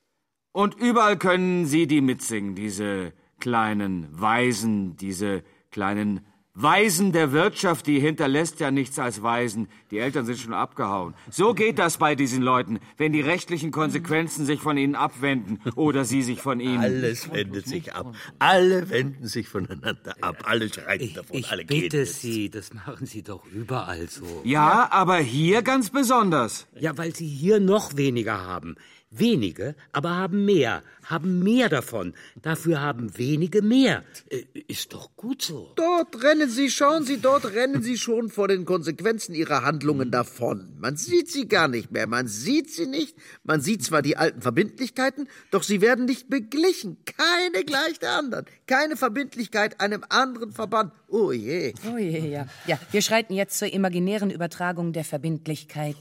Und 0.51 0.73
überall 0.75 1.17
können 1.17 1.67
Sie 1.67 1.85
die 1.85 2.01
mitsingen, 2.01 2.55
diese 2.55 3.13
kleinen 3.39 4.07
Weisen, 4.11 4.97
diese 4.97 5.43
kleinen 5.69 6.25
Weisen 6.61 7.13
der 7.13 7.31
Wirtschaft, 7.31 7.87
die 7.87 7.99
hinterlässt 8.01 8.59
ja 8.59 8.69
nichts 8.69 8.99
als 8.99 9.21
Weisen. 9.23 9.69
Die 9.91 9.99
Eltern 9.99 10.25
sind 10.25 10.37
schon 10.39 10.53
abgehauen. 10.53 11.13
So 11.31 11.53
geht 11.53 11.79
das 11.79 11.97
bei 11.97 12.15
diesen 12.15 12.41
Leuten, 12.41 12.79
wenn 12.97 13.13
die 13.13 13.21
rechtlichen 13.21 13.71
Konsequenzen 13.71 14.45
sich 14.45 14.59
von 14.59 14.77
ihnen 14.77 14.95
abwenden 14.95 15.59
oder 15.75 16.03
sie 16.03 16.21
sich 16.21 16.41
von 16.41 16.59
ihnen. 16.59 16.79
Alles 16.79 17.31
wendet 17.31 17.65
sich 17.65 17.93
ab. 17.95 18.13
Alle 18.39 18.89
wenden 18.89 19.25
sich 19.25 19.47
voneinander 19.47 20.15
ab. 20.19 20.43
Alle 20.43 20.67
schreiten 20.67 21.03
Ich, 21.05 21.13
davon. 21.13 21.37
ich 21.37 21.49
alle 21.49 21.63
bitte. 21.63 22.05
Sie, 22.05 22.49
das 22.49 22.73
machen 22.73 23.05
Sie 23.05 23.23
doch 23.23 23.45
überall 23.45 24.09
so. 24.09 24.25
Ja, 24.43 24.89
aber 24.91 25.17
hier 25.17 25.61
ganz 25.61 25.89
besonders. 25.91 26.67
Ja, 26.77 26.97
weil 26.97 27.15
Sie 27.15 27.27
hier 27.27 27.59
noch 27.61 27.95
weniger 27.95 28.45
haben. 28.45 28.75
Wenige, 29.11 29.75
aber 29.91 30.11
haben 30.11 30.45
mehr, 30.45 30.83
haben 31.03 31.39
mehr 31.41 31.67
davon. 31.67 32.13
Dafür 32.43 32.79
haben 32.79 33.17
wenige 33.17 33.63
mehr. 33.63 34.03
Äh, 34.29 34.43
Ist 34.67 34.93
doch 34.93 35.15
gut 35.15 35.41
so. 35.41 35.71
Dort 35.75 36.21
rennen 36.21 36.47
Sie, 36.49 36.69
schauen 36.69 37.05
Sie, 37.05 37.17
dort 37.19 37.45
rennen 37.53 37.81
Sie 37.81 37.97
schon 37.97 38.29
vor 38.29 38.47
den 38.47 38.65
Konsequenzen 38.65 39.33
Ihrer 39.33 39.63
Handlungen 39.63 40.11
davon. 40.11 40.75
Man 40.79 40.95
sieht 40.95 41.31
sie 41.31 41.47
gar 41.47 41.67
nicht 41.67 41.91
mehr, 41.91 42.05
man 42.05 42.27
sieht 42.27 42.69
sie 42.69 42.85
nicht. 42.85 43.17
Man 43.43 43.61
sieht 43.61 43.83
zwar 43.83 44.03
die 44.03 44.15
alten 44.15 44.43
Verbindlichkeiten, 44.43 45.27
doch 45.49 45.63
sie 45.63 45.81
werden 45.81 46.05
nicht 46.05 46.29
beglichen. 46.29 46.97
Keine 47.05 47.65
gleich 47.65 47.97
der 47.97 48.11
anderen. 48.11 48.45
Keine 48.67 48.95
Verbindlichkeit 48.95 49.81
einem 49.81 50.05
anderen 50.09 50.51
Verband. 50.51 50.93
Oh 51.07 51.31
je. 51.31 51.73
Oh 51.91 51.97
je, 51.97 52.29
ja. 52.29 52.47
Ja, 52.67 52.79
wir 52.91 53.01
schreiten 53.01 53.33
jetzt 53.33 53.57
zur 53.57 53.73
imaginären 53.73 54.29
Übertragung 54.29 54.93
der 54.93 55.03
Verbindlichkeit. 55.03 55.95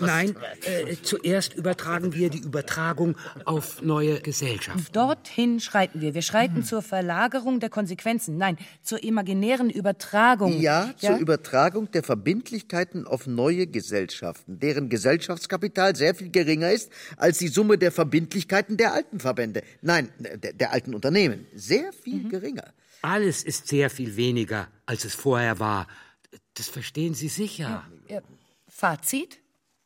Nein, 0.00 0.34
äh, 0.64 0.96
zuerst 1.00 1.54
übertragen 1.54 2.14
wir 2.14 2.28
die 2.30 2.47
Übertragung 2.48 3.16
auf 3.44 3.82
neue 3.82 4.20
Gesellschaft. 4.20 4.96
Dorthin 4.96 5.60
schreiten 5.60 6.00
wir. 6.00 6.14
Wir 6.14 6.22
schreiten 6.22 6.64
zur 6.64 6.80
Verlagerung 6.82 7.60
der 7.60 7.68
Konsequenzen. 7.68 8.38
Nein, 8.38 8.56
zur 8.82 9.02
imaginären 9.02 9.68
Übertragung. 9.68 10.58
Ja, 10.58 10.94
zur 10.96 11.18
Übertragung 11.18 11.90
der 11.90 12.02
Verbindlichkeiten 12.02 13.06
auf 13.06 13.26
neue 13.26 13.66
Gesellschaften, 13.66 14.58
deren 14.58 14.88
Gesellschaftskapital 14.88 15.94
sehr 15.94 16.14
viel 16.14 16.30
geringer 16.30 16.72
ist 16.72 16.90
als 17.16 17.38
die 17.38 17.48
Summe 17.48 17.76
der 17.76 17.92
Verbindlichkeiten 17.92 18.76
der 18.78 18.94
alten 18.94 19.20
Verbände. 19.20 19.62
Nein, 19.82 20.08
der, 20.18 20.54
der 20.54 20.72
alten 20.72 20.94
Unternehmen. 20.94 21.46
Sehr 21.54 21.92
viel 21.92 22.28
geringer. 22.28 22.72
Alles 23.02 23.44
ist 23.44 23.68
sehr 23.68 23.90
viel 23.90 24.16
weniger, 24.16 24.68
als 24.86 25.04
es 25.04 25.14
vorher 25.14 25.60
war. 25.60 25.86
Das 26.54 26.68
verstehen 26.68 27.14
Sie 27.14 27.28
sicher. 27.28 27.84
Ja, 28.08 28.20
Fazit? 28.66 29.38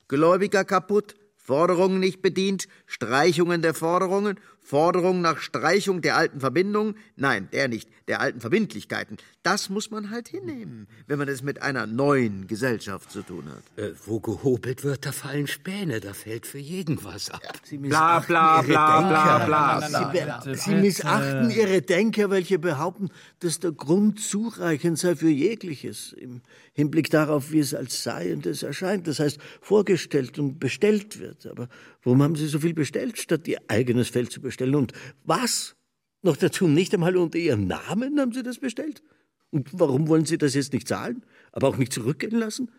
Gläubiger 0.09 0.65
kaputt, 0.65 1.15
Forderungen 1.43 1.99
nicht 1.99 2.23
bedient, 2.23 2.69
Streichungen 2.87 3.63
der 3.63 3.75
Forderungen, 3.75 4.39
Forderung 4.65 5.21
nach 5.21 5.39
Streichung 5.39 6.01
der 6.03 6.17
alten 6.17 6.41
Verbindungen, 6.41 6.95
nein, 7.17 7.49
der 7.53 7.69
nicht, 7.69 7.89
der 8.09 8.21
alten 8.21 8.41
Verbindlichkeiten. 8.41 9.17
Das 9.43 9.69
muss 9.69 9.91
man 9.91 10.11
halt 10.11 10.29
hinnehmen, 10.29 10.87
wenn 11.09 11.19
man 11.19 11.27
es 11.29 11.43
mit 11.43 11.61
einer 11.63 11.87
neuen 11.87 12.47
Gesellschaft 12.47 13.11
zu 13.11 13.23
tun 13.23 13.45
hat. 13.49 13.63
Äh, 13.85 13.93
wo 14.07 14.21
gehobelt 14.21 14.85
wird, 14.85 15.05
da 15.05 15.11
fallen 15.13 15.49
Späne, 15.49 15.99
da 16.01 16.13
fällt 16.13 16.47
für 16.47 16.59
jeden 16.59 17.03
was 17.03 17.31
ab. 17.31 17.43
Bla 17.91 18.21
bla 18.21 18.63
bla 18.63 19.01
bla 19.09 19.79
bla. 19.79 19.81
Sie, 19.89 20.19
be- 20.53 20.57
Sie 20.57 20.75
missachten 20.77 21.51
Ihre 21.51 21.83
Denker, 21.83 22.31
welche 22.31 22.59
behaupten, 22.61 23.09
dass 23.41 23.59
der 23.59 23.73
Grund 23.73 24.21
zureichend 24.21 24.99
sei 24.99 25.17
für 25.17 25.29
jegliches, 25.29 26.13
im 26.13 26.41
Hinblick 26.75 27.11
darauf, 27.11 27.51
wie 27.51 27.59
es 27.59 27.75
als 27.75 28.03
Seiendes 28.03 28.63
erscheint, 28.63 29.07
das 29.07 29.19
heißt 29.19 29.39
vorgestellt 29.61 30.39
und 30.39 30.59
bestellt 30.61 31.19
wird. 31.19 31.47
Aber 31.47 31.69
warum 32.05 32.23
haben 32.23 32.37
Sie 32.37 32.47
so 32.47 32.61
viel 32.61 32.73
bestellt, 32.75 33.19
statt 33.19 33.47
Ihr 33.49 33.59
eigenes 33.69 34.09
Feld 34.09 34.31
zu 34.33 34.41
bestellen? 34.41 34.52
Und 34.61 34.93
was? 35.25 35.77
Noch 36.23 36.37
dazu 36.37 36.69
nicht 36.69 36.95
einmal 36.95 37.17
unter 37.17 37.39
Ihrem 37.39 37.67
Namen 37.67 38.21
haben 38.21 38.33
Sie 38.33 38.43
das 38.43 38.59
bestellt? 38.59 39.03
Und 39.51 39.69
warum 39.73 40.09
wollen 40.09 40.25
Sie 40.25 40.39
das 40.39 40.55
jetzt 40.55 40.73
nicht 40.73 40.89
zahlen, 40.89 41.25
aber 41.53 41.69
auch 41.69 41.77
nicht 41.77 41.93
zurückgehen 41.93 42.39
lassen? 42.39 42.71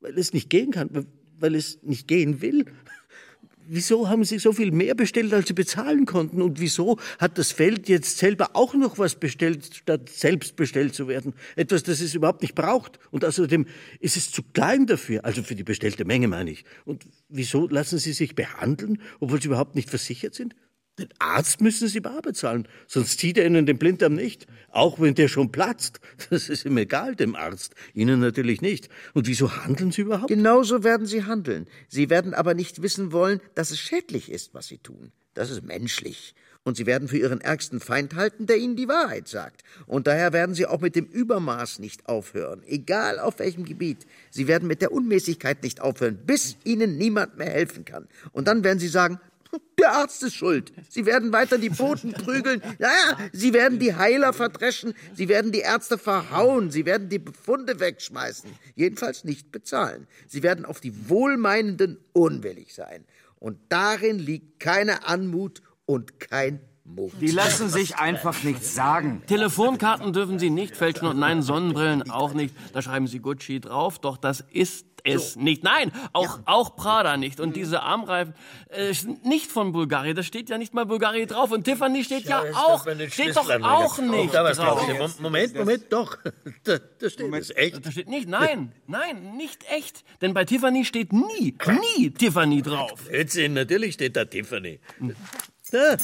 Weil 0.00 0.18
es 0.18 0.32
nicht 0.32 0.50
gehen 0.50 0.70
kann, 0.70 1.06
weil 1.38 1.54
es 1.54 1.82
nicht 1.82 2.08
gehen 2.08 2.42
will. 2.42 2.66
Wieso 3.72 4.08
haben 4.08 4.24
Sie 4.24 4.40
so 4.40 4.52
viel 4.52 4.72
mehr 4.72 4.96
bestellt, 4.96 5.32
als 5.32 5.46
Sie 5.46 5.54
bezahlen 5.54 6.04
konnten? 6.04 6.42
Und 6.42 6.58
wieso 6.58 6.98
hat 7.20 7.38
das 7.38 7.52
Feld 7.52 7.88
jetzt 7.88 8.18
selber 8.18 8.50
auch 8.54 8.74
noch 8.74 8.98
was 8.98 9.14
bestellt, 9.14 9.70
statt 9.72 10.08
selbst 10.08 10.56
bestellt 10.56 10.92
zu 10.92 11.06
werden? 11.06 11.34
Etwas, 11.54 11.84
das 11.84 12.00
es 12.00 12.14
überhaupt 12.14 12.42
nicht 12.42 12.56
braucht. 12.56 12.98
Und 13.12 13.24
außerdem 13.24 13.66
ist 14.00 14.16
es 14.16 14.32
zu 14.32 14.42
klein 14.42 14.86
dafür, 14.86 15.24
also 15.24 15.44
für 15.44 15.54
die 15.54 15.62
bestellte 15.62 16.04
Menge 16.04 16.26
meine 16.26 16.50
ich. 16.50 16.64
Und 16.84 17.06
wieso 17.28 17.68
lassen 17.68 18.00
Sie 18.00 18.12
sich 18.12 18.34
behandeln, 18.34 19.00
obwohl 19.20 19.40
Sie 19.40 19.46
überhaupt 19.46 19.76
nicht 19.76 19.88
versichert 19.88 20.34
sind? 20.34 20.56
Den 20.98 21.08
Arzt 21.18 21.60
müssen 21.60 21.88
Sie 21.88 22.00
bar 22.00 22.20
bezahlen, 22.20 22.68
sonst 22.86 23.18
zieht 23.18 23.38
er 23.38 23.46
Ihnen 23.46 23.64
den 23.64 23.78
Blinddarm 23.78 24.14
nicht. 24.14 24.46
Auch 24.70 25.00
wenn 25.00 25.14
der 25.14 25.28
schon 25.28 25.50
platzt. 25.50 26.00
Das 26.30 26.48
ist 26.48 26.64
ihm 26.64 26.76
egal, 26.76 27.16
dem 27.16 27.34
Arzt. 27.34 27.74
Ihnen 27.94 28.20
natürlich 28.20 28.60
nicht. 28.60 28.88
Und 29.14 29.26
wieso 29.26 29.64
handeln 29.64 29.90
Sie 29.92 30.02
überhaupt? 30.02 30.28
Genauso 30.28 30.84
werden 30.84 31.06
sie 31.06 31.24
handeln. 31.24 31.66
Sie 31.88 32.10
werden 32.10 32.34
aber 32.34 32.54
nicht 32.54 32.82
wissen 32.82 33.12
wollen, 33.12 33.40
dass 33.54 33.70
es 33.70 33.80
schädlich 33.80 34.30
ist, 34.30 34.54
was 34.54 34.68
sie 34.68 34.78
tun. 34.78 35.12
Das 35.34 35.50
ist 35.50 35.62
menschlich. 35.62 36.34
Und 36.62 36.76
sie 36.76 36.84
werden 36.84 37.08
für 37.08 37.16
ihren 37.16 37.40
ärgsten 37.40 37.80
Feind 37.80 38.14
halten, 38.14 38.46
der 38.46 38.58
ihnen 38.58 38.76
die 38.76 38.86
Wahrheit 38.86 39.28
sagt. 39.28 39.62
Und 39.86 40.06
daher 40.06 40.34
werden 40.34 40.54
sie 40.54 40.66
auch 40.66 40.80
mit 40.80 40.94
dem 40.94 41.06
Übermaß 41.06 41.78
nicht 41.78 42.06
aufhören, 42.06 42.62
egal 42.66 43.18
auf 43.18 43.38
welchem 43.38 43.64
Gebiet. 43.64 44.06
Sie 44.30 44.46
werden 44.46 44.68
mit 44.68 44.82
der 44.82 44.92
Unmäßigkeit 44.92 45.62
nicht 45.62 45.80
aufhören, 45.80 46.18
bis 46.26 46.58
ihnen 46.64 46.98
niemand 46.98 47.38
mehr 47.38 47.48
helfen 47.48 47.86
kann. 47.86 48.08
Und 48.32 48.46
dann 48.46 48.62
werden 48.62 48.78
sie 48.78 48.88
sagen, 48.88 49.18
Der 49.78 49.92
Arzt 49.92 50.22
ist 50.22 50.34
schuld. 50.34 50.72
Sie 50.88 51.06
werden 51.06 51.32
weiter 51.32 51.58
die 51.58 51.70
Boten 51.70 52.12
prügeln. 52.12 52.62
Ja, 52.78 52.88
ja, 52.88 53.18
Sie 53.32 53.52
werden 53.52 53.78
die 53.78 53.94
Heiler 53.94 54.32
verdreschen. 54.32 54.94
Sie 55.14 55.28
werden 55.28 55.52
die 55.52 55.60
Ärzte 55.60 55.98
verhauen. 55.98 56.70
Sie 56.70 56.84
werden 56.84 57.08
die 57.08 57.18
Befunde 57.18 57.80
wegschmeißen. 57.80 58.50
Jedenfalls 58.74 59.24
nicht 59.24 59.50
bezahlen. 59.50 60.06
Sie 60.26 60.42
werden 60.42 60.64
auf 60.64 60.80
die 60.80 61.08
Wohlmeinenden 61.08 61.98
unwillig 62.12 62.74
sein. 62.74 63.04
Und 63.38 63.58
darin 63.70 64.18
liegt 64.18 64.60
keine 64.60 65.06
Anmut 65.06 65.62
und 65.86 66.20
kein 66.20 66.60
Mut. 66.84 67.12
Die 67.20 67.30
lassen 67.30 67.68
sich 67.68 67.96
einfach 67.96 68.42
nichts 68.42 68.74
sagen. 68.74 69.22
Telefonkarten 69.26 70.12
dürfen 70.12 70.38
Sie 70.38 70.50
nicht 70.50 70.76
fälschen 70.76 71.08
und 71.08 71.18
nein, 71.18 71.42
Sonnenbrillen 71.42 72.10
auch 72.10 72.34
nicht. 72.34 72.54
Da 72.72 72.82
schreiben 72.82 73.06
Sie 73.06 73.20
Gucci 73.20 73.60
drauf, 73.60 73.98
doch 73.98 74.16
das 74.16 74.44
ist 74.52 74.89
es 75.04 75.36
nicht. 75.36 75.62
Nein, 75.62 75.92
auch, 76.12 76.40
auch 76.44 76.76
Prada 76.76 77.16
nicht. 77.16 77.40
Und 77.40 77.56
diese 77.56 77.82
Armreifen 77.82 78.34
äh, 78.68 78.92
sind 78.92 79.24
nicht 79.24 79.50
von 79.50 79.72
Bulgarien. 79.72 80.16
Da 80.16 80.22
steht 80.22 80.50
ja 80.50 80.58
nicht 80.58 80.74
mal 80.74 80.86
Bulgarien 80.86 81.28
drauf. 81.28 81.50
Und 81.50 81.64
Tiffany 81.64 82.04
steht 82.04 82.24
ja, 82.24 82.42
auch, 82.54 82.86
steht 83.08 83.36
doch 83.36 83.48
auch 83.62 83.98
nicht 83.98 84.32
was 84.32 84.56
drauf. 84.58 84.86
drauf. 84.86 85.20
Moment, 85.20 85.54
Moment, 85.54 85.84
doch. 85.90 86.18
Da, 86.64 86.78
da 86.98 87.08
steht 87.08 87.32
es 87.32 87.50
echt. 87.56 87.84
Da 87.84 87.90
steht 87.90 88.08
nicht, 88.08 88.28
nein, 88.28 88.72
nein, 88.86 89.36
nicht 89.36 89.64
echt. 89.70 90.04
Denn 90.20 90.34
bei 90.34 90.44
Tiffany 90.44 90.84
steht 90.84 91.12
nie, 91.12 91.56
nie 91.96 92.10
Tiffany 92.10 92.60
drauf. 92.60 93.04
Blödsinn, 93.30 93.54
natürlich 93.54 93.94
steht 93.94 94.16
da 94.16 94.24
Tiffany. 94.24 94.80
Da, 95.70 95.96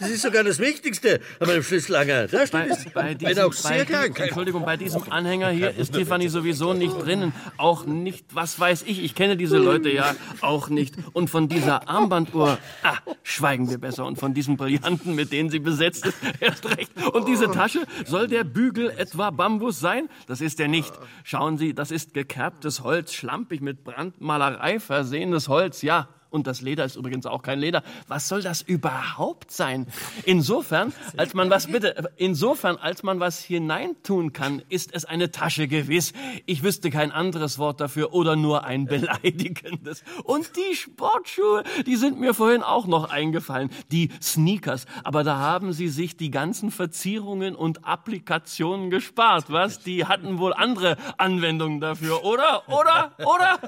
das 0.00 0.10
ist 0.10 0.22
sogar 0.22 0.44
das 0.44 0.58
Wichtigste 0.58 1.20
an 1.40 1.48
meinem 1.48 1.62
Schlüsselanger. 1.62 2.26
Da 2.28 2.38
Bei, 2.38 2.46
steht 2.46 2.70
es. 2.70 2.84
bei 2.92 3.14
Bin 3.14 3.28
diesem, 3.28 3.44
auch 3.44 3.52
sehr 3.52 3.84
bei, 3.84 3.84
krank. 3.84 4.18
Entschuldigung, 4.18 4.64
bei 4.64 4.76
diesem 4.76 5.02
Anhänger 5.10 5.50
hier 5.50 5.70
ist 5.76 5.92
Tiffany 5.94 6.28
sowieso 6.28 6.72
nicht 6.74 6.94
drinnen. 7.00 7.32
Auch 7.56 7.86
nicht, 7.86 8.34
was 8.34 8.58
weiß 8.58 8.82
ich, 8.86 9.02
ich 9.02 9.14
kenne 9.14 9.36
diese 9.36 9.58
Leute 9.58 9.90
ja 9.90 10.14
auch 10.40 10.68
nicht. 10.68 10.94
Und 11.12 11.30
von 11.30 11.48
dieser 11.48 11.88
Armbanduhr, 11.88 12.58
ah, 12.82 12.96
schweigen 13.22 13.70
wir 13.70 13.78
besser. 13.78 14.04
Und 14.04 14.18
von 14.18 14.34
diesen 14.34 14.56
Brillanten, 14.56 15.14
mit 15.14 15.32
denen 15.32 15.50
sie 15.50 15.58
besetzt 15.60 16.06
ist, 16.06 16.16
erst 16.40 16.66
recht. 16.76 16.90
Und 17.12 17.28
diese 17.28 17.50
Tasche, 17.50 17.86
soll 18.06 18.28
der 18.28 18.44
Bügel 18.44 18.90
etwa 18.90 19.30
Bambus 19.30 19.80
sein? 19.80 20.08
Das 20.26 20.40
ist 20.40 20.58
er 20.60 20.68
nicht. 20.68 20.92
Schauen 21.24 21.58
Sie, 21.58 21.74
das 21.74 21.90
ist 21.90 22.14
gekerbtes 22.14 22.82
Holz, 22.82 23.12
schlampig 23.12 23.60
mit 23.60 23.84
Brandmalerei 23.84 24.80
versehenes 24.80 25.48
Holz, 25.48 25.82
ja. 25.82 26.08
Und 26.36 26.46
das 26.46 26.60
Leder 26.60 26.84
ist 26.84 26.96
übrigens 26.96 27.24
auch 27.24 27.40
kein 27.40 27.58
Leder. 27.58 27.82
Was 28.08 28.28
soll 28.28 28.42
das 28.42 28.60
überhaupt 28.60 29.50
sein? 29.50 29.86
Insofern, 30.26 30.92
als 31.16 31.32
man 31.32 31.48
was 31.48 31.66
bitte, 31.66 32.10
insofern, 32.16 32.76
als 32.76 33.02
man 33.02 33.20
was 33.20 33.42
hineintun 33.42 34.34
kann, 34.34 34.60
ist 34.68 34.94
es 34.94 35.06
eine 35.06 35.30
Tasche 35.30 35.66
gewiss. 35.66 36.12
Ich 36.44 36.62
wüsste 36.62 36.90
kein 36.90 37.10
anderes 37.10 37.58
Wort 37.58 37.80
dafür 37.80 38.12
oder 38.12 38.36
nur 38.36 38.64
ein 38.64 38.84
beleidigendes. 38.84 40.04
Und 40.24 40.50
die 40.56 40.76
Sportschuhe, 40.76 41.64
die 41.86 41.96
sind 41.96 42.20
mir 42.20 42.34
vorhin 42.34 42.62
auch 42.62 42.86
noch 42.86 43.08
eingefallen. 43.08 43.70
Die 43.90 44.10
Sneakers. 44.20 44.84
Aber 45.04 45.24
da 45.24 45.38
haben 45.38 45.72
sie 45.72 45.88
sich 45.88 46.18
die 46.18 46.30
ganzen 46.30 46.70
Verzierungen 46.70 47.56
und 47.56 47.86
Applikationen 47.86 48.90
gespart, 48.90 49.46
was? 49.48 49.78
Die 49.78 50.04
hatten 50.04 50.38
wohl 50.38 50.52
andere 50.52 50.98
Anwendungen 51.16 51.80
dafür, 51.80 52.24
oder? 52.24 52.62
Oder? 52.68 53.12
Oder? 53.24 53.58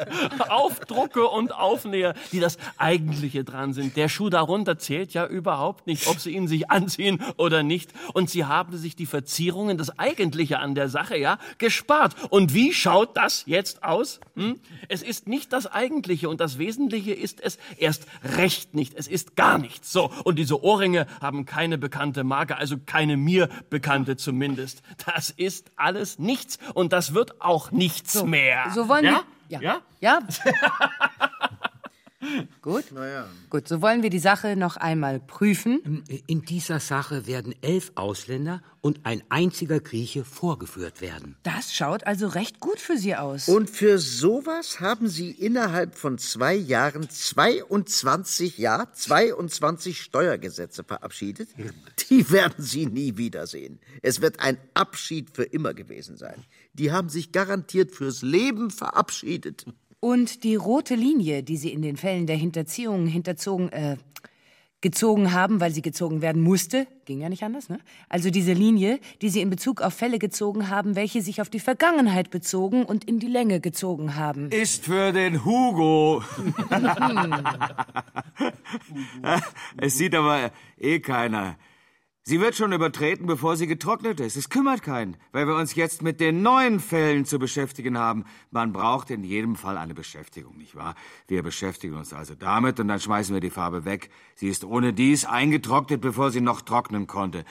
Aufdrucke 0.50 1.26
und 1.26 1.54
Aufnäher, 1.54 2.12
die 2.30 2.40
das 2.40 2.57
Eigentliche 2.76 3.44
dran 3.44 3.72
sind. 3.72 3.96
Der 3.96 4.08
Schuh 4.08 4.30
darunter 4.30 4.78
zählt 4.78 5.14
ja 5.14 5.26
überhaupt 5.26 5.86
nicht, 5.86 6.06
ob 6.06 6.20
sie 6.20 6.32
ihn 6.34 6.48
sich 6.48 6.70
anziehen 6.70 7.22
oder 7.36 7.62
nicht. 7.62 7.92
Und 8.14 8.30
sie 8.30 8.44
haben 8.44 8.76
sich 8.76 8.96
die 8.96 9.06
Verzierungen, 9.06 9.78
das 9.78 9.98
Eigentliche 9.98 10.58
an 10.58 10.74
der 10.74 10.88
Sache, 10.88 11.16
ja, 11.16 11.38
gespart. 11.58 12.14
Und 12.30 12.54
wie 12.54 12.72
schaut 12.72 13.16
das 13.16 13.44
jetzt 13.46 13.82
aus? 13.84 14.20
Hm? 14.36 14.60
Es 14.88 15.02
ist 15.02 15.28
nicht 15.28 15.52
das 15.52 15.66
Eigentliche 15.66 16.28
und 16.28 16.40
das 16.40 16.58
Wesentliche 16.58 17.12
ist 17.12 17.40
es 17.40 17.58
erst 17.76 18.06
recht 18.36 18.74
nicht. 18.74 18.94
Es 18.94 19.08
ist 19.08 19.36
gar 19.36 19.58
nichts. 19.58 19.92
So. 19.92 20.10
Und 20.24 20.38
diese 20.38 20.62
Ohrringe 20.62 21.06
haben 21.20 21.46
keine 21.46 21.78
bekannte 21.78 22.24
Marke, 22.24 22.56
also 22.56 22.76
keine 22.84 23.16
mir 23.16 23.48
bekannte 23.70 24.16
zumindest. 24.16 24.82
Das 25.06 25.30
ist 25.30 25.70
alles 25.76 26.18
nichts 26.18 26.58
und 26.74 26.92
das 26.92 27.14
wird 27.14 27.40
auch 27.40 27.70
nichts 27.70 28.22
mehr. 28.24 28.70
So 28.74 28.88
wollen 28.88 29.04
ja? 29.04 29.22
wir. 29.48 29.60
Ja? 29.60 29.80
Ja? 30.00 30.20
Gut. 32.62 32.84
Gut, 33.48 33.68
so 33.68 33.80
wollen 33.80 34.02
wir 34.02 34.10
die 34.10 34.18
Sache 34.18 34.56
noch 34.56 34.76
einmal 34.76 35.20
prüfen. 35.20 36.02
In 36.26 36.42
dieser 36.42 36.80
Sache 36.80 37.28
werden 37.28 37.54
elf 37.62 37.92
Ausländer 37.94 38.60
und 38.80 39.06
ein 39.06 39.22
einziger 39.28 39.78
Grieche 39.78 40.24
vorgeführt 40.24 41.00
werden. 41.00 41.36
Das 41.44 41.72
schaut 41.72 42.06
also 42.08 42.26
recht 42.26 42.58
gut 42.58 42.80
für 42.80 42.96
Sie 42.96 43.14
aus. 43.14 43.48
Und 43.48 43.70
für 43.70 43.98
sowas 43.98 44.80
haben 44.80 45.08
Sie 45.08 45.30
innerhalb 45.30 45.94
von 45.94 46.18
zwei 46.18 46.54
Jahren 46.56 47.08
22, 47.08 48.58
ja, 48.58 48.88
22 48.92 50.02
Steuergesetze 50.02 50.82
verabschiedet? 50.82 51.50
Die 52.10 52.28
werden 52.30 52.64
Sie 52.64 52.86
nie 52.86 53.16
wiedersehen. 53.16 53.78
Es 54.02 54.20
wird 54.20 54.40
ein 54.40 54.58
Abschied 54.74 55.30
für 55.30 55.44
immer 55.44 55.72
gewesen 55.72 56.16
sein. 56.16 56.44
Die 56.72 56.90
haben 56.90 57.08
sich 57.08 57.30
garantiert 57.30 57.92
fürs 57.92 58.22
Leben 58.22 58.70
verabschiedet. 58.70 59.66
Und 60.00 60.44
die 60.44 60.54
rote 60.54 60.94
Linie, 60.94 61.42
die 61.42 61.56
Sie 61.56 61.72
in 61.72 61.82
den 61.82 61.96
Fällen 61.96 62.26
der 62.26 62.36
Hinterziehung 62.36 63.06
hinterzogen, 63.06 63.70
äh, 63.72 63.96
gezogen 64.80 65.32
haben, 65.32 65.60
weil 65.60 65.72
sie 65.72 65.82
gezogen 65.82 66.22
werden 66.22 66.40
musste, 66.40 66.86
ging 67.04 67.20
ja 67.20 67.28
nicht 67.28 67.42
anders, 67.42 67.68
ne? 67.68 67.80
Also 68.08 68.30
diese 68.30 68.52
Linie, 68.52 69.00
die 69.22 69.28
Sie 69.28 69.40
in 69.40 69.50
Bezug 69.50 69.82
auf 69.82 69.92
Fälle 69.94 70.20
gezogen 70.20 70.68
haben, 70.70 70.94
welche 70.94 71.20
sich 71.20 71.40
auf 71.40 71.50
die 71.50 71.58
Vergangenheit 71.58 72.30
bezogen 72.30 72.84
und 72.84 73.04
in 73.04 73.18
die 73.18 73.26
Länge 73.26 73.60
gezogen 73.60 74.14
haben. 74.14 74.50
Ist 74.52 74.84
für 74.84 75.12
den 75.12 75.44
Hugo. 75.44 76.22
es 79.78 79.98
sieht 79.98 80.14
aber 80.14 80.52
eh 80.78 81.00
keiner. 81.00 81.56
Sie 82.28 82.40
wird 82.40 82.56
schon 82.56 82.72
übertreten, 82.72 83.24
bevor 83.26 83.56
sie 83.56 83.66
getrocknet 83.66 84.20
ist. 84.20 84.36
Es 84.36 84.50
kümmert 84.50 84.82
keinen, 84.82 85.16
weil 85.32 85.46
wir 85.46 85.54
uns 85.54 85.74
jetzt 85.76 86.02
mit 86.02 86.20
den 86.20 86.42
neuen 86.42 86.78
Fällen 86.78 87.24
zu 87.24 87.38
beschäftigen 87.38 87.96
haben. 87.96 88.26
Man 88.50 88.74
braucht 88.74 89.08
in 89.08 89.24
jedem 89.24 89.56
Fall 89.56 89.78
eine 89.78 89.94
Beschäftigung, 89.94 90.58
nicht 90.58 90.76
wahr? 90.76 90.94
Wir 91.26 91.42
beschäftigen 91.42 91.94
uns 91.94 92.12
also 92.12 92.34
damit 92.34 92.80
und 92.80 92.88
dann 92.88 93.00
schmeißen 93.00 93.32
wir 93.32 93.40
die 93.40 93.48
Farbe 93.48 93.86
weg. 93.86 94.10
Sie 94.34 94.46
ist 94.46 94.62
ohne 94.62 94.92
dies 94.92 95.24
eingetrocknet, 95.24 96.02
bevor 96.02 96.30
sie 96.30 96.42
noch 96.42 96.60
trocknen 96.60 97.06
konnte. 97.06 97.46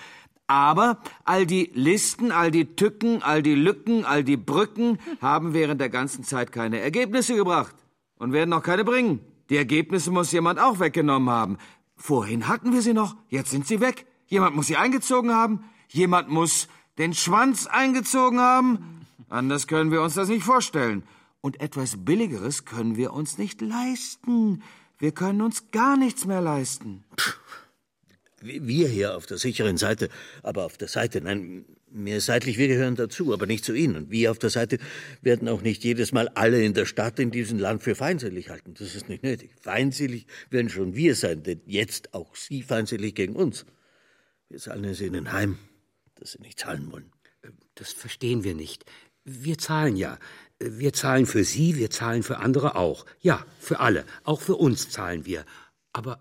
Aber 0.46 1.00
all 1.26 1.48
die 1.48 1.72
Listen, 1.74 2.32
all 2.32 2.52
die 2.52 2.76
Tücken, 2.76 3.24
all 3.24 3.42
die 3.42 3.56
Lücken, 3.56 4.06
all 4.06 4.24
die 4.24 4.38
Brücken 4.38 5.00
haben 5.22 5.56
während 5.56 5.82
der 5.82 5.90
ganzen 5.90 6.24
Zeit 6.24 6.52
keine 6.52 6.78
Ergebnisse 6.82 7.36
gebracht 7.36 7.76
und 8.20 8.32
werden 8.32 8.54
auch 8.54 8.62
keine 8.62 8.86
bringen. 8.86 9.22
Die 9.50 9.58
Ergebnisse 9.58 10.12
muss 10.12 10.32
jemand 10.32 10.60
auch 10.60 10.80
weggenommen 10.80 11.32
haben. 11.32 11.58
Vorhin 11.96 12.48
hatten 12.48 12.74
wir 12.74 12.84
sie 12.84 12.94
noch, 12.94 13.16
jetzt 13.30 13.50
sind 13.50 13.66
sie 13.66 13.82
weg. 13.82 14.06
Jemand 14.28 14.56
muss 14.56 14.68
sie 14.68 14.78
eingezogen 14.78 15.32
haben, 15.32 15.64
jemand 15.90 16.30
muss 16.30 16.68
den 16.98 17.14
Schwanz 17.14 17.68
eingezogen 17.68 18.40
haben. 18.40 19.06
Anders 19.30 19.68
können 19.68 19.92
wir 19.92 20.02
uns 20.02 20.16
das 20.16 20.30
nicht 20.30 20.44
vorstellen. 20.44 21.04
Und 21.42 21.62
etwas 21.62 22.04
Billigeres 22.04 22.66
können 22.66 22.98
wir 22.98 23.14
uns 23.14 23.38
nicht 23.38 23.62
leisten. 23.62 24.64
Wir 24.98 25.12
können 25.12 25.42
uns 25.42 25.72
gar 25.72 25.98
nichts 25.98 26.26
mehr 26.26 26.42
leisten. 26.42 27.04
Wir 28.42 28.88
hier 28.88 29.16
auf 29.16 29.26
der 29.26 29.38
sicheren 29.38 29.78
Seite, 29.78 30.10
aber 30.44 30.66
auf 30.66 30.78
der 30.78 30.88
Seite, 30.88 31.22
nein, 31.22 31.66
mehr 31.90 32.22
seitlich, 32.22 32.58
wir 32.58 32.68
gehören 32.68 32.96
dazu, 32.96 33.34
aber 33.34 33.48
nicht 33.48 33.66
zu 33.66 33.74
Ihnen. 33.74 33.96
Und 33.96 34.12
wir 34.12 34.32
auf 34.32 34.40
der 34.40 34.50
Seite 34.50 34.78
werden 35.22 35.48
auch 35.48 35.62
nicht 35.62 35.84
jedes 35.84 36.12
Mal 36.12 36.28
alle 36.30 36.64
in 36.64 36.74
der 36.74 36.86
Stadt 36.86 37.20
in 37.20 37.32
diesem 37.32 37.58
Land 37.58 37.82
für 37.82 37.96
feindselig 37.96 38.50
halten. 38.50 38.76
Das 38.78 38.94
ist 38.94 39.10
nicht 39.10 39.24
nötig. 39.24 39.52
Feindselig 39.62 40.28
werden 40.50 40.70
schon 40.70 40.96
wir 40.96 41.16
sein, 41.16 41.44
denn 41.44 41.62
jetzt 41.66 42.14
auch 42.14 42.36
Sie 42.36 42.62
feindselig 42.62 43.16
gegen 43.16 43.36
uns. 43.36 43.66
Wir 44.50 44.60
zahlen 44.60 44.86
es 44.86 45.02
Ihnen 45.02 45.32
heim, 45.32 45.58
dass 46.16 46.34
Sie 46.34 46.42
nicht 46.42 46.60
zahlen 46.60 46.92
wollen. 46.92 47.12
Das 47.76 47.92
verstehen 47.92 48.44
wir 48.44 48.56
nicht. 48.56 48.86
Wir 49.24 49.58
zahlen 49.58 49.98
ja. 49.98 50.18
Wir 50.60 50.94
zahlen 50.94 51.26
für 51.26 51.44
Sie, 51.44 51.76
wir 51.76 51.90
zahlen 51.90 52.24
für 52.24 52.38
andere 52.38 52.76
auch. 52.76 53.06
Ja, 53.20 53.46
für 53.60 53.80
alle. 53.80 54.06
Auch 54.24 54.42
für 54.42 54.56
uns 54.56 54.90
zahlen 54.90 55.26
wir. 55.26 55.46
Aber 55.94 56.20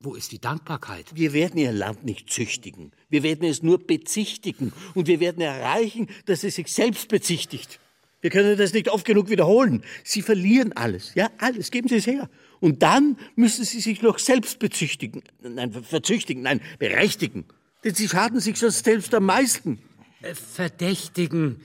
wo 0.00 0.14
ist 0.14 0.32
die 0.32 0.40
Dankbarkeit? 0.40 1.06
Wir 1.14 1.34
werden 1.34 1.58
Ihr 1.58 1.72
Land 1.72 2.04
nicht 2.04 2.30
züchtigen. 2.30 2.92
Wir 3.10 3.22
werden 3.22 3.46
es 3.46 3.62
nur 3.62 3.78
bezichtigen. 3.78 4.72
Und 4.94 5.06
wir 5.06 5.20
werden 5.20 5.42
erreichen, 5.42 6.08
dass 6.24 6.42
es 6.42 6.54
sich 6.54 6.72
selbst 6.72 7.08
bezichtigt. 7.08 7.78
Wir 8.22 8.30
können 8.30 8.56
das 8.56 8.72
nicht 8.72 8.88
oft 8.88 9.04
genug 9.04 9.28
wiederholen. 9.28 9.84
Sie 10.02 10.22
verlieren 10.22 10.72
alles. 10.72 11.14
Ja, 11.14 11.30
alles. 11.38 11.70
Geben 11.70 11.88
Sie 11.88 11.96
es 11.96 12.06
her. 12.06 12.28
Und 12.60 12.82
dann 12.82 13.16
müssen 13.36 13.64
Sie 13.64 13.80
sich 13.80 14.02
noch 14.02 14.18
selbst 14.18 14.58
bezichtigen. 14.58 15.22
Nein, 15.42 15.72
verzüchtigen. 15.72 16.42
Nein, 16.42 16.60
berechtigen. 16.78 17.44
Denn 17.84 17.94
Sie 17.94 18.08
schaden 18.08 18.40
sich 18.40 18.58
sonst 18.58 18.84
selbst 18.84 19.14
am 19.14 19.24
meisten. 19.24 19.78
Äh, 20.22 20.34
Verdächtigen. 20.34 21.60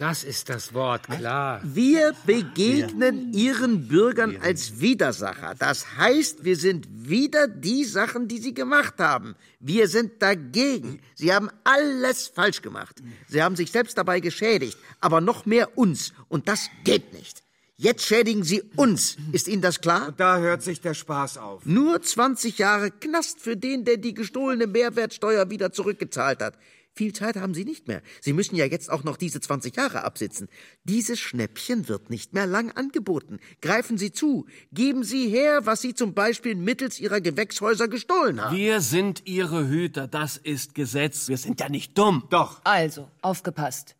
Das 0.00 0.24
ist 0.24 0.48
das 0.48 0.72
Wort, 0.72 1.08
klar. 1.08 1.60
Wir 1.62 2.14
begegnen 2.24 3.34
Ihren 3.34 3.86
Bürgern 3.86 4.38
als 4.40 4.80
Widersacher. 4.80 5.54
Das 5.58 5.98
heißt, 5.98 6.42
wir 6.42 6.56
sind 6.56 6.88
wieder 6.90 7.46
die 7.46 7.84
Sachen, 7.84 8.26
die 8.26 8.38
Sie 8.38 8.54
gemacht 8.54 8.94
haben. 8.96 9.36
Wir 9.58 9.88
sind 9.88 10.22
dagegen. 10.22 11.00
Sie 11.14 11.34
haben 11.34 11.50
alles 11.64 12.28
falsch 12.28 12.62
gemacht. 12.62 13.02
Sie 13.28 13.42
haben 13.42 13.56
sich 13.56 13.72
selbst 13.72 13.98
dabei 13.98 14.20
geschädigt, 14.20 14.78
aber 15.02 15.20
noch 15.20 15.44
mehr 15.44 15.76
uns. 15.76 16.14
Und 16.30 16.48
das 16.48 16.70
geht 16.82 17.12
nicht. 17.12 17.39
Jetzt 17.82 18.04
schädigen 18.04 18.44
Sie 18.44 18.60
uns. 18.76 19.16
Ist 19.32 19.48
Ihnen 19.48 19.62
das 19.62 19.80
klar? 19.80 20.08
Und 20.08 20.20
da 20.20 20.36
hört 20.36 20.62
sich 20.62 20.82
der 20.82 20.92
Spaß 20.92 21.38
auf. 21.38 21.64
Nur 21.64 22.02
20 22.02 22.58
Jahre 22.58 22.90
Knast 22.90 23.40
für 23.40 23.56
den, 23.56 23.86
der 23.86 23.96
die 23.96 24.12
gestohlene 24.12 24.66
Mehrwertsteuer 24.66 25.48
wieder 25.48 25.72
zurückgezahlt 25.72 26.42
hat. 26.42 26.58
Viel 26.92 27.14
Zeit 27.14 27.36
haben 27.36 27.54
Sie 27.54 27.64
nicht 27.64 27.88
mehr. 27.88 28.02
Sie 28.20 28.34
müssen 28.34 28.54
ja 28.54 28.66
jetzt 28.66 28.90
auch 28.90 29.02
noch 29.02 29.16
diese 29.16 29.40
20 29.40 29.76
Jahre 29.76 30.04
absitzen. 30.04 30.48
Dieses 30.84 31.18
Schnäppchen 31.20 31.88
wird 31.88 32.10
nicht 32.10 32.34
mehr 32.34 32.46
lang 32.46 32.70
angeboten. 32.70 33.38
Greifen 33.62 33.96
Sie 33.96 34.12
zu. 34.12 34.44
Geben 34.72 35.02
Sie 35.02 35.28
her, 35.28 35.64
was 35.64 35.80
Sie 35.80 35.94
zum 35.94 36.12
Beispiel 36.12 36.56
mittels 36.56 37.00
Ihrer 37.00 37.22
Gewächshäuser 37.22 37.88
gestohlen 37.88 38.44
haben. 38.44 38.54
Wir 38.58 38.82
sind 38.82 39.22
Ihre 39.24 39.66
Hüter, 39.66 40.06
das 40.06 40.36
ist 40.36 40.74
Gesetz. 40.74 41.28
Wir 41.28 41.38
sind 41.38 41.60
ja 41.60 41.70
nicht 41.70 41.96
dumm. 41.96 42.26
Doch. 42.28 42.60
Also, 42.64 43.08
aufgepasst. 43.22 43.96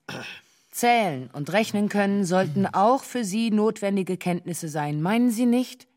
Zählen 0.70 1.30
und 1.32 1.52
rechnen 1.52 1.88
können 1.88 2.24
sollten 2.24 2.66
auch 2.66 3.02
für 3.02 3.24
Sie 3.24 3.50
notwendige 3.50 4.16
Kenntnisse 4.16 4.68
sein, 4.68 5.02
meinen 5.02 5.30
Sie 5.30 5.46
nicht? 5.46 5.88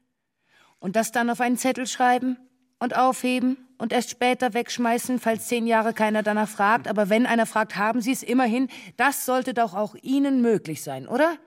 Und 0.79 0.95
das 0.95 1.11
dann 1.11 1.29
auf 1.29 1.41
einen 1.41 1.57
Zettel 1.57 1.87
schreiben 1.87 2.37
und 2.79 2.95
aufheben 2.97 3.57
und 3.77 3.93
erst 3.93 4.09
später 4.09 4.53
wegschmeißen, 4.53 5.19
falls 5.19 5.47
zehn 5.47 5.67
Jahre 5.67 5.93
keiner 5.93 6.23
danach 6.23 6.49
fragt. 6.49 6.87
Aber 6.87 7.09
wenn 7.09 7.25
einer 7.25 7.45
fragt, 7.45 7.75
haben 7.75 8.01
Sie 8.01 8.11
es 8.11 8.23
immerhin. 8.23 8.67
Das 8.97 9.25
sollte 9.25 9.53
doch 9.53 9.73
auch 9.73 9.95
Ihnen 10.01 10.41
möglich 10.41 10.81
sein, 10.83 11.07
oder? 11.07 11.37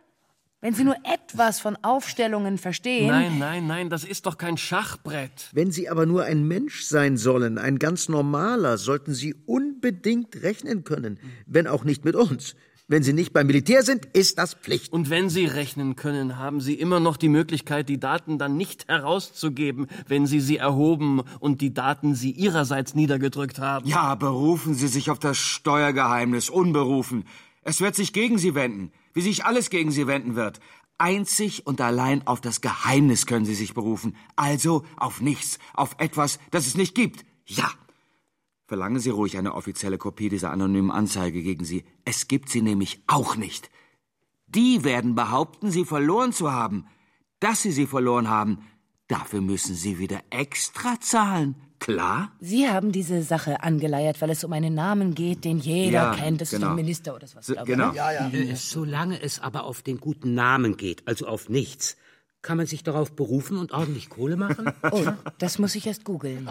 Wenn 0.60 0.74
Sie 0.74 0.84
nur 0.84 0.96
etwas 1.04 1.60
von 1.60 1.76
Aufstellungen 1.82 2.58
verstehen. 2.58 3.08
Nein, 3.08 3.38
nein, 3.38 3.66
nein, 3.66 3.90
das 3.90 4.04
ist 4.04 4.26
doch 4.26 4.38
kein 4.38 4.56
Schachbrett. 4.56 5.50
Wenn 5.52 5.70
Sie 5.70 5.88
aber 5.88 6.06
nur 6.06 6.24
ein 6.24 6.48
Mensch 6.48 6.84
sein 6.84 7.16
sollen, 7.16 7.58
ein 7.58 7.78
ganz 7.78 8.08
normaler, 8.08 8.78
sollten 8.78 9.14
Sie 9.14 9.34
unbedingt 9.46 10.42
rechnen 10.42 10.84
können, 10.84 11.18
wenn 11.46 11.66
auch 11.66 11.84
nicht 11.84 12.04
mit 12.04 12.16
uns. 12.16 12.56
Wenn 12.88 13.02
Sie 13.02 13.12
nicht 13.12 13.32
beim 13.32 13.48
Militär 13.48 13.82
sind, 13.82 14.06
ist 14.12 14.38
das 14.38 14.54
Pflicht. 14.54 14.92
Und 14.92 15.10
wenn 15.10 15.28
Sie 15.28 15.46
rechnen 15.46 15.96
können, 15.96 16.38
haben 16.38 16.60
Sie 16.60 16.74
immer 16.74 17.00
noch 17.00 17.16
die 17.16 17.28
Möglichkeit, 17.28 17.88
die 17.88 17.98
Daten 17.98 18.38
dann 18.38 18.56
nicht 18.56 18.86
herauszugeben, 18.86 19.88
wenn 20.06 20.24
Sie 20.28 20.38
sie 20.38 20.58
erhoben 20.58 21.22
und 21.40 21.60
die 21.62 21.74
Daten 21.74 22.14
Sie 22.14 22.30
Ihrerseits 22.30 22.94
niedergedrückt 22.94 23.58
haben. 23.58 23.88
Ja, 23.88 24.14
berufen 24.14 24.74
Sie 24.74 24.86
sich 24.86 25.10
auf 25.10 25.18
das 25.18 25.36
Steuergeheimnis, 25.36 26.48
unberufen. 26.48 27.24
Es 27.62 27.80
wird 27.80 27.96
sich 27.96 28.12
gegen 28.12 28.38
Sie 28.38 28.54
wenden, 28.54 28.92
wie 29.14 29.22
sich 29.22 29.44
alles 29.44 29.68
gegen 29.68 29.90
Sie 29.90 30.06
wenden 30.06 30.36
wird. 30.36 30.60
Einzig 30.96 31.66
und 31.66 31.80
allein 31.80 32.24
auf 32.28 32.40
das 32.40 32.60
Geheimnis 32.60 33.26
können 33.26 33.46
Sie 33.46 33.56
sich 33.56 33.74
berufen. 33.74 34.14
Also 34.36 34.84
auf 34.96 35.20
nichts, 35.20 35.58
auf 35.74 35.96
etwas, 35.98 36.38
das 36.52 36.68
es 36.68 36.76
nicht 36.76 36.94
gibt. 36.94 37.24
Ja. 37.46 37.68
Verlangen 38.66 38.98
Sie 38.98 39.10
ruhig 39.10 39.38
eine 39.38 39.54
offizielle 39.54 39.96
Kopie 39.98 40.28
dieser 40.28 40.50
anonymen 40.50 40.90
Anzeige 40.90 41.42
gegen 41.42 41.64
Sie. 41.64 41.84
Es 42.04 42.26
gibt 42.28 42.48
sie 42.48 42.62
nämlich 42.62 43.00
auch 43.06 43.36
nicht. 43.36 43.70
Die 44.48 44.84
werden 44.84 45.14
behaupten, 45.14 45.70
sie 45.70 45.84
verloren 45.84 46.32
zu 46.32 46.52
haben. 46.52 46.86
Dass 47.40 47.62
sie 47.62 47.72
sie 47.72 47.86
verloren 47.86 48.28
haben, 48.28 48.58
dafür 49.08 49.40
müssen 49.40 49.74
sie 49.74 49.98
wieder 49.98 50.20
extra 50.30 51.00
zahlen. 51.00 51.54
Klar? 51.78 52.32
Sie 52.40 52.68
haben 52.68 52.90
diese 52.90 53.22
Sache 53.22 53.62
angeleiert, 53.62 54.20
weil 54.22 54.30
es 54.30 54.42
um 54.44 54.52
einen 54.52 54.74
Namen 54.74 55.14
geht, 55.14 55.44
den 55.44 55.58
jeder 55.58 55.90
Ja, 55.92 56.14
kennt. 56.14 56.40
Das 56.40 56.48
ist 56.52 56.58
genau. 56.58 56.68
doch 56.68 56.72
ein 56.72 56.76
Minister 56.76 57.14
oder 57.14 57.26
sowas, 57.26 57.46
So, 57.46 57.52
glaube 57.52 57.70
ich. 57.70 57.76
genau. 57.76 57.92
ne? 57.92 58.50
Äh, 58.50 58.56
Solange 58.56 59.20
es 59.22 59.40
aber 59.40 59.64
auf 59.64 59.82
den 59.82 59.98
guten 60.00 60.32
Namen 60.34 60.76
geht, 60.76 61.06
also 61.06 61.26
auf 61.26 61.48
nichts, 61.50 61.96
kann 62.46 62.56
man 62.56 62.66
sich 62.66 62.84
darauf 62.84 63.10
berufen 63.12 63.58
und 63.58 63.72
ordentlich 63.72 64.08
Kohle 64.08 64.36
machen? 64.36 64.72
Oh, 64.92 65.04
das 65.38 65.58
muss 65.58 65.74
ich 65.74 65.86
erst 65.86 66.04
googeln. 66.04 66.48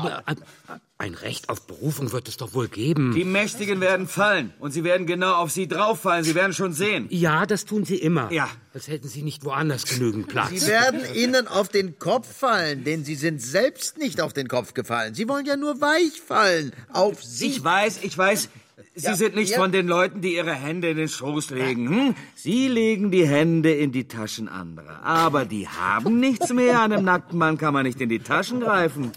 Ein 0.98 1.14
Recht 1.14 1.50
auf 1.50 1.66
Berufung 1.68 2.12
wird 2.12 2.28
es 2.28 2.36
doch 2.36 2.54
wohl 2.54 2.68
geben. 2.68 3.14
Die 3.16 3.24
Mächtigen 3.24 3.80
werden 3.80 4.08
fallen 4.08 4.54
und 4.60 4.72
sie 4.72 4.84
werden 4.84 5.08
genau 5.08 5.36
auf 5.36 5.52
Sie 5.52 5.68
drauffallen. 5.68 6.26
Sie 6.26 6.36
werden 6.36 6.54
schon 6.54 6.74
sehen. 6.74 7.08
Ja, 7.10 7.46
das 7.46 7.64
tun 7.64 7.86
sie 7.86 7.96
immer. 7.96 8.30
Ja. 8.32 8.50
Als 8.74 8.90
hätten 8.90 9.08
sie 9.08 9.22
nicht 9.22 9.46
woanders 9.46 9.86
genügend 9.86 10.28
Platz. 10.28 10.50
Sie 10.50 10.68
werden 10.68 11.00
Ihnen 11.16 11.48
auf 11.48 11.70
den 11.70 11.98
Kopf 11.98 12.32
fallen, 12.32 12.84
denn 12.84 13.06
Sie 13.06 13.16
sind 13.16 13.42
selbst 13.42 13.98
nicht 13.98 14.20
auf 14.20 14.34
den 14.34 14.50
Kopf 14.50 14.74
gefallen. 14.74 15.14
Sie 15.16 15.30
wollen 15.30 15.46
ja 15.46 15.56
nur 15.56 15.80
weich 15.80 16.20
fallen. 16.22 16.74
Auf 16.92 17.24
Sie. 17.24 17.48
Ich 17.48 17.64
weiß, 17.64 18.00
ich 18.04 18.18
weiß. 18.18 18.50
Sie 18.94 19.06
Ja, 19.06 19.16
sind 19.16 19.36
nicht 19.36 19.52
ja. 19.52 19.58
von 19.58 19.72
den 19.72 19.88
Leuten, 19.88 20.22
die 20.22 20.36
ihre 20.36 20.54
Hände 20.54 20.90
in 20.90 20.98
den 20.98 21.08
Schoß 21.08 21.50
legen. 21.52 21.88
Hm? 21.90 22.16
Sie 22.36 22.68
legen 22.68 23.12
die 23.12 23.28
Hände 23.28 23.74
in 23.74 23.92
die 23.92 24.08
Taschen 24.08 24.48
anderer. 24.50 25.02
Aber 25.04 25.46
die 25.46 25.68
haben 25.68 26.20
nichts 26.20 26.52
mehr. 26.52 26.82
Einem 26.82 27.04
nackten 27.06 27.38
Mann 27.40 27.58
kann 27.58 27.74
man 27.74 27.86
nicht 27.86 28.02
in 28.02 28.10
die 28.10 28.20
Taschen 28.20 28.60
greifen. 28.60 29.12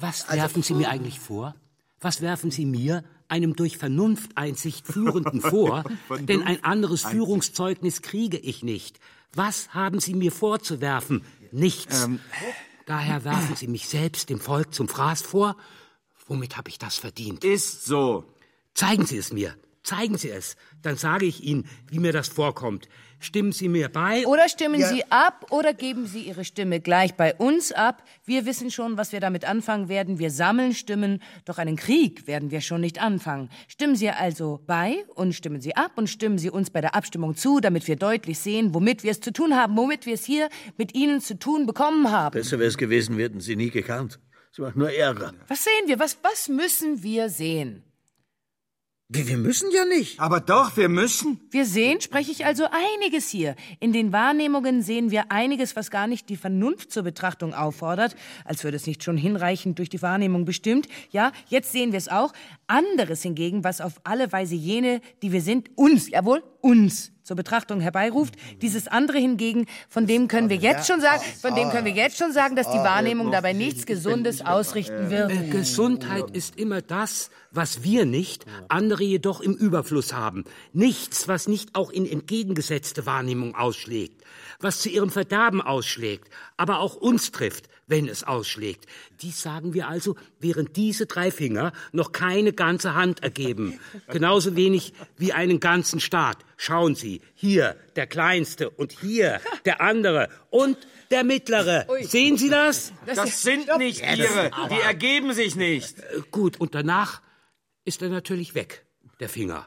Was 0.00 0.30
werfen 0.30 0.62
Sie 0.62 0.74
mir 0.74 0.88
eigentlich 0.90 1.18
vor? 1.20 1.54
Was 2.00 2.20
werfen 2.20 2.50
Sie 2.50 2.66
mir, 2.66 3.04
einem 3.28 3.54
durch 3.56 3.78
Vernunfteinsicht 3.78 4.86
Führenden, 4.86 5.40
vor? 5.40 5.84
Denn 6.20 6.42
ein 6.42 6.62
anderes 6.64 7.02
Führungszeugnis 7.04 8.02
kriege 8.02 8.36
ich 8.38 8.62
nicht. 8.62 8.98
Was 9.34 9.72
haben 9.72 10.00
Sie 10.00 10.14
mir 10.14 10.32
vorzuwerfen? 10.32 11.22
Nichts. 11.52 12.08
Daher 12.84 13.24
werfen 13.24 13.56
Sie 13.56 13.68
mich 13.68 13.88
selbst 13.88 14.28
dem 14.28 14.40
Volk 14.40 14.74
zum 14.74 14.88
Fraß 14.88 15.22
vor. 15.22 15.56
Womit 16.26 16.56
habe 16.56 16.68
ich 16.68 16.78
das 16.78 16.96
verdient? 16.96 17.44
Ist 17.44 17.84
so. 17.84 18.24
Zeigen 18.74 19.06
Sie 19.06 19.16
es 19.16 19.32
mir. 19.32 19.54
Zeigen 19.84 20.16
Sie 20.16 20.30
es. 20.30 20.56
Dann 20.82 20.96
sage 20.96 21.26
ich 21.26 21.42
Ihnen, 21.42 21.66
wie 21.88 21.98
mir 21.98 22.12
das 22.12 22.28
vorkommt. 22.28 22.88
Stimmen 23.18 23.52
Sie 23.52 23.68
mir 23.68 23.88
bei? 23.88 24.26
Oder 24.26 24.48
stimmen 24.48 24.82
Sie 24.82 25.04
ab 25.10 25.46
oder 25.50 25.74
geben 25.74 26.06
Sie 26.06 26.22
Ihre 26.22 26.44
Stimme 26.44 26.80
gleich 26.80 27.14
bei 27.14 27.34
uns 27.34 27.70
ab. 27.72 28.02
Wir 28.24 28.46
wissen 28.46 28.70
schon, 28.70 28.96
was 28.96 29.12
wir 29.12 29.20
damit 29.20 29.44
anfangen 29.44 29.88
werden. 29.88 30.18
Wir 30.18 30.30
sammeln 30.30 30.74
Stimmen, 30.74 31.20
doch 31.44 31.58
einen 31.58 31.76
Krieg 31.76 32.26
werden 32.26 32.50
wir 32.50 32.60
schon 32.60 32.80
nicht 32.80 33.00
anfangen. 33.00 33.48
Stimmen 33.68 33.96
Sie 33.96 34.10
also 34.10 34.60
bei 34.66 35.04
und 35.14 35.34
stimmen 35.34 35.60
Sie 35.60 35.76
ab 35.76 35.92
und 35.96 36.08
stimmen 36.08 36.38
Sie 36.38 36.50
uns 36.50 36.70
bei 36.70 36.80
der 36.80 36.94
Abstimmung 36.94 37.36
zu, 37.36 37.60
damit 37.60 37.86
wir 37.86 37.96
deutlich 37.96 38.38
sehen, 38.38 38.74
womit 38.74 39.02
wir 39.04 39.12
es 39.12 39.20
zu 39.20 39.32
tun 39.32 39.54
haben, 39.54 39.76
womit 39.76 40.06
wir 40.06 40.14
es 40.14 40.24
hier 40.24 40.48
mit 40.76 40.94
Ihnen 40.94 41.20
zu 41.20 41.38
tun 41.38 41.66
bekommen 41.66 42.10
haben. 42.10 42.32
Besser 42.34 42.58
wäre 42.58 42.68
es 42.68 42.76
gewesen, 42.76 43.18
wir 43.18 43.26
hätten 43.26 43.40
sie 43.40 43.56
nie 43.56 43.70
gekannt. 43.70 44.18
Sie 44.50 44.62
macht 44.62 44.76
nur 44.76 44.90
Ärger. 44.92 45.32
Was 45.48 45.64
sehen 45.64 45.86
wir? 45.86 45.98
Was, 45.98 46.18
was 46.22 46.48
müssen 46.48 47.02
wir 47.02 47.28
sehen? 47.28 47.84
Wir, 49.14 49.28
wir 49.28 49.36
müssen 49.36 49.70
ja 49.70 49.84
nicht. 49.84 50.18
Aber 50.20 50.40
doch, 50.40 50.78
wir 50.78 50.88
müssen. 50.88 51.38
Wir 51.50 51.66
sehen, 51.66 52.00
spreche 52.00 52.32
ich 52.32 52.46
also 52.46 52.64
einiges 52.70 53.28
hier. 53.28 53.56
In 53.78 53.92
den 53.92 54.10
Wahrnehmungen 54.10 54.80
sehen 54.80 55.10
wir 55.10 55.30
einiges, 55.30 55.76
was 55.76 55.90
gar 55.90 56.06
nicht 56.06 56.30
die 56.30 56.36
Vernunft 56.38 56.90
zur 56.90 57.02
Betrachtung 57.02 57.52
auffordert, 57.52 58.16
als 58.46 58.64
würde 58.64 58.78
es 58.78 58.86
nicht 58.86 59.04
schon 59.04 59.18
hinreichend 59.18 59.78
durch 59.78 59.90
die 59.90 60.00
Wahrnehmung 60.00 60.46
bestimmt. 60.46 60.88
Ja, 61.10 61.32
jetzt 61.48 61.72
sehen 61.72 61.92
wir 61.92 61.98
es 61.98 62.08
auch. 62.08 62.32
Anderes 62.66 63.20
hingegen, 63.20 63.64
was 63.64 63.82
auf 63.82 64.00
alle 64.04 64.32
Weise 64.32 64.54
jene, 64.54 65.02
die 65.20 65.30
wir 65.30 65.42
sind, 65.42 65.68
uns, 65.74 66.08
jawohl, 66.08 66.42
uns 66.62 67.12
zur 67.32 67.36
Betrachtung 67.36 67.80
herbeiruft. 67.80 68.34
Dieses 68.60 68.88
andere 68.88 69.16
hingegen, 69.16 69.66
von 69.88 70.06
dem 70.06 70.28
können 70.28 70.50
wir 70.50 70.58
jetzt 70.58 70.86
schon 70.86 71.00
sagen, 71.00 71.22
von 71.40 71.54
dem 71.54 71.70
können 71.70 71.86
wir 71.86 71.92
jetzt 71.92 72.18
schon 72.18 72.30
sagen, 72.30 72.56
dass 72.56 72.70
die 72.70 72.76
Wahrnehmung 72.76 73.32
dabei 73.32 73.54
nichts 73.54 73.86
Gesundes 73.86 74.44
ausrichten 74.44 75.08
wird. 75.08 75.30
Äh, 75.32 75.48
Gesundheit 75.48 76.30
ist 76.32 76.58
immer 76.58 76.82
das, 76.82 77.30
was 77.50 77.82
wir 77.82 78.04
nicht, 78.04 78.44
andere 78.68 79.04
jedoch 79.04 79.40
im 79.40 79.54
Überfluss 79.54 80.12
haben. 80.12 80.44
Nichts, 80.74 81.26
was 81.26 81.48
nicht 81.48 81.74
auch 81.74 81.90
in 81.90 82.04
entgegengesetzte 82.04 83.06
Wahrnehmung 83.06 83.54
ausschlägt, 83.54 84.22
was 84.62 84.80
zu 84.80 84.88
ihrem 84.88 85.10
Verderben 85.10 85.60
ausschlägt, 85.60 86.28
aber 86.56 86.80
auch 86.80 86.94
uns 86.94 87.32
trifft, 87.32 87.68
wenn 87.86 88.08
es 88.08 88.24
ausschlägt. 88.24 88.86
Dies 89.20 89.42
sagen 89.42 89.74
wir 89.74 89.88
also, 89.88 90.16
während 90.40 90.76
diese 90.76 91.06
drei 91.06 91.30
Finger 91.30 91.72
noch 91.92 92.12
keine 92.12 92.52
ganze 92.52 92.94
Hand 92.94 93.22
ergeben. 93.22 93.78
Genauso 94.08 94.56
wenig 94.56 94.94
wie 95.16 95.32
einen 95.32 95.60
ganzen 95.60 96.00
Staat. 96.00 96.38
Schauen 96.56 96.94
Sie, 96.94 97.20
hier 97.34 97.76
der 97.96 98.06
kleinste 98.06 98.70
und 98.70 98.92
hier 98.92 99.40
der 99.64 99.80
andere 99.80 100.28
und 100.50 100.78
der 101.10 101.24
mittlere. 101.24 101.86
Sehen 102.02 102.38
Sie 102.38 102.48
das? 102.48 102.92
Das 103.06 103.42
sind 103.42 103.68
nicht 103.78 104.00
Ihre. 104.00 104.50
Die 104.70 104.80
ergeben 104.80 105.34
sich 105.34 105.56
nicht. 105.56 105.98
Äh, 105.98 106.22
Gut, 106.30 106.58
und 106.58 106.74
danach 106.74 107.20
ist 107.84 108.00
er 108.02 108.08
natürlich 108.08 108.54
weg, 108.54 108.84
der 109.20 109.28
Finger. 109.28 109.66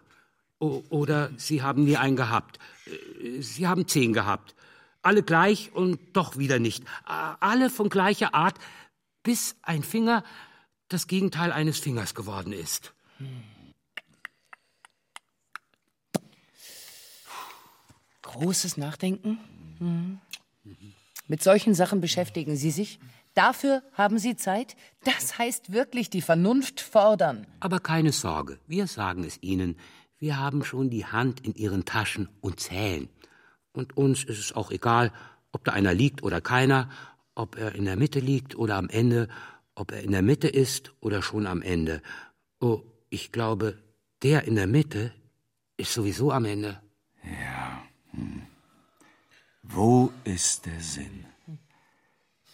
O 0.59 0.83
oder 0.89 1.31
Sie 1.37 1.61
haben 1.61 1.83
nie 1.83 1.97
einen 1.97 2.15
gehabt. 2.15 2.59
Äh, 2.87 3.41
Sie 3.41 3.67
haben 3.67 3.87
zehn 3.87 4.13
gehabt. 4.13 4.55
Alle 5.05 5.21
gleich 5.21 5.71
und 5.71 5.99
doch 6.13 6.35
wieder 6.37 6.57
nicht. 6.57 6.83
Alle 7.05 7.69
von 7.69 7.89
gleicher 7.89 8.33
Art, 8.33 8.57
bis 9.21 9.55
ein 9.61 9.83
Finger 9.83 10.23
das 10.87 11.05
Gegenteil 11.05 11.51
eines 11.51 11.77
Fingers 11.77 12.15
geworden 12.15 12.51
ist. 12.51 12.95
Großes 18.23 18.77
Nachdenken. 18.77 19.37
Mhm. 19.77 20.21
Mit 21.27 21.43
solchen 21.43 21.75
Sachen 21.75 22.01
beschäftigen 22.01 22.55
Sie 22.55 22.71
sich. 22.71 22.97
Dafür 23.35 23.83
haben 23.93 24.17
Sie 24.17 24.35
Zeit. 24.35 24.75
Das 25.03 25.37
heißt 25.37 25.71
wirklich 25.71 26.09
die 26.09 26.23
Vernunft 26.23 26.81
fordern. 26.81 27.45
Aber 27.59 27.79
keine 27.79 28.11
Sorge, 28.11 28.57
wir 28.65 28.87
sagen 28.87 29.23
es 29.23 29.37
Ihnen. 29.43 29.77
Wir 30.17 30.39
haben 30.39 30.63
schon 30.63 30.89
die 30.89 31.05
Hand 31.05 31.41
in 31.41 31.53
Ihren 31.53 31.85
Taschen 31.85 32.27
und 32.41 32.59
zählen. 32.59 33.07
Und 33.75 33.97
uns 33.97 34.23
ist 34.23 34.39
es 34.39 34.55
auch 34.55 34.71
egal, 34.71 35.11
ob 35.51 35.63
da 35.65 35.73
einer 35.73 35.93
liegt 35.93 36.23
oder 36.23 36.41
keiner, 36.41 36.89
ob 37.35 37.57
er 37.57 37.75
in 37.75 37.85
der 37.85 37.97
Mitte 37.97 38.19
liegt 38.19 38.55
oder 38.55 38.77
am 38.77 38.89
Ende, 38.89 39.27
ob 39.75 39.91
er 39.91 40.01
in 40.01 40.11
der 40.11 40.21
Mitte 40.21 40.47
ist 40.47 40.93
oder 41.01 41.21
schon 41.21 41.45
am 41.45 41.61
Ende. 41.61 42.01
Oh, 42.59 42.81
ich 43.09 43.31
glaube, 43.31 43.77
der 44.23 44.45
in 44.45 44.55
der 44.55 44.67
Mitte 44.67 45.13
ist 45.77 45.93
sowieso 45.93 46.31
am 46.31 46.45
Ende. 46.45 46.81
Wo 49.63 50.11
ist 50.23 50.65
der 50.65 50.79
Sinn? 50.79 51.25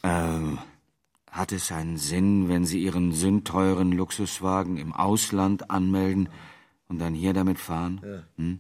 Ähm, 0.04 0.58
hat 1.30 1.52
es 1.52 1.72
einen 1.72 1.98
Sinn, 1.98 2.50
wenn 2.50 2.66
Sie 2.66 2.82
Ihren 2.82 3.12
sündteuren 3.12 3.92
Luxuswagen 3.92 4.78
im 4.78 4.94
Ausland 4.94 5.70
anmelden 5.70 6.30
und 6.88 7.00
dann 7.00 7.14
hier 7.14 7.34
damit 7.34 7.60
fahren? 7.60 8.02
Ja. 8.04 8.24
Hm? 8.38 8.60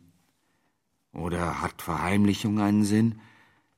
Oder 1.14 1.62
hat 1.62 1.82
Verheimlichung 1.82 2.60
einen 2.60 2.84
Sinn, 2.86 3.20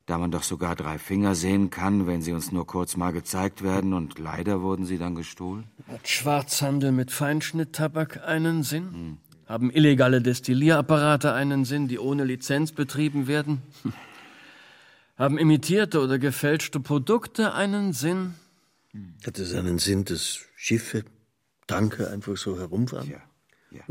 da 0.05 0.17
man 0.17 0.31
doch 0.31 0.43
sogar 0.43 0.75
drei 0.75 0.99
Finger 0.99 1.33
sehen 1.33 1.69
kann, 1.69 2.07
wenn 2.07 2.21
sie 2.21 2.33
uns 2.33 2.51
nur 2.51 2.67
kurz 2.67 2.97
mal 2.97 3.11
gezeigt 3.11 3.63
werden 3.63 3.93
und 3.93 4.19
leider 4.19 4.61
wurden 4.61 4.85
sie 4.85 4.97
dann 4.97 5.15
gestohlen? 5.15 5.65
Hat 5.87 6.07
Schwarzhandel 6.07 6.91
mit 6.91 7.11
Feinschnitttabak 7.11 8.23
einen 8.25 8.63
Sinn? 8.63 9.17
Haben 9.47 9.71
illegale 9.71 10.21
Destillierapparate 10.21 11.33
einen 11.33 11.65
Sinn, 11.65 11.87
die 11.87 11.99
ohne 11.99 12.23
Lizenz 12.23 12.71
betrieben 12.71 13.27
werden? 13.27 13.61
Hm. 13.83 13.93
Haben 15.15 15.37
imitierte 15.37 16.01
oder 16.01 16.17
gefälschte 16.17 16.79
Produkte 16.79 17.53
einen 17.53 17.93
Sinn? 17.93 18.33
Hat 19.25 19.37
es 19.37 19.53
einen 19.53 19.77
Sinn, 19.77 20.05
dass 20.05 20.39
Schiffe, 20.55 21.05
Tanker 21.67 22.11
einfach 22.11 22.35
so 22.35 22.57
herumfahren? 22.57 23.13
Ja. 23.71 23.83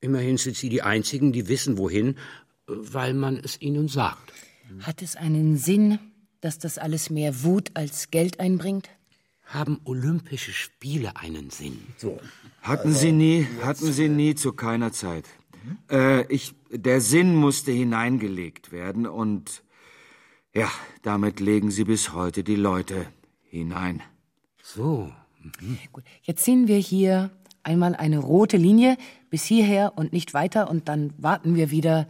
Immerhin 0.00 0.38
sind 0.38 0.56
Sie 0.56 0.68
die 0.68 0.82
Einzigen, 0.82 1.32
die 1.32 1.48
wissen, 1.48 1.76
wohin, 1.76 2.16
weil 2.70 3.14
man 3.14 3.36
es 3.36 3.60
ihnen 3.60 3.88
sagt. 3.88 4.32
Hat 4.80 5.02
es 5.02 5.16
einen 5.16 5.56
Sinn, 5.56 5.98
dass 6.40 6.58
das 6.58 6.78
alles 6.78 7.10
mehr 7.10 7.42
Wut 7.42 7.70
als 7.74 8.10
Geld 8.10 8.40
einbringt? 8.40 8.88
Haben 9.44 9.80
Olympische 9.84 10.52
Spiele 10.52 11.16
einen 11.16 11.50
Sinn? 11.50 11.78
So. 11.96 12.20
Hatten 12.62 12.92
sie 12.92 13.12
nie, 13.12 13.46
hatten 13.62 13.92
sie 13.92 14.08
nie 14.08 14.34
zu 14.34 14.52
keiner 14.52 14.92
Zeit. 14.92 15.24
Äh, 15.90 16.26
ich, 16.32 16.54
der 16.70 17.00
Sinn 17.00 17.34
musste 17.34 17.72
hineingelegt 17.72 18.70
werden 18.70 19.06
und 19.06 19.62
ja, 20.54 20.70
damit 21.02 21.40
legen 21.40 21.70
sie 21.70 21.84
bis 21.84 22.12
heute 22.12 22.42
die 22.44 22.56
Leute 22.56 23.06
hinein. 23.42 24.02
So. 24.62 25.12
Gut, 25.92 26.04
jetzt 26.22 26.44
ziehen 26.44 26.68
wir 26.68 26.78
hier 26.78 27.30
einmal 27.62 27.94
eine 27.94 28.18
rote 28.18 28.56
Linie 28.56 28.96
bis 29.30 29.44
hierher 29.44 29.92
und 29.96 30.12
nicht 30.12 30.34
weiter 30.34 30.70
und 30.70 30.88
dann 30.88 31.12
warten 31.18 31.54
wir 31.54 31.70
wieder, 31.70 32.06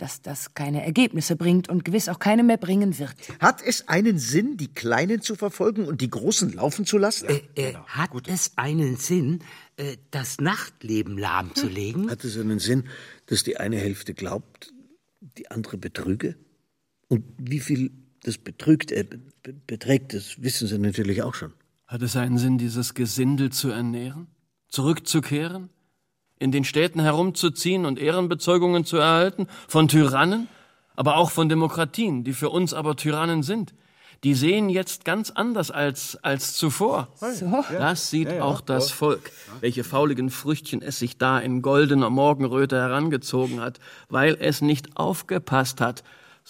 dass 0.00 0.22
das 0.22 0.54
keine 0.54 0.84
Ergebnisse 0.84 1.36
bringt 1.36 1.68
und 1.68 1.84
gewiss 1.84 2.08
auch 2.08 2.18
keine 2.18 2.42
mehr 2.42 2.56
bringen 2.56 2.98
wird. 2.98 3.14
Hat 3.38 3.62
es 3.62 3.88
einen 3.88 4.18
Sinn, 4.18 4.56
die 4.56 4.68
Kleinen 4.68 5.20
zu 5.20 5.34
verfolgen 5.34 5.86
und 5.86 6.00
die 6.00 6.10
Großen 6.10 6.52
laufen 6.52 6.86
zu 6.86 6.98
lassen? 6.98 7.28
Äh, 7.28 7.42
äh, 7.54 7.74
hat 7.86 8.10
es 8.28 8.52
einen 8.56 8.96
Sinn, 8.96 9.40
äh, 9.76 9.96
das 10.10 10.40
Nachtleben 10.40 11.18
lahmzulegen? 11.18 12.10
Hat 12.10 12.24
es 12.24 12.38
einen 12.38 12.58
Sinn, 12.58 12.84
dass 13.26 13.42
die 13.42 13.58
eine 13.58 13.76
Hälfte 13.76 14.14
glaubt, 14.14 14.72
die 15.20 15.50
andere 15.50 15.76
betrüge? 15.76 16.36
Und 17.08 17.24
wie 17.38 17.60
viel 17.60 17.90
das 18.22 18.38
betrügt, 18.38 18.92
äh, 18.92 19.04
be 19.04 19.54
beträgt, 19.66 20.12
das 20.14 20.42
wissen 20.42 20.68
Sie 20.68 20.78
natürlich 20.78 21.22
auch 21.22 21.34
schon. 21.34 21.52
Hat 21.86 22.02
es 22.02 22.14
einen 22.14 22.38
Sinn, 22.38 22.58
dieses 22.58 22.94
Gesindel 22.94 23.50
zu 23.50 23.70
ernähren? 23.70 24.28
Zurückzukehren? 24.68 25.70
In 26.40 26.50
den 26.50 26.64
Städten 26.64 27.00
herumzuziehen 27.00 27.86
und 27.86 28.00
Ehrenbezeugungen 28.00 28.84
zu 28.84 28.96
erhalten? 28.96 29.46
Von 29.68 29.86
Tyrannen? 29.86 30.48
Aber 30.96 31.16
auch 31.16 31.30
von 31.30 31.48
Demokratien, 31.48 32.24
die 32.24 32.32
für 32.32 32.50
uns 32.50 32.74
aber 32.74 32.96
Tyrannen 32.96 33.44
sind. 33.44 33.72
Die 34.24 34.34
sehen 34.34 34.68
jetzt 34.68 35.04
ganz 35.04 35.30
anders 35.30 35.70
als, 35.70 36.18
als 36.22 36.54
zuvor. 36.54 37.08
So? 37.14 37.64
Das 37.72 38.10
sieht 38.10 38.40
auch 38.40 38.60
das 38.60 38.90
Volk, 38.90 39.30
welche 39.60 39.84
fauligen 39.84 40.30
Früchtchen 40.30 40.82
es 40.82 40.98
sich 40.98 41.16
da 41.16 41.38
in 41.38 41.62
goldener 41.62 42.10
Morgenröte 42.10 42.76
herangezogen 42.76 43.60
hat, 43.60 43.78
weil 44.08 44.36
es 44.40 44.60
nicht 44.60 44.96
aufgepasst 44.96 45.80
hat. 45.80 46.02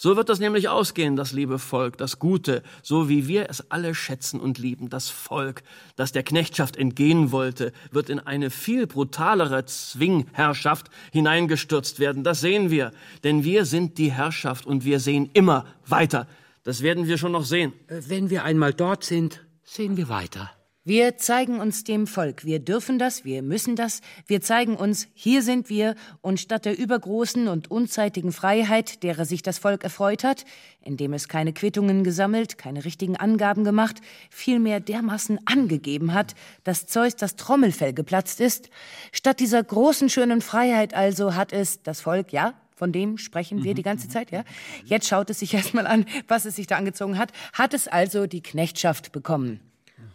So 0.03 0.17
wird 0.17 0.29
das 0.29 0.39
nämlich 0.39 0.67
ausgehen, 0.67 1.15
das 1.15 1.31
liebe 1.31 1.59
Volk, 1.59 1.95
das 1.95 2.17
Gute, 2.17 2.63
so 2.81 3.07
wie 3.07 3.27
wir 3.27 3.51
es 3.51 3.69
alle 3.69 3.93
schätzen 3.93 4.39
und 4.39 4.57
lieben. 4.57 4.89
Das 4.89 5.11
Volk, 5.11 5.61
das 5.95 6.11
der 6.11 6.23
Knechtschaft 6.23 6.75
entgehen 6.75 7.31
wollte, 7.31 7.71
wird 7.91 8.09
in 8.09 8.19
eine 8.19 8.49
viel 8.49 8.87
brutalere 8.87 9.63
Zwingherrschaft 9.65 10.89
hineingestürzt 11.11 11.99
werden. 11.99 12.23
Das 12.23 12.41
sehen 12.41 12.71
wir, 12.71 12.93
denn 13.23 13.43
wir 13.43 13.63
sind 13.65 13.99
die 13.99 14.11
Herrschaft 14.11 14.65
und 14.65 14.85
wir 14.85 14.99
sehen 14.99 15.29
immer 15.33 15.67
weiter. 15.85 16.27
Das 16.63 16.81
werden 16.81 17.05
wir 17.05 17.19
schon 17.19 17.33
noch 17.33 17.45
sehen. 17.45 17.71
Äh, 17.85 18.01
Wenn 18.07 18.31
wir 18.31 18.43
einmal 18.43 18.73
dort 18.73 19.03
sind, 19.03 19.45
sehen 19.63 19.97
wir 19.97 20.09
weiter. 20.09 20.49
Wir 20.83 21.15
zeigen 21.17 21.59
uns 21.59 21.83
dem 21.83 22.07
Volk. 22.07 22.43
Wir 22.43 22.57
dürfen 22.57 22.97
das, 22.97 23.23
wir 23.23 23.43
müssen 23.43 23.75
das. 23.75 24.01
Wir 24.25 24.41
zeigen 24.41 24.75
uns, 24.75 25.07
hier 25.13 25.43
sind 25.43 25.69
wir. 25.69 25.93
Und 26.21 26.39
statt 26.39 26.65
der 26.65 26.75
übergroßen 26.75 27.47
und 27.47 27.69
unzeitigen 27.69 28.31
Freiheit, 28.31 29.03
derer 29.03 29.25
sich 29.25 29.43
das 29.43 29.59
Volk 29.59 29.83
erfreut 29.83 30.23
hat, 30.23 30.43
indem 30.81 31.13
es 31.13 31.27
keine 31.27 31.53
Quittungen 31.53 32.03
gesammelt, 32.03 32.57
keine 32.57 32.83
richtigen 32.83 33.15
Angaben 33.15 33.63
gemacht, 33.63 33.97
vielmehr 34.31 34.79
dermaßen 34.79 35.39
angegeben 35.45 36.15
hat, 36.15 36.33
dass 36.63 36.87
Zeus 36.87 37.15
das 37.15 37.35
Trommelfell 37.35 37.93
geplatzt 37.93 38.41
ist, 38.41 38.71
statt 39.11 39.39
dieser 39.39 39.63
großen, 39.63 40.09
schönen 40.09 40.41
Freiheit 40.41 40.95
also 40.95 41.35
hat 41.35 41.53
es 41.53 41.83
das 41.83 42.01
Volk, 42.01 42.33
ja, 42.33 42.55
von 42.75 42.91
dem 42.91 43.19
sprechen 43.19 43.63
wir 43.63 43.75
die 43.75 43.83
ganze 43.83 44.09
Zeit, 44.09 44.31
ja? 44.31 44.43
Jetzt 44.85 45.07
schaut 45.07 45.29
es 45.29 45.37
sich 45.37 45.53
erstmal 45.53 45.85
an, 45.85 46.07
was 46.27 46.45
es 46.45 46.55
sich 46.55 46.65
da 46.65 46.77
angezogen 46.77 47.19
hat, 47.19 47.31
hat 47.53 47.75
es 47.75 47.87
also 47.87 48.25
die 48.25 48.41
Knechtschaft 48.41 49.11
bekommen. 49.11 49.59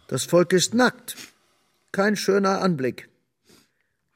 Das 0.07 0.23
Volk 0.23 0.53
ist 0.53 0.73
nackt. 0.73 1.17
Kein 1.91 2.15
schöner 2.15 2.61
Anblick. 2.61 3.09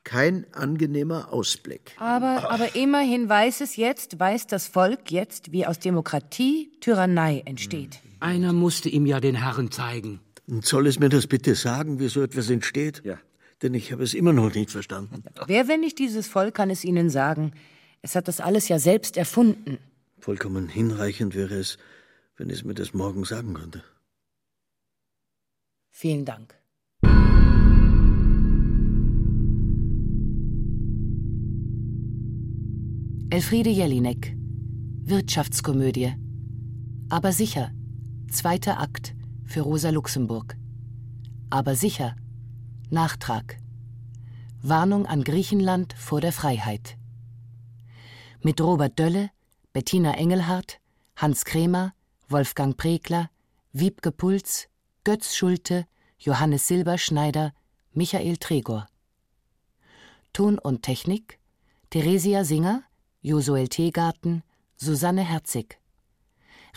Kein 0.04 0.46
angenehmer 0.54 1.32
Ausblick. 1.32 1.96
Aber, 1.98 2.50
aber 2.50 2.76
immerhin 2.76 3.30
weiß 3.30 3.62
es 3.62 3.76
jetzt, 3.76 4.20
weiß 4.20 4.48
das 4.48 4.68
Volk 4.68 5.12
jetzt, 5.12 5.52
wie 5.52 5.66
aus 5.66 5.80
Demokratie 5.80 6.72
Tyrannei 6.80 7.44
entsteht. 7.46 8.00
Einer 8.20 8.54
musste 8.54 8.90
ihm 8.90 9.06
ja 9.06 9.20
den 9.20 9.36
Herren 9.36 9.70
zeigen. 9.70 10.22
Und 10.48 10.66
soll 10.66 10.88
es 10.88 10.98
mir 11.00 11.10
das 11.10 11.28
bitte 11.28 11.56
sagen, 11.56 12.00
wie 12.00 12.08
so 12.08 12.22
etwas 12.24 12.50
entsteht? 12.50 13.02
Ja. 13.04 13.20
Denn 13.62 13.74
ich 13.74 13.92
habe 13.92 14.04
es 14.04 14.14
immer 14.14 14.34
noch 14.34 14.54
nicht 14.54 14.72
verstanden. 14.72 15.24
Wer, 15.46 15.68
wenn 15.68 15.82
nicht 15.82 16.00
dieses 16.00 16.28
Volk, 16.28 16.56
kann 16.56 16.70
es 16.70 16.84
Ihnen 16.84 17.10
sagen? 17.10 17.52
Es 18.02 18.16
hat 18.16 18.28
das 18.28 18.40
alles 18.40 18.68
ja 18.70 18.80
selbst 18.80 19.18
erfunden. 19.18 19.78
Vollkommen 20.20 20.68
hinreichend 20.68 21.36
wäre 21.36 21.56
es, 21.56 21.78
wenn 22.38 22.50
es 22.50 22.64
mir 22.64 22.74
das 22.74 22.94
morgen 22.94 23.24
sagen 23.24 23.54
könnte. 23.54 23.84
Vielen 26.02 26.26
Dank. 26.26 26.60
Elfriede 33.30 33.70
Jelinek 33.70 34.36
Wirtschaftskomödie. 35.04 36.16
Aber 37.12 37.32
sicher 37.32 37.70
Zweiter 38.32 38.80
Akt 38.80 39.14
für 39.46 39.62
Rosa 39.62 39.92
Luxemburg. 39.92 40.58
Aber 41.52 41.76
sicher 41.76 42.16
Nachtrag. 42.90 43.60
Warnung 44.64 45.06
an 45.06 45.24
Griechenland 45.24 45.94
vor 45.94 46.20
der 46.20 46.32
Freiheit. 46.32 46.98
Mit 48.42 48.60
Robert 48.60 48.98
Dölle, 48.98 49.30
Bettina 49.72 50.16
Engelhardt, 50.16 50.80
Hans 51.16 51.46
Krämer, 51.46 51.94
Wolfgang 52.28 52.76
Pregler, 52.76 53.30
Wiebke 53.72 54.12
Puls, 54.12 54.68
Götz 55.04 55.36
Schulte, 55.36 55.88
Johannes 56.20 56.68
Silberschneider, 56.68 57.54
Michael 57.92 58.38
Tregor. 58.38 58.88
Ton 60.32 60.60
und 60.60 60.84
Technik 60.84 61.40
Theresia 61.90 62.44
Singer, 62.44 62.84
Josuel 63.24 63.68
Teegarten, 63.68 64.44
Susanne 64.76 65.24
Herzig. 65.24 65.80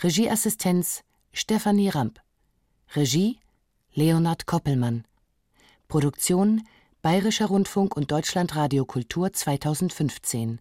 Regieassistenz 0.01 1.03
Stefanie 1.33 1.89
Ramp. 1.89 2.19
Regie 2.95 3.39
Leonhard 3.93 4.47
Koppelmann. 4.47 5.05
Produktion 5.87 6.67
Bayerischer 7.03 7.45
Rundfunk 7.45 7.95
und 7.95 8.09
Deutschlandradio 8.09 8.85
Kultur 8.85 9.33
2015 9.33 10.59